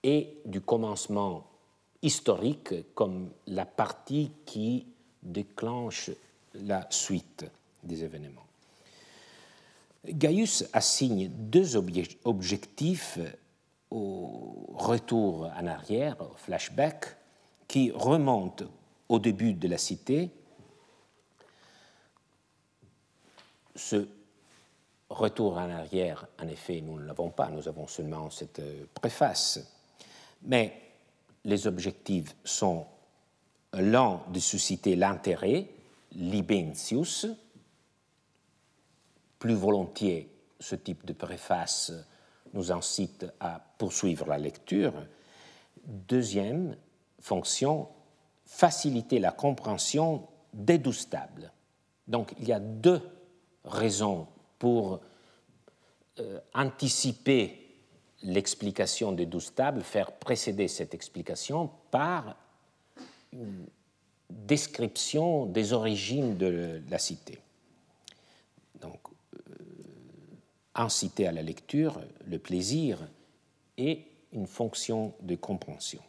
et 0.02 0.40
du 0.44 0.60
commencement 0.60 1.47
historique 2.02 2.94
comme 2.94 3.30
la 3.46 3.66
partie 3.66 4.30
qui 4.46 4.86
déclenche 5.22 6.10
la 6.54 6.86
suite 6.90 7.44
des 7.82 8.04
événements. 8.04 8.46
Gaius 10.06 10.64
assigne 10.72 11.28
deux 11.28 11.76
objectifs 11.76 13.18
au 13.90 14.66
retour 14.74 15.50
en 15.56 15.66
arrière, 15.66 16.16
au 16.20 16.34
flashback, 16.36 17.16
qui 17.66 17.90
remontent 17.90 18.64
au 19.08 19.18
début 19.18 19.54
de 19.54 19.68
la 19.68 19.78
cité. 19.78 20.30
Ce 23.74 24.08
retour 25.10 25.54
en 25.56 25.70
arrière, 25.70 26.26
en 26.40 26.48
effet, 26.48 26.80
nous 26.80 26.98
ne 26.98 27.06
l'avons 27.06 27.30
pas, 27.30 27.48
nous 27.48 27.68
avons 27.68 27.86
seulement 27.86 28.30
cette 28.30 28.62
préface. 28.94 29.60
Mais 30.42 30.87
les 31.48 31.66
objectifs 31.66 32.36
sont 32.44 32.86
l'un 33.72 34.20
de 34.30 34.38
susciter 34.38 34.96
l'intérêt, 34.96 35.70
libentius, 36.12 37.26
plus 39.38 39.54
volontiers 39.54 40.30
ce 40.60 40.74
type 40.74 41.06
de 41.06 41.14
préface 41.14 41.92
nous 42.52 42.70
incite 42.70 43.26
à 43.40 43.60
poursuivre 43.78 44.26
la 44.26 44.36
lecture. 44.36 44.92
Deuxième 45.86 46.76
fonction, 47.18 47.88
faciliter 48.44 49.18
la 49.18 49.32
compréhension 49.32 50.28
des 50.52 50.76
douze 50.76 51.08
tables. 51.08 51.50
Donc 52.06 52.34
il 52.38 52.48
y 52.48 52.52
a 52.52 52.60
deux 52.60 53.00
raisons 53.64 54.26
pour 54.58 55.00
euh, 56.18 56.40
anticiper 56.52 57.67
l'explication 58.22 59.12
des 59.12 59.26
douze 59.26 59.54
tables, 59.54 59.82
faire 59.82 60.12
précéder 60.12 60.68
cette 60.68 60.94
explication 60.94 61.70
par 61.90 62.36
une 63.32 63.66
description 64.30 65.46
des 65.46 65.72
origines 65.72 66.36
de 66.36 66.82
la 66.90 66.98
cité. 66.98 67.38
Donc, 68.80 69.00
euh, 69.34 69.54
inciter 70.74 71.26
à 71.26 71.32
la 71.32 71.42
lecture, 71.42 72.00
le 72.26 72.38
plaisir 72.38 72.98
et 73.76 74.04
une 74.32 74.46
fonction 74.46 75.14
de 75.22 75.34
compréhension. 75.34 76.02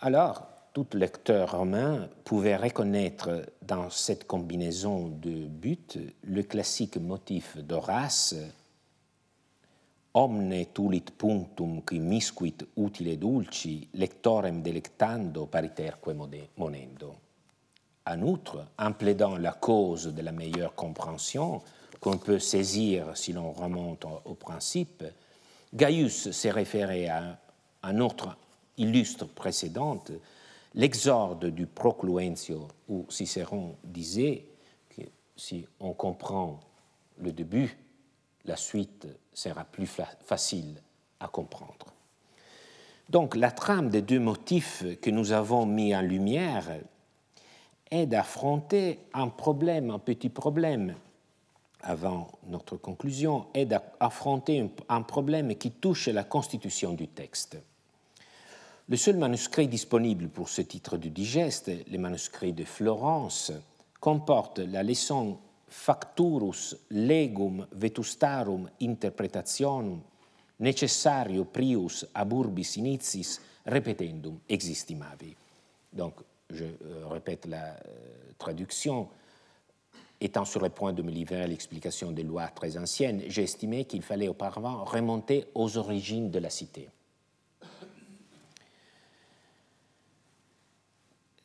Alors, 0.00 0.46
tout 0.74 0.86
lecteur 0.92 1.52
romain 1.52 2.08
pouvait 2.24 2.56
reconnaître 2.56 3.46
dans 3.62 3.90
cette 3.90 4.26
combinaison 4.26 5.08
de 5.08 5.46
buts 5.46 5.78
le 6.24 6.42
classique 6.42 6.96
motif 6.96 7.56
d'Horace 7.58 8.34
omne 10.16 10.66
tulit 10.72 11.10
punctum 11.16 11.82
qui 11.84 11.98
misquit 11.98 12.64
utile 12.76 13.16
dulci 13.18 13.88
lectorem 13.94 14.62
delectando 14.62 15.46
pariterque 15.46 16.14
monendo. 16.56 17.16
En 18.06 18.22
outre, 18.22 18.66
en 18.78 18.92
plaidant 18.92 19.36
la 19.38 19.52
cause 19.52 20.14
de 20.14 20.22
la 20.22 20.30
meilleure 20.30 20.74
compréhension 20.74 21.62
qu'on 22.00 22.18
peut 22.18 22.38
saisir 22.38 23.16
si 23.16 23.32
l'on 23.32 23.50
remonte 23.52 24.04
au 24.24 24.34
principe, 24.34 25.04
Gaius 25.74 26.30
s'est 26.30 26.50
référé 26.50 27.08
à 27.08 27.38
un 27.82 27.98
autre 27.98 28.36
illustre 28.76 29.26
précédente, 29.26 30.12
l'exorde 30.74 31.46
du 31.46 31.66
Procluentio, 31.66 32.68
où 32.88 33.06
Cicéron 33.08 33.76
disait 33.82 34.44
que 34.90 35.02
si 35.36 35.66
on 35.80 35.92
comprend 35.92 36.60
le 37.18 37.32
début, 37.32 37.76
la 38.44 38.56
suite 38.56 39.06
sera 39.34 39.64
plus 39.64 39.88
facile 40.24 40.80
à 41.20 41.28
comprendre. 41.28 41.92
Donc 43.10 43.36
la 43.36 43.50
trame 43.50 43.90
des 43.90 44.02
deux 44.02 44.20
motifs 44.20 44.84
que 45.02 45.10
nous 45.10 45.32
avons 45.32 45.66
mis 45.66 45.94
en 45.94 46.00
lumière 46.00 46.64
est 47.90 48.06
d'affronter 48.06 48.98
un 49.12 49.28
problème, 49.28 49.90
un 49.90 49.98
petit 49.98 50.30
problème, 50.30 50.94
avant 51.82 52.28
notre 52.48 52.76
conclusion, 52.76 53.46
est 53.52 53.66
d'affronter 53.66 54.70
un 54.88 55.02
problème 55.02 55.54
qui 55.54 55.70
touche 55.70 56.08
la 56.08 56.24
constitution 56.24 56.94
du 56.94 57.08
texte. 57.08 57.58
Le 58.88 58.96
seul 58.96 59.16
manuscrit 59.16 59.68
disponible 59.68 60.28
pour 60.28 60.48
ce 60.48 60.62
titre 60.62 60.96
du 60.96 61.10
digeste, 61.10 61.70
le 61.90 61.98
manuscrit 61.98 62.52
de 62.52 62.64
Florence, 62.64 63.52
comporte 64.00 64.58
la 64.58 64.82
leçon 64.82 65.38
Facturus 65.74 66.86
legum 66.90 67.66
vetustarum 67.72 68.68
interpretationum 68.80 70.00
necessario 70.56 71.44
prius 71.44 72.06
ab 72.12 72.32
urbis 72.32 72.76
initis 72.76 73.40
repetendum 73.66 74.38
existimavi. 74.46 75.34
Donc, 75.92 76.22
je 76.48 76.64
euh, 76.64 77.06
répète 77.08 77.46
la 77.46 77.74
euh, 77.74 78.32
traduction. 78.38 79.08
Étant 80.20 80.44
sur 80.44 80.62
le 80.62 80.70
point 80.70 80.92
de 80.92 81.02
me 81.02 81.10
livrer 81.10 81.42
à 81.42 81.46
l'explication 81.46 82.12
des 82.12 82.22
lois 82.22 82.46
très 82.46 82.78
anciennes, 82.78 83.22
j'ai 83.26 83.42
estimé 83.42 83.84
qu'il 83.84 84.02
fallait 84.02 84.28
auparavant 84.28 84.84
remonter 84.84 85.46
aux 85.54 85.76
origines 85.76 86.30
de 86.30 86.38
la 86.38 86.50
cité. 86.50 86.88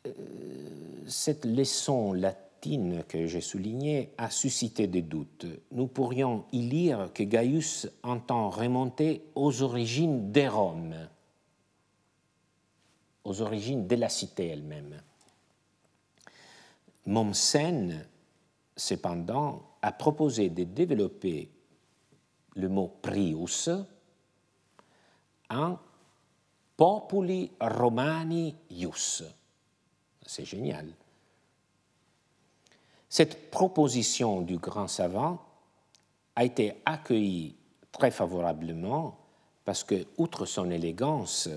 Euh, 0.06 0.12
cette 1.08 1.46
leçon 1.46 2.14
latine 2.14 2.49
que 3.07 3.26
j'ai 3.26 3.41
soulignée 3.41 4.12
a 4.18 4.30
suscité 4.30 4.88
des 4.88 5.01
doutes. 5.01 5.45
Nous 5.72 5.88
pourrions 5.88 6.45
y 6.51 6.62
lire 6.62 7.12
que 7.14 7.24
Gaius 7.24 7.88
entend 8.03 8.49
remonter 8.49 9.24
aux 9.36 9.62
origines 9.62 10.32
des 10.32 10.47
Roms, 10.47 11.07
aux 13.24 13.41
origines 13.41 13.88
de 13.88 13.95
la 13.95 14.10
cité 14.10 14.47
elle-même. 14.47 15.01
Mommsen, 17.05 18.05
cependant, 18.76 19.64
a 19.82 19.91
proposé 19.91 20.49
de 20.49 20.64
développer 20.66 21.49
le 22.55 22.68
mot 22.68 22.93
prius 23.01 23.70
en 25.49 25.78
populi 26.76 27.51
romani 27.60 28.55
ius. 28.70 29.24
C'est 30.26 30.45
génial. 30.45 30.93
Cette 33.10 33.49
proposition 33.49 34.41
du 34.41 34.57
grand 34.57 34.88
savant 34.88 35.39
a 36.36 36.45
été 36.45 36.74
accueillie 36.86 37.55
très 37.91 38.12
favorablement 38.12 39.18
parce 39.66 39.84
que, 39.84 40.05
outre 40.18 40.45
son 40.45 40.70
élégance, 40.70 41.49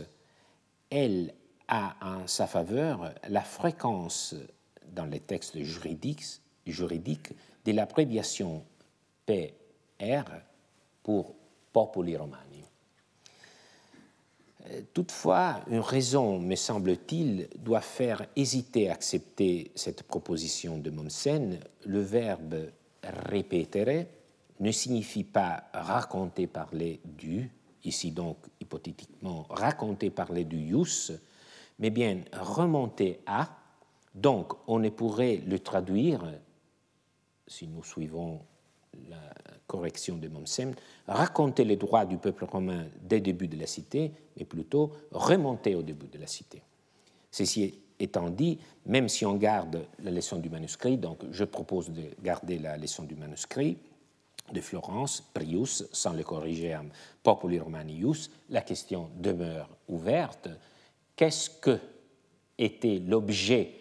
elle 0.91 1.35
a 1.69 1.95
en 2.03 2.27
sa 2.27 2.47
faveur 2.47 3.13
la 3.29 3.43
fréquence 3.43 4.35
dans 4.89 5.07
les 5.07 5.21
textes 5.21 5.59
juridiques, 5.63 7.33
de 7.65 7.73
l'abréviation 7.73 8.65
PR 9.27 10.25
pour 11.03 11.35
Populi 11.73 12.17
Romani. 12.17 12.52
Toutefois, 14.95 15.61
une 15.69 15.81
raison, 15.81 16.39
me 16.39 16.55
semble-t-il, 16.55 17.49
doit 17.59 17.81
faire 17.81 18.27
hésiter 18.37 18.89
à 18.89 18.93
accepter 18.93 19.73
cette 19.75 20.05
proposition 20.05 20.79
de 20.79 20.91
Mommsen. 20.91 21.59
Le 21.85 22.01
verbe 22.01 22.71
répéter 23.03 24.07
ne 24.61 24.71
signifie 24.71 25.25
pas 25.25 25.65
raconter, 25.75 26.47
parler 26.47 27.01
du, 27.05 27.51
ici 27.83 28.13
donc 28.13 28.37
hypothétiquement 28.61 29.47
raconter, 29.51 30.11
parler 30.11 30.45
du 30.45 30.59
ius, 30.59 31.13
mais 31.81 31.91
bien 31.91 32.21
remonter 32.33 33.21
à. 33.27 33.49
Donc, 34.15 34.53
on 34.69 34.79
ne 34.79 34.91
pourrait 34.91 35.43
le 35.45 35.59
traduire, 35.59 36.23
si 37.49 37.67
nous 37.67 37.83
suivons 37.83 38.41
la 39.09 39.33
correction 39.67 40.17
de 40.17 40.29
Mommsen, 40.29 40.75
raconter 41.07 41.65
les 41.65 41.77
droits 41.77 42.05
du 42.05 42.19
peuple 42.19 42.45
romain 42.45 42.87
dès 43.03 43.17
le 43.17 43.23
début 43.23 43.49
de 43.49 43.59
la 43.59 43.67
cité, 43.67 44.13
mais 44.37 44.45
plutôt 44.45 44.93
remonter 45.11 45.75
au 45.75 45.83
début 45.83 46.07
de 46.07 46.19
la 46.19 46.27
cité. 46.27 46.63
Ceci 47.31 47.79
étant 47.99 48.31
dit, 48.31 48.59
même 48.87 49.09
si 49.09 49.25
on 49.25 49.35
garde 49.35 49.87
la 50.03 50.11
leçon 50.11 50.39
du 50.39 50.51
manuscrit, 50.51 50.99
donc 50.99 51.19
je 51.31 51.45
propose 51.45 51.91
de 51.91 52.03
garder 52.23 52.59
la 52.59 52.77
leçon 52.77 53.05
du 53.05 53.15
manuscrit 53.15 53.79
de 54.53 54.61
Florence, 54.61 55.23
Prius, 55.33 55.85
sans 55.93 56.13
le 56.13 56.25
corriger 56.25 56.75
en 56.77 56.87
Populi 57.23 57.59
Romanius, 57.59 58.31
la 58.51 58.61
question 58.61 59.11
demeure 59.17 59.69
ouverte. 59.89 60.49
Qu'est-ce 61.17 61.49
que 61.49 61.79
était 62.59 62.99
l'objet 62.99 63.73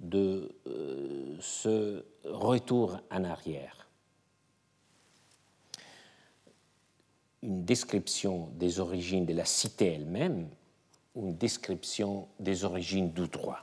de 0.00 0.54
euh, 0.66 1.36
ce 1.40 2.04
retour 2.24 2.98
en 3.10 3.24
arrière? 3.24 3.87
Une 7.42 7.64
description 7.64 8.48
des 8.58 8.80
origines 8.80 9.26
de 9.26 9.34
la 9.34 9.44
cité 9.44 9.94
elle-même 9.94 10.48
une 11.18 11.36
description 11.36 12.28
des 12.38 12.64
origines 12.64 13.10
du 13.10 13.28
droit. 13.28 13.60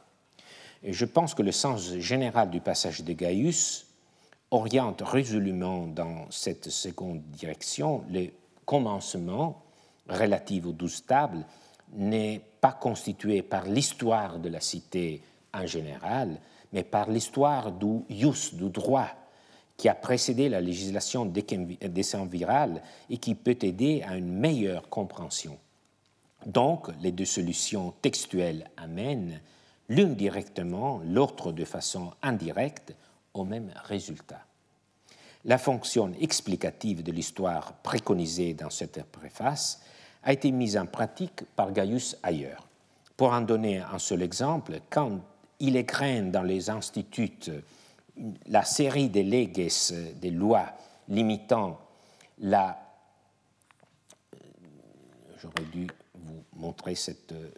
Et 0.84 0.94
je 0.94 1.06
pense 1.06 1.34
que 1.34 1.42
le 1.42 1.52
sens 1.52 1.94
général 1.98 2.50
du 2.50 2.60
passage 2.60 3.04
de 3.04 3.14
Gaius 3.14 3.88
oriente 4.52 5.02
résolument 5.02 5.88
dans 5.88 6.28
cette 6.30 6.70
seconde 6.70 7.22
direction. 7.32 8.04
Le 8.10 8.28
commencement 8.66 9.64
relatif 10.08 10.66
aux 10.66 10.72
douze 10.72 11.06
tables 11.06 11.46
n'est 11.94 12.42
pas 12.62 12.74
constitué 12.74 13.42
par 13.42 13.66
l'histoire 13.66 14.40
de 14.40 14.50
la 14.50 14.60
cité 14.60 15.22
en 15.54 15.66
général, 15.66 16.40
mais 16.74 16.84
par 16.84 17.10
l'histoire 17.10 17.72
du 17.72 18.02
ius, 18.10 18.54
du 18.54 18.70
droit, 18.70 19.10
qui 19.78 19.90
a 19.90 19.96
précédé 19.96 20.50
la 20.50 20.62
législation 20.62 21.26
décemvirale 21.26 22.82
et 23.10 23.18
qui 23.18 23.36
peut 23.36 23.58
aider 23.62 24.04
à 24.08 24.16
une 24.16 24.32
meilleure 24.32 24.90
compréhension. 24.90 25.58
Donc, 26.46 26.88
les 27.02 27.12
deux 27.12 27.26
solutions 27.26 27.94
textuelles 28.02 28.70
amènent, 28.78 29.42
l'une 29.90 30.16
directement, 30.16 31.02
l'autre 31.06 31.52
de 31.52 31.66
façon 31.66 32.12
indirecte, 32.22 32.96
au 33.34 33.44
même 33.44 33.72
résultat. 33.84 34.46
La 35.44 35.58
fonction 35.58 36.12
explicative 36.20 37.04
de 37.04 37.12
l'histoire 37.12 37.74
préconisée 37.84 38.54
dans 38.54 38.70
cette 38.70 39.04
préface 39.04 39.82
a 40.24 40.34
été 40.34 40.52
mise 40.52 40.78
en 40.78 40.86
pratique 40.86 41.44
par 41.56 41.72
Gaius 41.72 42.18
ailleurs. 42.24 42.68
Pour 43.18 43.32
en 43.32 43.42
donner 43.42 43.80
un 43.80 44.00
seul 44.00 44.24
exemple, 44.24 44.80
quand 44.90 45.20
il 45.60 45.76
est 45.76 46.32
dans 46.32 46.42
les 46.44 46.70
instituts 46.70 47.40
la 48.48 48.64
série 48.64 49.10
des 49.10 49.24
leges, 49.24 49.94
des 50.16 50.32
lois 50.32 50.68
limitant 51.10 51.80
la. 52.40 52.78
Euh, 54.34 54.38
j'aurais 55.42 55.66
dû 55.72 55.88
vous 56.16 56.44
montrer 56.54 56.96
cette 56.96 57.32
euh, 57.32 57.52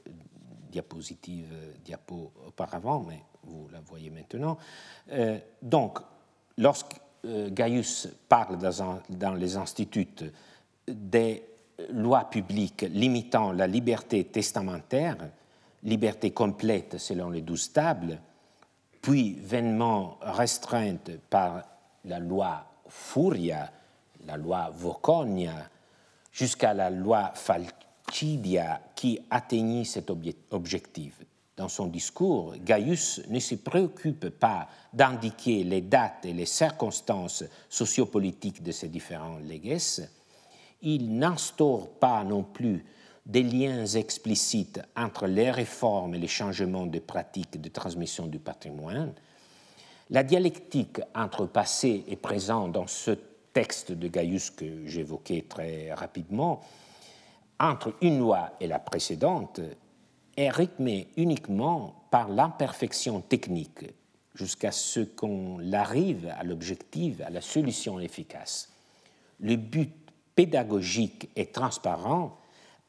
diapositive 0.71 1.49
euh, 1.51 1.73
diapo 1.83 2.31
auparavant, 2.45 3.05
mais 3.07 3.21
vous 3.43 3.69
la 3.71 3.79
voyez 3.79 4.09
maintenant. 4.09 4.57
donc, 5.61 5.99
lorsque 6.57 6.99
Gaius 7.23 8.09
parle 8.27 8.57
dans, 8.57 8.99
dans, 9.09 9.33
les 9.35 9.55
instituts 9.55 10.33
des 10.85 11.43
lois 11.91 12.25
publiques 12.25 12.81
limitant 12.81 13.53
la 13.53 13.67
liberté 13.67 14.25
testamentaire, 14.25 15.15
liberté 15.83 16.31
complète 16.31 16.97
selon 16.97 17.29
les 17.29 17.39
douze 17.39 17.71
tables, 17.71 18.19
puis 19.07 19.37
vainement 19.41 20.17
restreinte 20.19 21.11
par 21.29 21.63
la 22.03 22.19
loi 22.19 22.65
Furia, 22.89 23.71
la 24.25 24.35
loi 24.35 24.69
Voconia, 24.75 25.69
jusqu'à 26.33 26.73
la 26.73 26.89
loi 26.89 27.31
Falcidia 27.33 28.81
qui 28.97 29.17
atteignit 29.29 29.85
cet 29.85 30.11
objectif. 30.51 31.21
Dans 31.55 31.69
son 31.69 31.87
discours, 31.87 32.55
Gaius 32.57 33.21
ne 33.29 33.39
se 33.39 33.55
préoccupe 33.55 34.27
pas 34.27 34.67
d'indiquer 34.91 35.63
les 35.63 35.79
dates 35.79 36.25
et 36.25 36.33
les 36.33 36.45
circonstances 36.45 37.45
sociopolitiques 37.69 38.61
de 38.61 38.73
ces 38.73 38.89
différents 38.89 39.39
leges. 39.39 40.05
Il 40.81 41.17
n'instaure 41.17 41.91
pas 41.91 42.25
non 42.25 42.43
plus 42.43 42.83
des 43.27 43.43
liens 43.43 43.85
explicites 43.85 44.81
entre 44.95 45.27
les 45.27 45.51
réformes 45.51 46.15
et 46.15 46.17
les 46.17 46.29
changements 46.29 46.87
de 46.87 46.99
pratiques 46.99 47.59
de 47.59 47.69
transmission 47.69 48.25
du 48.25 48.39
patrimoine, 48.39 49.13
la 50.09 50.23
dialectique 50.23 51.01
entre 51.13 51.45
passé 51.45 52.05
et 52.07 52.15
présent 52.15 52.69
dans 52.69 52.87
ce 52.87 53.11
texte 53.51 53.91
de 53.91 54.07
Gaius 54.07 54.49
que 54.51 54.85
j'évoquais 54.85 55.45
très 55.47 55.93
rapidement, 55.93 56.61
entre 57.59 57.93
une 58.01 58.19
loi 58.19 58.51
et 58.61 58.67
la 58.67 58.79
précédente, 58.79 59.59
est 60.37 60.49
rythmée 60.49 61.09
uniquement 61.17 62.05
par 62.09 62.29
l'imperfection 62.29 63.19
technique 63.19 63.85
jusqu'à 64.35 64.71
ce 64.71 65.01
qu'on 65.01 65.73
arrive 65.73 66.31
à 66.39 66.43
l'objectif, 66.43 67.19
à 67.21 67.29
la 67.29 67.41
solution 67.41 67.99
efficace. 67.99 68.69
Le 69.41 69.57
but 69.57 69.93
pédagogique 70.35 71.29
et 71.35 71.47
transparent 71.47 72.37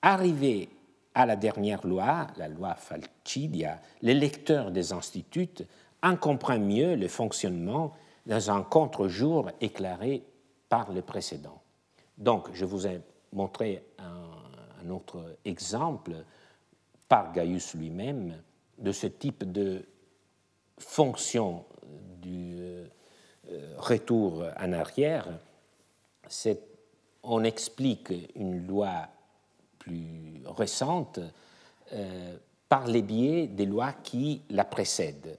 Arrivé 0.03 0.69
à 1.15 1.27
la 1.27 1.37
dernière 1.37 1.87
loi, 1.87 2.29
la 2.37 2.49
loi 2.49 2.75
Falcidia, 2.75 3.81
les 4.03 4.15
lecteurs 4.15 4.71
des 4.71 4.93
instituts 4.93 5.65
en 6.03 6.17
comprennent 6.17 6.67
mieux 6.67 6.95
le 6.95 7.09
fonctionnement 7.09 7.93
dans 8.27 8.51
un 8.51 8.63
contre-jour 8.63 9.51
éclairé 9.61 10.23
par 10.69 10.93
le 10.93 11.03
précédent. 11.03 11.61
Donc, 12.17 12.49
je 12.53 12.65
vous 12.65 12.87
ai 12.87 13.01
montré 13.33 13.83
un, 13.99 14.91
autre 14.91 15.37
exemple 15.45 16.13
par 17.09 17.33
Gaius 17.33 17.75
lui-même 17.75 18.41
de 18.79 18.93
ce 18.93 19.09
type 19.09 19.51
de 19.51 19.85
fonction 20.79 21.65
du 22.23 22.57
euh, 22.61 23.75
retour 23.77 24.45
en 24.59 24.73
arrière, 24.73 25.27
on 27.23 27.45
explique 27.45 28.13
une 28.37 28.67
loi 28.67 29.09
récente 30.47 31.21
euh, 31.93 32.37
par 32.69 32.87
les 32.87 33.03
biais 33.03 33.47
des 33.47 33.67
lois 33.67 33.93
qui 33.93 34.43
la 34.51 34.65
précèdent. 34.65 35.39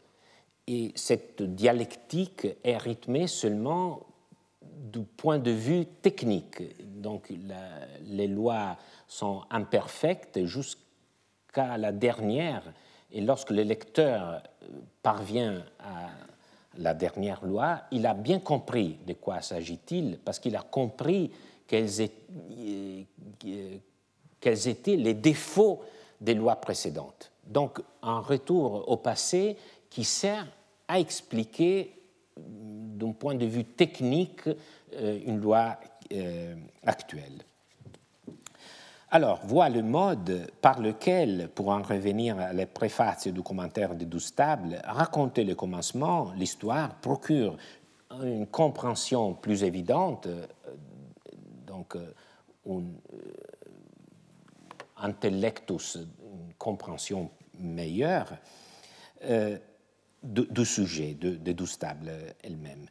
Et 0.68 0.91
cette 0.95 1.41
dialectique 1.41 2.47
est 2.64 2.78
rythmée 2.78 3.28
seulement 3.28 4.02
du 4.62 5.02
point 5.02 5.39
de 5.39 5.52
vue 5.52 5.86
technique. 5.86 6.64
Donc 7.02 7.32
les 8.08 8.28
lois 8.28 8.78
sont 9.08 9.43
imperfectes 9.50 10.45
jusqu'à 10.45 11.78
la 11.78 11.91
dernière. 11.91 12.64
Et 13.12 13.22
lorsque 13.22 13.52
le 13.52 13.64
lecteur 13.64 14.41
parvient 15.02 15.64
à 15.80 16.10
la 16.78 16.93
dernière 16.93 17.43
loi, 17.45 17.82
il 17.91 18.06
a 18.06 18.14
bien 18.14 18.39
compris 18.39 18.97
de 19.06 19.14
quoi 19.14 19.41
s'agit-il, 19.41 20.18
parce 20.24 20.39
qu'il 20.39 20.56
a 20.56 20.62
compris 20.62 21.32
quels 24.40 24.68
étaient 24.68 24.96
les 24.96 25.14
défauts 25.14 25.82
des 26.22 26.34
lois 26.34 26.56
précédentes. 26.58 27.32
Donc 27.46 27.82
un 28.02 28.20
retour 28.20 28.90
au 28.90 28.98
passé 28.98 29.58
qui 29.90 30.04
sert 30.04 30.48
à 30.88 31.00
expliquer 31.00 31.96
d'un 32.38 33.12
point 33.12 33.36
de 33.36 33.46
vue 33.46 33.66
technique 33.66 34.48
euh, 34.96 35.20
une 35.26 35.40
loi 35.40 35.78
euh, 36.12 36.56
actuelle. 36.86 37.44
Alors, 39.12 39.40
voilà 39.44 39.76
le 39.76 39.82
mode 39.82 40.52
par 40.62 40.80
lequel, 40.80 41.50
pour 41.56 41.70
en 41.70 41.82
revenir 41.82 42.38
à 42.38 42.54
la 42.54 42.68
préface 42.68 43.28
du 43.28 43.42
commentaire 43.42 43.96
de 43.96 44.06
Doustable, 44.06 44.80
raconter 44.84 45.44
le 45.44 45.56
commencement, 45.56 46.32
l'histoire, 46.36 46.94
procure 46.96 47.58
une 48.24 48.46
compréhension 48.46 49.34
plus 49.34 49.64
évidente, 49.64 50.28
euh, 50.28 50.46
donc 51.66 51.96
un 52.70 52.84
intellectus, 55.00 55.95
une 55.95 56.54
compréhension 56.58 57.32
meilleure 57.60 58.38
du 60.24 60.66
sujet 60.66 61.14
de, 61.14 61.36
de 61.36 61.52
Doustable 61.52 62.12
elle-même. 62.43 62.86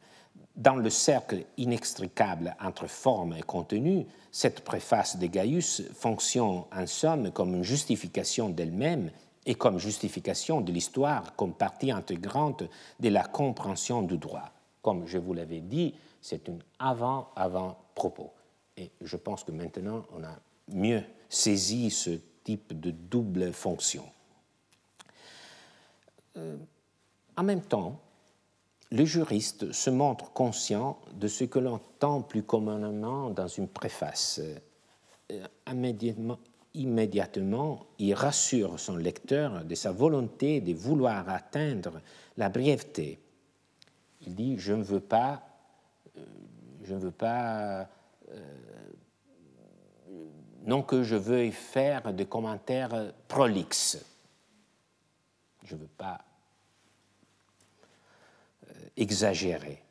Dans 0.55 0.75
le 0.75 0.89
cercle 0.89 1.45
inextricable 1.57 2.55
entre 2.61 2.87
forme 2.87 3.33
et 3.33 3.41
contenu, 3.41 4.05
cette 4.31 4.61
préface 4.61 5.17
de 5.17 5.25
Gaius 5.27 5.83
fonctionne 5.93 6.63
en 6.71 6.85
somme 6.85 7.31
comme 7.31 7.55
une 7.55 7.63
justification 7.63 8.49
d'elle-même 8.49 9.09
et 9.45 9.55
comme 9.55 9.79
justification 9.79 10.59
de 10.61 10.71
l'histoire 10.71 11.35
comme 11.35 11.53
partie 11.53 11.91
intégrante 11.91 12.63
de 12.99 13.09
la 13.09 13.23
compréhension 13.23 14.01
du 14.01 14.17
droit. 14.17 14.51
Comme 14.81 15.07
je 15.07 15.17
vous 15.17 15.33
l'avais 15.33 15.61
dit, 15.61 15.95
c'est 16.21 16.49
un 16.49 16.59
avant-avant-propos. 16.77 18.33
Et 18.75 18.91
je 19.01 19.15
pense 19.15 19.43
que 19.43 19.51
maintenant, 19.51 20.05
on 20.15 20.23
a 20.23 20.35
mieux 20.67 21.03
saisi 21.29 21.91
ce 21.91 22.19
type 22.43 22.79
de 22.79 22.91
double 22.91 23.53
fonction. 23.53 24.03
Euh, 26.37 26.57
en 27.37 27.43
même 27.43 27.61
temps, 27.61 27.99
le 28.91 29.05
juriste 29.05 29.71
se 29.71 29.89
montre 29.89 30.33
conscient 30.33 30.99
de 31.13 31.27
ce 31.27 31.43
que 31.43 31.59
l'on 31.59 31.75
entend 31.75 32.21
plus 32.21 32.43
communément 32.43 33.29
dans 33.29 33.47
une 33.47 33.67
préface. 33.67 34.41
Euh, 35.31 35.45
immédiatement, 36.73 37.85
il 37.99 38.13
rassure 38.13 38.79
son 38.79 38.95
lecteur 38.95 39.63
de 39.63 39.75
sa 39.75 39.91
volonté 39.91 40.61
de 40.61 40.73
vouloir 40.73 41.29
atteindre 41.29 42.01
la 42.37 42.49
brièveté. 42.49 43.19
Il 44.25 44.35
dit 44.35 44.57
Je 44.57 44.73
ne 44.73 44.83
veux 44.83 44.99
pas, 44.99 45.43
euh, 46.17 46.25
je 46.83 46.95
ne 46.95 46.99
veux 46.99 47.11
pas, 47.11 47.87
non 50.65 50.81
que 50.81 51.03
je 51.03 51.15
veuille 51.15 51.51
faire 51.51 52.13
des 52.13 52.25
commentaires 52.25 53.13
prolixes. 53.27 53.97
Je 55.63 55.75
ne 55.75 55.81
veux 55.81 55.87
pas 55.87 56.19
exagéré. 58.97 59.81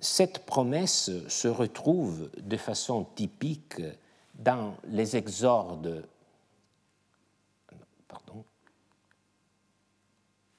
Cette 0.00 0.46
promesse 0.46 1.10
se 1.28 1.48
retrouve 1.48 2.30
de 2.38 2.56
façon 2.56 3.04
typique 3.04 3.82
dans 4.34 4.74
les 4.84 5.16
exordes, 5.16 6.06
pardon, 8.08 8.44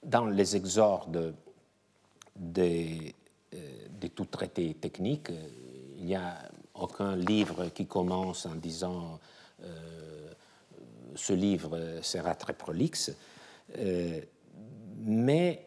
dans 0.03 0.25
les 0.25 0.55
exordes 0.55 1.33
des, 2.35 3.15
euh, 3.53 3.87
de 3.99 4.07
tout 4.07 4.25
traité 4.25 4.75
technique. 4.75 5.31
Il 5.97 6.05
n'y 6.05 6.15
a 6.15 6.37
aucun 6.75 7.15
livre 7.15 7.69
qui 7.69 7.87
commence 7.87 8.45
en 8.45 8.55
disant 8.55 9.13
euh, 9.13 9.17
ce 11.15 11.33
livre 11.33 11.99
sera 12.01 12.35
très 12.35 12.53
prolixe, 12.53 13.11
euh, 13.77 14.21
mais 14.99 15.65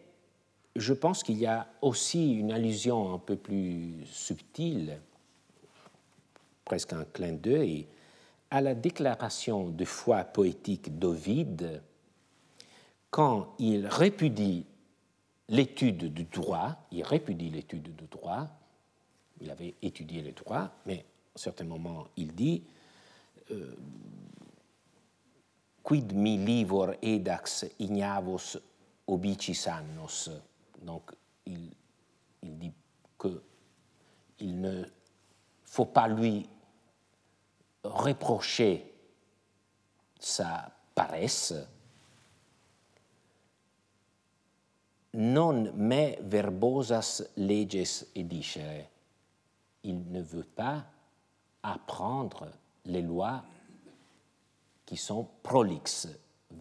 je 0.76 0.92
pense 0.92 1.22
qu'il 1.22 1.38
y 1.38 1.46
a 1.46 1.68
aussi 1.82 2.34
une 2.34 2.52
allusion 2.52 3.14
un 3.14 3.18
peu 3.18 3.36
plus 3.36 4.04
subtile, 4.06 4.98
presque 6.64 6.92
un 6.92 7.04
clin 7.04 7.32
d'œil, 7.32 7.86
à 8.50 8.60
la 8.60 8.74
déclaration 8.74 9.68
de 9.68 9.84
foi 9.84 10.24
poétique 10.24 10.98
d'Ovide 10.98 11.82
quand 13.10 13.54
il 13.58 13.86
répudie 13.86 14.66
l'étude 15.48 16.12
du 16.12 16.24
droit, 16.24 16.76
il 16.90 17.02
répudie 17.04 17.50
l'étude 17.50 17.94
du 17.94 18.06
droit, 18.06 18.48
il 19.40 19.50
avait 19.50 19.74
étudié 19.82 20.22
le 20.22 20.32
droit, 20.32 20.70
mais 20.86 20.98
à 20.98 20.98
un 21.36 21.38
certain 21.38 21.64
moment 21.64 22.08
il 22.16 22.34
dit 22.34 22.64
Quid 25.82 26.12
mi 26.12 26.38
livor 26.38 26.94
edax 27.02 27.64
ignavos 27.78 28.56
obicis 29.06 29.66
annos? 29.68 30.30
Donc, 30.80 31.12
il, 31.46 31.70
dit 32.42 32.72
qu'il 33.18 34.60
ne 34.60 34.84
faut 35.64 35.86
pas 35.86 36.08
lui 36.08 36.48
reprocher 37.82 38.94
sa 40.18 40.70
paresse, 40.94 41.54
non 45.14 45.72
me 45.74 46.16
verbosas 46.22 47.22
leges 47.36 48.06
edicere. 48.14 48.88
Il 49.84 50.10
ne 50.10 50.20
veut 50.22 50.44
pas 50.44 50.84
apprendre 51.62 52.48
les 52.86 53.02
lois 53.02 53.42
qui 54.86 54.96
sont 54.96 55.26
prolixes, 55.42 56.08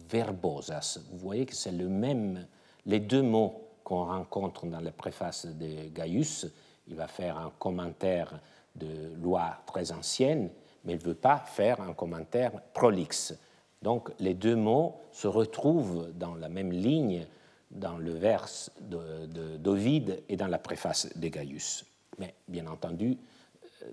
verbosas. 0.08 0.98
Vous 1.10 1.18
voyez 1.18 1.46
que 1.46 1.54
c'est 1.54 1.72
le 1.72 1.88
même, 1.88 2.46
les 2.86 3.00
deux 3.00 3.22
mots 3.22 3.68
qu'on 3.84 4.04
rencontre 4.04 4.66
dans 4.66 4.80
la 4.80 4.92
préface 4.92 5.46
de 5.46 5.88
Gaius. 5.88 6.46
Il 6.88 6.94
va 6.94 7.06
faire 7.06 7.38
un 7.38 7.50
commentaire 7.58 8.40
de 8.74 9.14
loi 9.22 9.58
très 9.66 9.92
ancienne, 9.92 10.50
mais 10.84 10.94
il 10.94 10.98
ne 10.98 11.04
veut 11.04 11.14
pas 11.14 11.38
faire 11.38 11.80
un 11.80 11.92
commentaire 11.92 12.52
prolixe. 12.72 13.34
Donc 13.82 14.10
les 14.18 14.34
deux 14.34 14.56
mots 14.56 15.00
se 15.12 15.28
retrouvent 15.28 16.10
dans 16.14 16.34
la 16.34 16.48
même 16.48 16.72
ligne 16.72 17.26
dans 17.70 17.98
le 17.98 18.12
vers 18.12 18.46
d'Ovide 18.80 20.22
et 20.28 20.36
dans 20.36 20.46
la 20.46 20.58
préface 20.58 21.16
de 21.16 21.28
Gaius. 21.28 21.84
Mais 22.18 22.34
bien 22.48 22.66
entendu, 22.66 23.18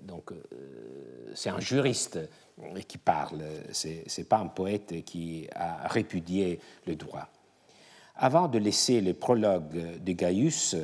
donc 0.02 0.32
euh, 0.32 1.32
c'est 1.34 1.50
un 1.50 1.60
juriste 1.60 2.18
qui 2.86 2.98
parle, 2.98 3.42
c'est 3.72 4.04
n'est 4.16 4.24
pas 4.24 4.38
un 4.38 4.46
poète 4.46 5.04
qui 5.04 5.48
a 5.54 5.88
répudié 5.88 6.60
le 6.86 6.96
droit. 6.96 7.28
Avant 8.16 8.48
de 8.48 8.58
laisser 8.58 9.00
le 9.00 9.14
prologue 9.14 10.02
de 10.02 10.12
Gaius 10.12 10.76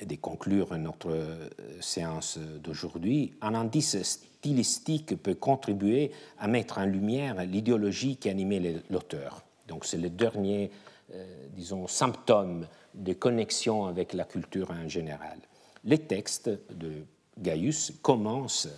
et 0.00 0.06
de 0.06 0.16
conclure 0.16 0.76
notre 0.76 1.10
euh, 1.10 1.48
séance 1.80 2.38
d'aujourd'hui, 2.38 3.32
un 3.40 3.54
indice 3.54 4.02
stylistique 4.02 5.22
peut 5.22 5.34
contribuer 5.34 6.10
à 6.38 6.48
mettre 6.48 6.78
en 6.78 6.84
lumière 6.84 7.44
l'idéologie 7.44 8.16
qui 8.16 8.28
animait 8.28 8.82
l'auteur. 8.90 9.44
Donc 9.68 9.84
c'est 9.84 9.98
le 9.98 10.10
dernier, 10.10 10.70
euh, 11.14 11.24
disons, 11.54 11.86
symptôme 11.86 12.66
de 12.94 13.12
connexion 13.12 13.86
avec 13.86 14.12
la 14.12 14.24
culture 14.24 14.70
en 14.70 14.88
général. 14.88 15.38
Les 15.84 15.98
textes 15.98 16.50
de 16.70 17.04
Gaius 17.38 17.92
commencent 18.02 18.68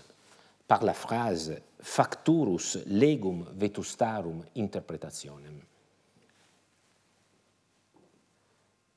par 0.66 0.84
la 0.84 0.94
phrase 0.94 1.60
Facturus 1.80 2.78
legum 2.86 3.46
vetustarum 3.54 4.44
interpretationem 4.56 5.60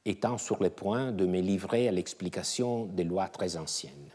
étant 0.05 0.37
sur 0.37 0.61
le 0.63 0.69
point 0.69 1.11
de 1.11 1.25
me 1.25 1.39
livrer 1.39 1.87
à 1.87 1.91
l'explication 1.91 2.85
des 2.85 3.03
lois 3.03 3.27
très 3.27 3.57
anciennes. 3.57 4.11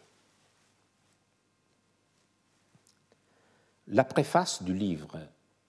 La 3.88 4.02
préface 4.02 4.62
du 4.62 4.74
livre 4.74 5.18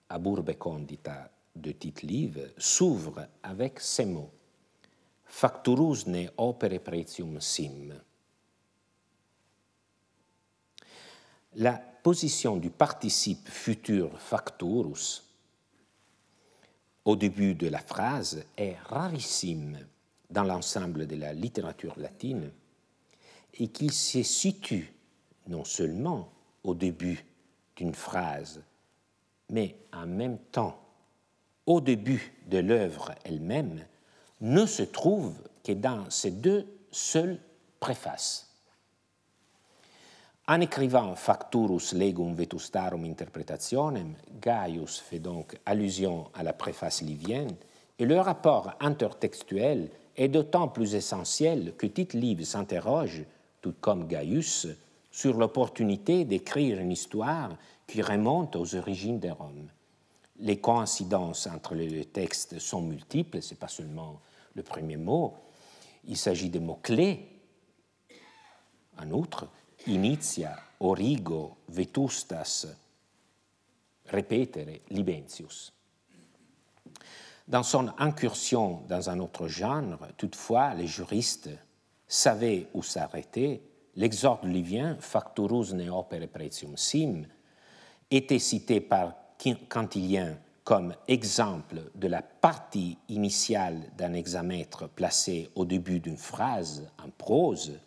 Aburbe 0.09 0.53
Condita 0.57 1.29
de 1.55 1.71
Tite-Live 1.71 2.53
s'ouvre 2.57 3.27
avec 3.43 3.79
ces 3.79 4.05
mots 4.05 4.31
Facturus 5.25 6.07
ne 6.07 6.27
opere 6.37 6.79
pretium 6.79 7.41
sim. 7.41 7.91
La 11.55 11.73
position 11.73 12.57
du 12.57 12.69
participe 12.69 13.47
futur 13.47 14.19
facturus 14.19 15.23
au 17.05 17.15
début 17.15 17.55
de 17.55 17.67
la 17.67 17.79
phrase 17.79 18.43
est 18.57 18.75
rarissime 18.89 19.77
dans 20.29 20.43
l'ensemble 20.43 21.07
de 21.07 21.15
la 21.15 21.33
littérature 21.33 21.97
latine 21.97 22.51
et 23.53 23.69
qu'il 23.69 23.91
se 23.91 24.21
situe 24.23 24.91
non 25.47 25.63
seulement 25.63 26.29
au 26.63 26.73
début 26.73 27.23
d'une 27.75 27.93
phrase, 27.93 28.61
mais 29.49 29.77
en 29.93 30.07
même 30.07 30.39
temps 30.51 30.77
au 31.65 31.79
début 31.79 32.33
de 32.47 32.57
l'œuvre 32.57 33.15
elle-même, 33.23 33.85
ne 34.41 34.65
se 34.65 34.83
trouve 34.83 35.33
que 35.63 35.71
dans 35.71 36.09
ces 36.09 36.31
deux 36.31 36.67
seules 36.91 37.39
préfaces. 37.79 38.54
En 40.47 40.61
écrivant 40.61 41.15
Facturus 41.15 41.93
legum 41.93 42.35
vetustarum 42.35 43.03
interpretationem, 43.03 44.13
Gaius 44.39 44.99
fait 44.99 45.17
donc 45.17 45.57
allusion 45.65 46.29
à 46.35 46.43
la 46.43 46.53
préface 46.53 47.01
livienne, 47.01 47.55
et 47.97 48.05
le 48.05 48.19
rapport 48.19 48.75
intertextuel 48.79 49.89
est 50.15 50.27
d'autant 50.27 50.67
plus 50.67 50.93
essentiel 50.93 51.73
que 51.75 51.87
Tite-Live 51.87 52.45
s'interroge, 52.45 53.23
tout 53.59 53.73
comme 53.81 54.07
Gaius, 54.07 54.67
sur 55.09 55.35
l'opportunité 55.35 56.25
d'écrire 56.25 56.79
une 56.79 56.91
histoire 56.91 57.57
qui 57.87 58.03
remonte 58.03 58.55
aux 58.55 58.75
origines 58.75 59.19
de 59.19 59.29
Rome. 59.29 59.69
Les 60.41 60.59
coïncidences 60.59 61.47
entre 61.47 61.73
les 61.73 62.05
textes 62.05 62.59
sont 62.59 62.81
multiples, 62.83 63.41
ce 63.41 63.55
n'est 63.55 63.59
pas 63.59 63.67
seulement 63.67 64.19
le 64.53 64.61
premier 64.61 64.97
mot, 64.97 65.33
il 66.07 66.17
s'agit 66.17 66.51
de 66.51 66.59
mots-clés. 66.59 67.31
En 69.01 69.09
outre, 69.09 69.47
initia, 69.87 70.55
origo, 70.79 71.57
vetustas, 71.69 72.67
repetere, 74.11 74.81
libentius. 74.89 75.71
Dans 77.47 77.63
son 77.63 77.91
incursion 77.99 78.81
dans 78.87 79.09
un 79.09 79.19
autre 79.19 79.47
genre, 79.47 79.99
toutefois, 80.17 80.73
les 80.73 80.87
juristes 80.87 81.49
savaient 82.07 82.67
où 82.73 82.81
s'arrêter. 82.81 83.61
L'exorde 83.95 84.45
livien, 84.45 84.97
facturus 84.99 85.73
ne 85.73 85.89
opere 85.89 86.27
pretium 86.27 86.75
sim, 86.75 87.23
était 88.11 88.39
cité 88.39 88.81
par 88.81 89.13
Cantilien 89.69 90.37
comme 90.63 90.95
exemple 91.07 91.91
de 91.93 92.07
la 92.07 92.23
partie 92.23 92.97
initiale 93.09 93.91
d'un 93.95 94.13
hexamètre 94.13 94.89
placé 94.89 95.51
au 95.55 95.65
début 95.65 95.99
d'une 95.99 96.17
phrase 96.17 96.89
en 96.97 97.09
prose, 97.09 97.79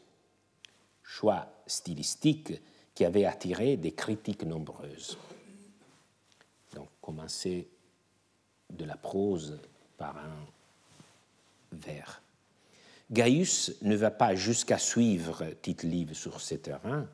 choix 1.03 1.49
stylistique 1.69 2.61
qui 2.95 3.05
avait 3.05 3.25
attiré 3.25 3.77
des 3.77 3.93
critiques 3.93 4.45
nombreuses. 4.45 5.17
Donc, 6.75 6.89
commencer 7.01 7.69
de 8.71 8.85
la 8.85 8.97
prose 8.97 9.61
par 9.97 10.17
un 10.17 10.47
vers. 11.73 12.23
Gaius 13.11 13.73
ne 13.83 13.97
va 13.97 14.11
pas 14.11 14.35
jusqu'à 14.35 14.79
suivre 14.79 15.45
Tite-Live 15.63 16.15
sur 16.15 16.41
ce 16.41 16.57
terrain. 16.57 17.07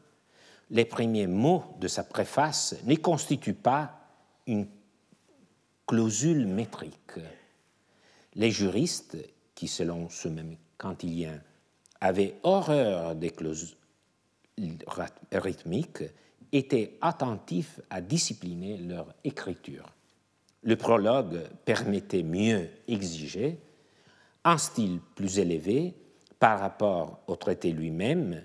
Les 0.70 0.84
premiers 0.84 1.26
mots 1.26 1.64
de 1.78 1.86
sa 1.86 2.02
préface 2.02 2.74
ne 2.84 2.96
constituent 2.96 3.54
pas 3.54 4.00
une 4.46 4.66
clausule 5.86 6.46
métrique. 6.46 7.20
Les 8.34 8.50
juristes, 8.50 9.16
qui 9.54 9.68
selon 9.68 10.08
ce 10.08 10.28
même 10.28 10.56
Cantilien 10.78 11.40
avaient 12.00 12.36
horreur 12.42 13.14
des 13.14 13.30
clauses 13.30 13.76
rythmiques, 15.32 16.04
étaient 16.52 16.96
attentifs 17.00 17.80
à 17.90 18.00
discipliner 18.00 18.76
leur 18.76 19.12
écriture. 19.24 19.86
Le 20.62 20.76
prologue 20.76 21.42
permettait 21.64 22.22
mieux 22.22 22.68
exiger 22.88 23.58
un 24.44 24.58
style 24.58 25.00
plus 25.14 25.38
élevé 25.38 25.94
par 26.38 26.60
rapport 26.60 27.20
au 27.26 27.36
traité 27.36 27.72
lui-même. 27.72 28.42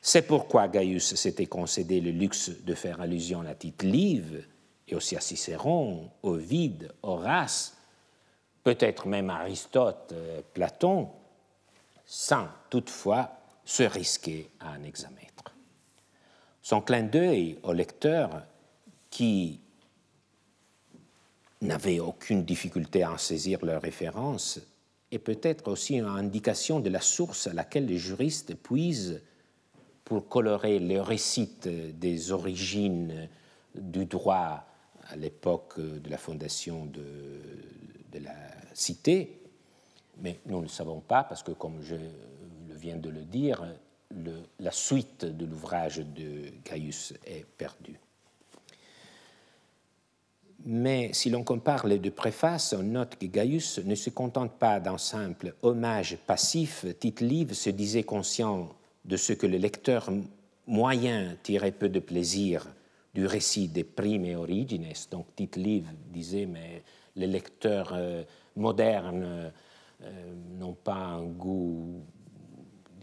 C'est 0.00 0.26
pourquoi 0.26 0.68
Gaius 0.68 1.14
s'était 1.14 1.46
concédé 1.46 2.00
le 2.00 2.10
luxe 2.10 2.50
de 2.50 2.74
faire 2.74 3.00
allusion 3.00 3.40
à 3.40 3.54
Tite 3.54 3.82
Live 3.82 4.46
et 4.88 4.94
aussi 4.94 5.16
à 5.16 5.20
Cicéron, 5.20 6.10
Ovide, 6.22 6.92
Horace, 7.02 7.76
peut-être 8.62 9.06
même 9.06 9.30
Aristote, 9.30 10.12
euh, 10.12 10.40
Platon, 10.54 11.08
sans 12.04 12.48
toutefois 12.70 13.30
se 13.64 13.82
risquer 13.82 14.50
à 14.60 14.70
un 14.70 14.82
hexamètre. 14.84 15.35
Son 16.66 16.80
clin 16.80 17.04
d'œil 17.04 17.60
au 17.62 17.72
lecteur, 17.72 18.42
qui 19.08 19.60
n'avait 21.62 22.00
aucune 22.00 22.44
difficulté 22.44 23.04
à 23.04 23.12
en 23.12 23.18
saisir 23.18 23.64
leurs 23.64 23.82
références, 23.82 24.58
est 25.12 25.20
peut-être 25.20 25.68
aussi 25.70 25.94
une 25.94 26.06
indication 26.06 26.80
de 26.80 26.90
la 26.90 27.00
source 27.00 27.46
à 27.46 27.52
laquelle 27.52 27.86
les 27.86 27.98
juristes 27.98 28.56
puisent 28.56 29.22
pour 30.04 30.28
colorer 30.28 30.80
le 30.80 31.00
récit 31.00 31.52
des 31.62 32.32
origines 32.32 33.28
du 33.76 34.06
droit 34.06 34.66
à 35.08 35.14
l'époque 35.14 35.78
de 35.78 36.10
la 36.10 36.18
fondation 36.18 36.86
de, 36.86 38.18
la 38.18 38.34
cité, 38.74 39.40
mais 40.20 40.40
nous 40.46 40.56
ne 40.56 40.62
le 40.62 40.68
savons 40.68 40.98
pas 40.98 41.22
parce 41.22 41.44
que, 41.44 41.52
comme 41.52 41.80
je 41.80 41.94
viens 42.70 42.96
de 42.96 43.10
le 43.10 43.22
dire, 43.22 43.64
la 44.60 44.72
suite 44.72 45.24
de 45.24 45.44
l'ouvrage 45.44 45.98
de 45.98 46.52
Gaius 46.64 47.14
est 47.26 47.44
perdue. 47.56 47.98
Mais 50.64 51.12
si 51.12 51.30
l'on 51.30 51.44
compare 51.44 51.86
les 51.86 51.98
deux 51.98 52.10
préfaces, 52.10 52.74
on 52.76 52.82
note 52.82 53.16
que 53.16 53.26
Gaius 53.26 53.78
ne 53.84 53.94
se 53.94 54.10
contente 54.10 54.52
pas 54.52 54.80
d'un 54.80 54.98
simple 54.98 55.54
hommage 55.62 56.16
passif. 56.26 56.84
Tite-Live 56.98 57.52
se 57.52 57.70
disait 57.70 58.02
conscient 58.02 58.74
de 59.04 59.16
ce 59.16 59.32
que 59.32 59.46
le 59.46 59.58
lecteur 59.58 60.10
moyen 60.66 61.36
tirait 61.44 61.70
peu 61.70 61.88
de 61.88 62.00
plaisir 62.00 62.66
du 63.14 63.26
récit 63.26 63.68
des 63.68 63.84
primes 63.84 64.36
origines. 64.36 64.86
Donc 65.10 65.26
Tite-Live 65.36 65.86
disait, 66.12 66.46
mais 66.46 66.82
les 67.14 67.28
lecteurs 67.28 67.92
euh, 67.94 68.24
modernes 68.56 69.52
euh, 70.02 70.34
n'ont 70.58 70.74
pas 70.74 70.96
un 70.96 71.22
goût, 71.22 72.02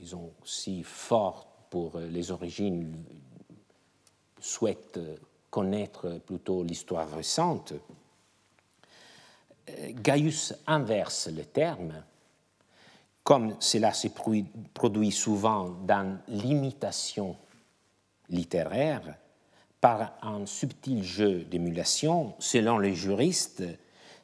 disons, 0.04 0.34
si 0.44 0.84
fort 0.84 1.48
pour 1.70 1.98
les 1.98 2.32
origines, 2.32 2.94
souhaitent 4.38 5.00
connaître 5.50 6.20
plutôt 6.26 6.62
l'histoire 6.62 7.10
récente. 7.10 7.74
Euh, 9.70 9.92
Gaius 9.94 10.56
inverse 10.68 11.30
le 11.30 11.46
terme, 11.46 12.04
comme 13.24 13.56
cela 13.62 13.94
se 13.94 14.10
produit 14.74 15.12
souvent 15.14 15.70
dans 15.70 16.20
l'imitation 16.28 17.38
littéraire, 18.28 19.16
par 19.80 20.14
un 20.22 20.46
subtil 20.46 21.02
jeu 21.02 21.44
d'émulation, 21.46 22.36
selon 22.40 22.78
les 22.78 22.94
juristes, 22.94 23.64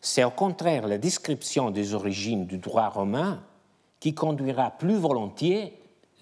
c'est 0.01 0.25
au 0.25 0.32
contraire 0.32 0.88
la 0.88 0.97
description 0.97 1.71
des 1.71 1.93
origines 1.93 2.45
du 2.45 2.57
droit 2.57 2.89
romain 2.89 3.41
qui 3.99 4.13
conduira 4.13 4.71
plus 4.71 4.95
volontiers 4.95 5.73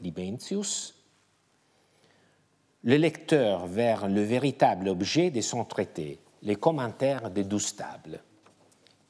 Libentius 0.01 0.97
le 2.83 2.95
lecteur 2.95 3.67
vers 3.67 4.07
le 4.07 4.21
véritable 4.21 4.87
objet 4.87 5.29
de 5.29 5.41
son 5.41 5.65
traité, 5.65 6.19
les 6.43 6.55
commentaires 6.55 7.29
des 7.31 7.43
douze 7.43 7.75
tables. 7.75 8.21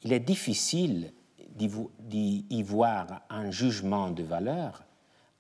Il 0.04 0.14
est 0.14 0.20
difficile 0.20 1.12
d'y 1.50 2.64
voir 2.64 3.22
un 3.30 3.52
jugement 3.52 4.10
de 4.10 4.24
valeur, 4.24 4.84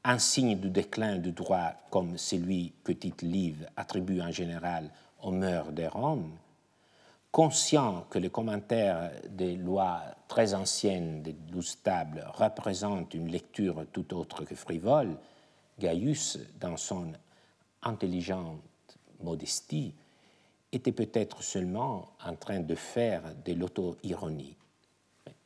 un 0.04 0.20
signe 0.20 0.58
du 0.58 0.70
déclin 0.70 1.18
du 1.18 1.32
droit 1.32 1.74
comme 1.90 2.18
celui 2.18 2.74
que 2.84 2.92
Tite-Live 2.92 3.68
attribue 3.76 4.22
en 4.22 4.32
général 4.32 4.92
aux 5.24 5.32
mœurs 5.32 5.72
de 5.72 5.86
Rome, 5.86 6.32
conscient 7.32 8.06
que 8.10 8.20
les 8.20 8.30
commentaires 8.30 9.12
des 9.30 9.56
lois 9.56 10.02
très 10.28 10.54
anciennes 10.54 11.22
des 11.24 11.34
douze 11.34 11.78
tables 11.84 12.26
représentent 12.34 13.14
une 13.14 13.30
lecture 13.30 13.86
tout 13.92 14.14
autre 14.14 14.44
que 14.44 14.56
frivole, 14.56 15.18
Gaius, 15.80 16.40
dans 16.60 16.78
son 16.78 17.14
intelligente 17.84 18.62
modestie, 19.22 19.94
était 20.72 20.92
peut-être 20.92 21.44
seulement 21.44 22.10
en 22.26 22.36
train 22.36 22.60
de 22.60 22.76
faire 22.76 23.24
de 23.46 23.54
l'auto-ironie. 23.54 24.56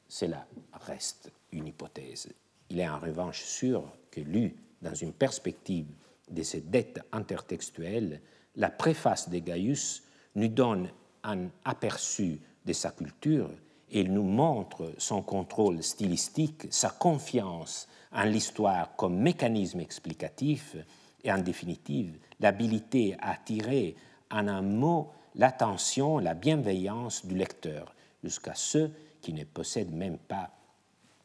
Cela 0.08 0.46
reste 0.74 1.32
une 1.52 1.68
hypothèse. 1.68 2.30
Il 2.70 2.80
est 2.80 2.90
en 2.90 3.00
revanche 3.00 3.44
sûr 3.44 3.84
que, 4.10 4.22
lu 4.22 4.56
dans 4.82 4.96
une 4.96 5.14
perspective 5.14 5.88
de 6.30 6.44
cette 6.44 6.70
dette 6.70 7.02
intertextuelle, 7.12 8.22
la 8.56 8.70
préface 8.70 9.30
de 9.30 9.40
Gaius 9.40 10.04
nous 10.36 10.48
donne 10.48 10.90
un 11.24 11.48
aperçu 11.66 12.40
de 12.66 12.74
sa 12.74 12.92
culture 12.92 13.50
il 13.92 14.14
nous 14.14 14.24
montre 14.24 14.94
son 14.98 15.22
contrôle 15.22 15.84
stylistique, 15.84 16.68
sa 16.70 16.90
confiance 16.90 17.88
en 18.14 18.24
l'histoire 18.24 18.96
comme 18.96 19.18
mécanisme 19.18 19.82
explicatif 19.82 20.78
et 21.24 21.32
en 21.32 21.40
définitive 21.40 22.18
l'habilité 22.40 23.16
à 23.20 23.32
attirer 23.32 23.96
en 24.32 24.48
un 24.48 24.62
mot 24.62 25.12
l'attention, 25.36 26.20
la 26.20 26.34
bienveillance 26.34 27.26
du 27.26 27.36
lecteur, 27.36 27.94
jusqu'à 28.24 28.56
ceux 28.56 28.92
qui 29.22 29.34
ne 29.34 29.44
possèdent 29.44 29.94
même 29.94 30.18
pas 30.18 30.50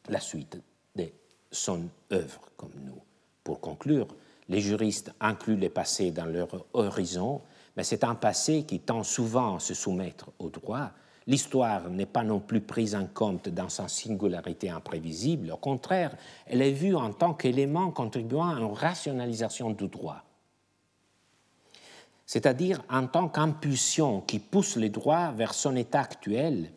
la 0.09 0.19
suite 0.19 0.61
de 0.95 1.09
son 1.51 1.87
œuvre 2.11 2.49
comme 2.57 2.73
nous. 2.83 3.01
Pour 3.43 3.61
conclure, 3.61 4.07
les 4.49 4.59
juristes 4.59 5.11
incluent 5.19 5.57
le 5.57 5.69
passé 5.69 6.11
dans 6.11 6.25
leur 6.25 6.65
horizon, 6.73 7.41
mais 7.77 7.83
c'est 7.83 8.03
un 8.03 8.15
passé 8.15 8.63
qui 8.63 8.81
tend 8.81 9.03
souvent 9.03 9.55
à 9.55 9.59
se 9.59 9.73
soumettre 9.73 10.31
au 10.39 10.49
droit. 10.49 10.89
L'histoire 11.27 11.89
n'est 11.89 12.05
pas 12.05 12.23
non 12.23 12.39
plus 12.39 12.61
prise 12.61 12.95
en 12.95 13.05
compte 13.05 13.47
dans 13.47 13.69
sa 13.69 13.87
singularité 13.87 14.69
imprévisible, 14.69 15.51
au 15.51 15.57
contraire, 15.57 16.17
elle 16.47 16.61
est 16.61 16.71
vue 16.71 16.95
en 16.95 17.13
tant 17.13 17.33
qu'élément 17.33 17.91
contribuant 17.91 18.49
à 18.49 18.59
une 18.59 18.73
rationalisation 18.73 19.71
du 19.71 19.87
droit 19.87 20.23
c'est-à-dire 22.27 22.83
en 22.89 23.07
tant 23.07 23.29
qu'impulsion 23.29 24.21
qui 24.21 24.39
pousse 24.39 24.75
le 24.75 24.89
droit 24.89 25.31
vers 25.31 25.53
son 25.53 25.75
état 25.75 26.01
actuel, 26.01 26.69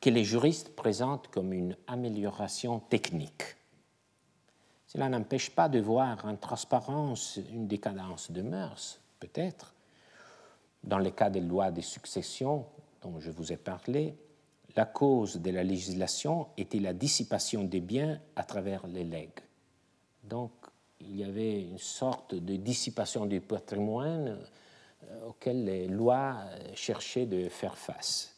que 0.00 0.08
les 0.08 0.24
juristes 0.24 0.74
présentent 0.76 1.26
comme 1.28 1.52
une 1.52 1.76
amélioration 1.88 2.78
technique. 2.78 3.56
Cela 4.86 5.08
n'empêche 5.08 5.50
pas 5.50 5.68
de 5.68 5.80
voir 5.80 6.24
en 6.24 6.36
transparence 6.36 7.40
une 7.50 7.66
décadence 7.66 8.30
de 8.30 8.42
mœurs, 8.42 9.00
peut-être. 9.18 9.74
Dans 10.86 10.98
le 10.98 11.10
cas 11.10 11.30
des 11.30 11.40
lois 11.40 11.70
de 11.70 11.80
succession 11.80 12.64
dont 13.02 13.18
je 13.18 13.30
vous 13.30 13.52
ai 13.52 13.56
parlé, 13.56 14.14
la 14.76 14.84
cause 14.84 15.36
de 15.36 15.50
la 15.50 15.64
législation 15.64 16.48
était 16.56 16.78
la 16.78 16.92
dissipation 16.92 17.64
des 17.64 17.80
biens 17.80 18.20
à 18.36 18.44
travers 18.44 18.86
les 18.86 19.04
legs. 19.04 19.40
Donc, 20.22 20.52
il 21.00 21.16
y 21.16 21.24
avait 21.24 21.62
une 21.62 21.78
sorte 21.78 22.34
de 22.34 22.56
dissipation 22.56 23.26
du 23.26 23.40
patrimoine 23.40 24.38
euh, 25.04 25.28
auxquelles 25.28 25.64
les 25.64 25.88
lois 25.88 26.36
euh, 26.40 26.58
cherchaient 26.74 27.26
de 27.26 27.48
faire 27.48 27.76
face. 27.76 28.34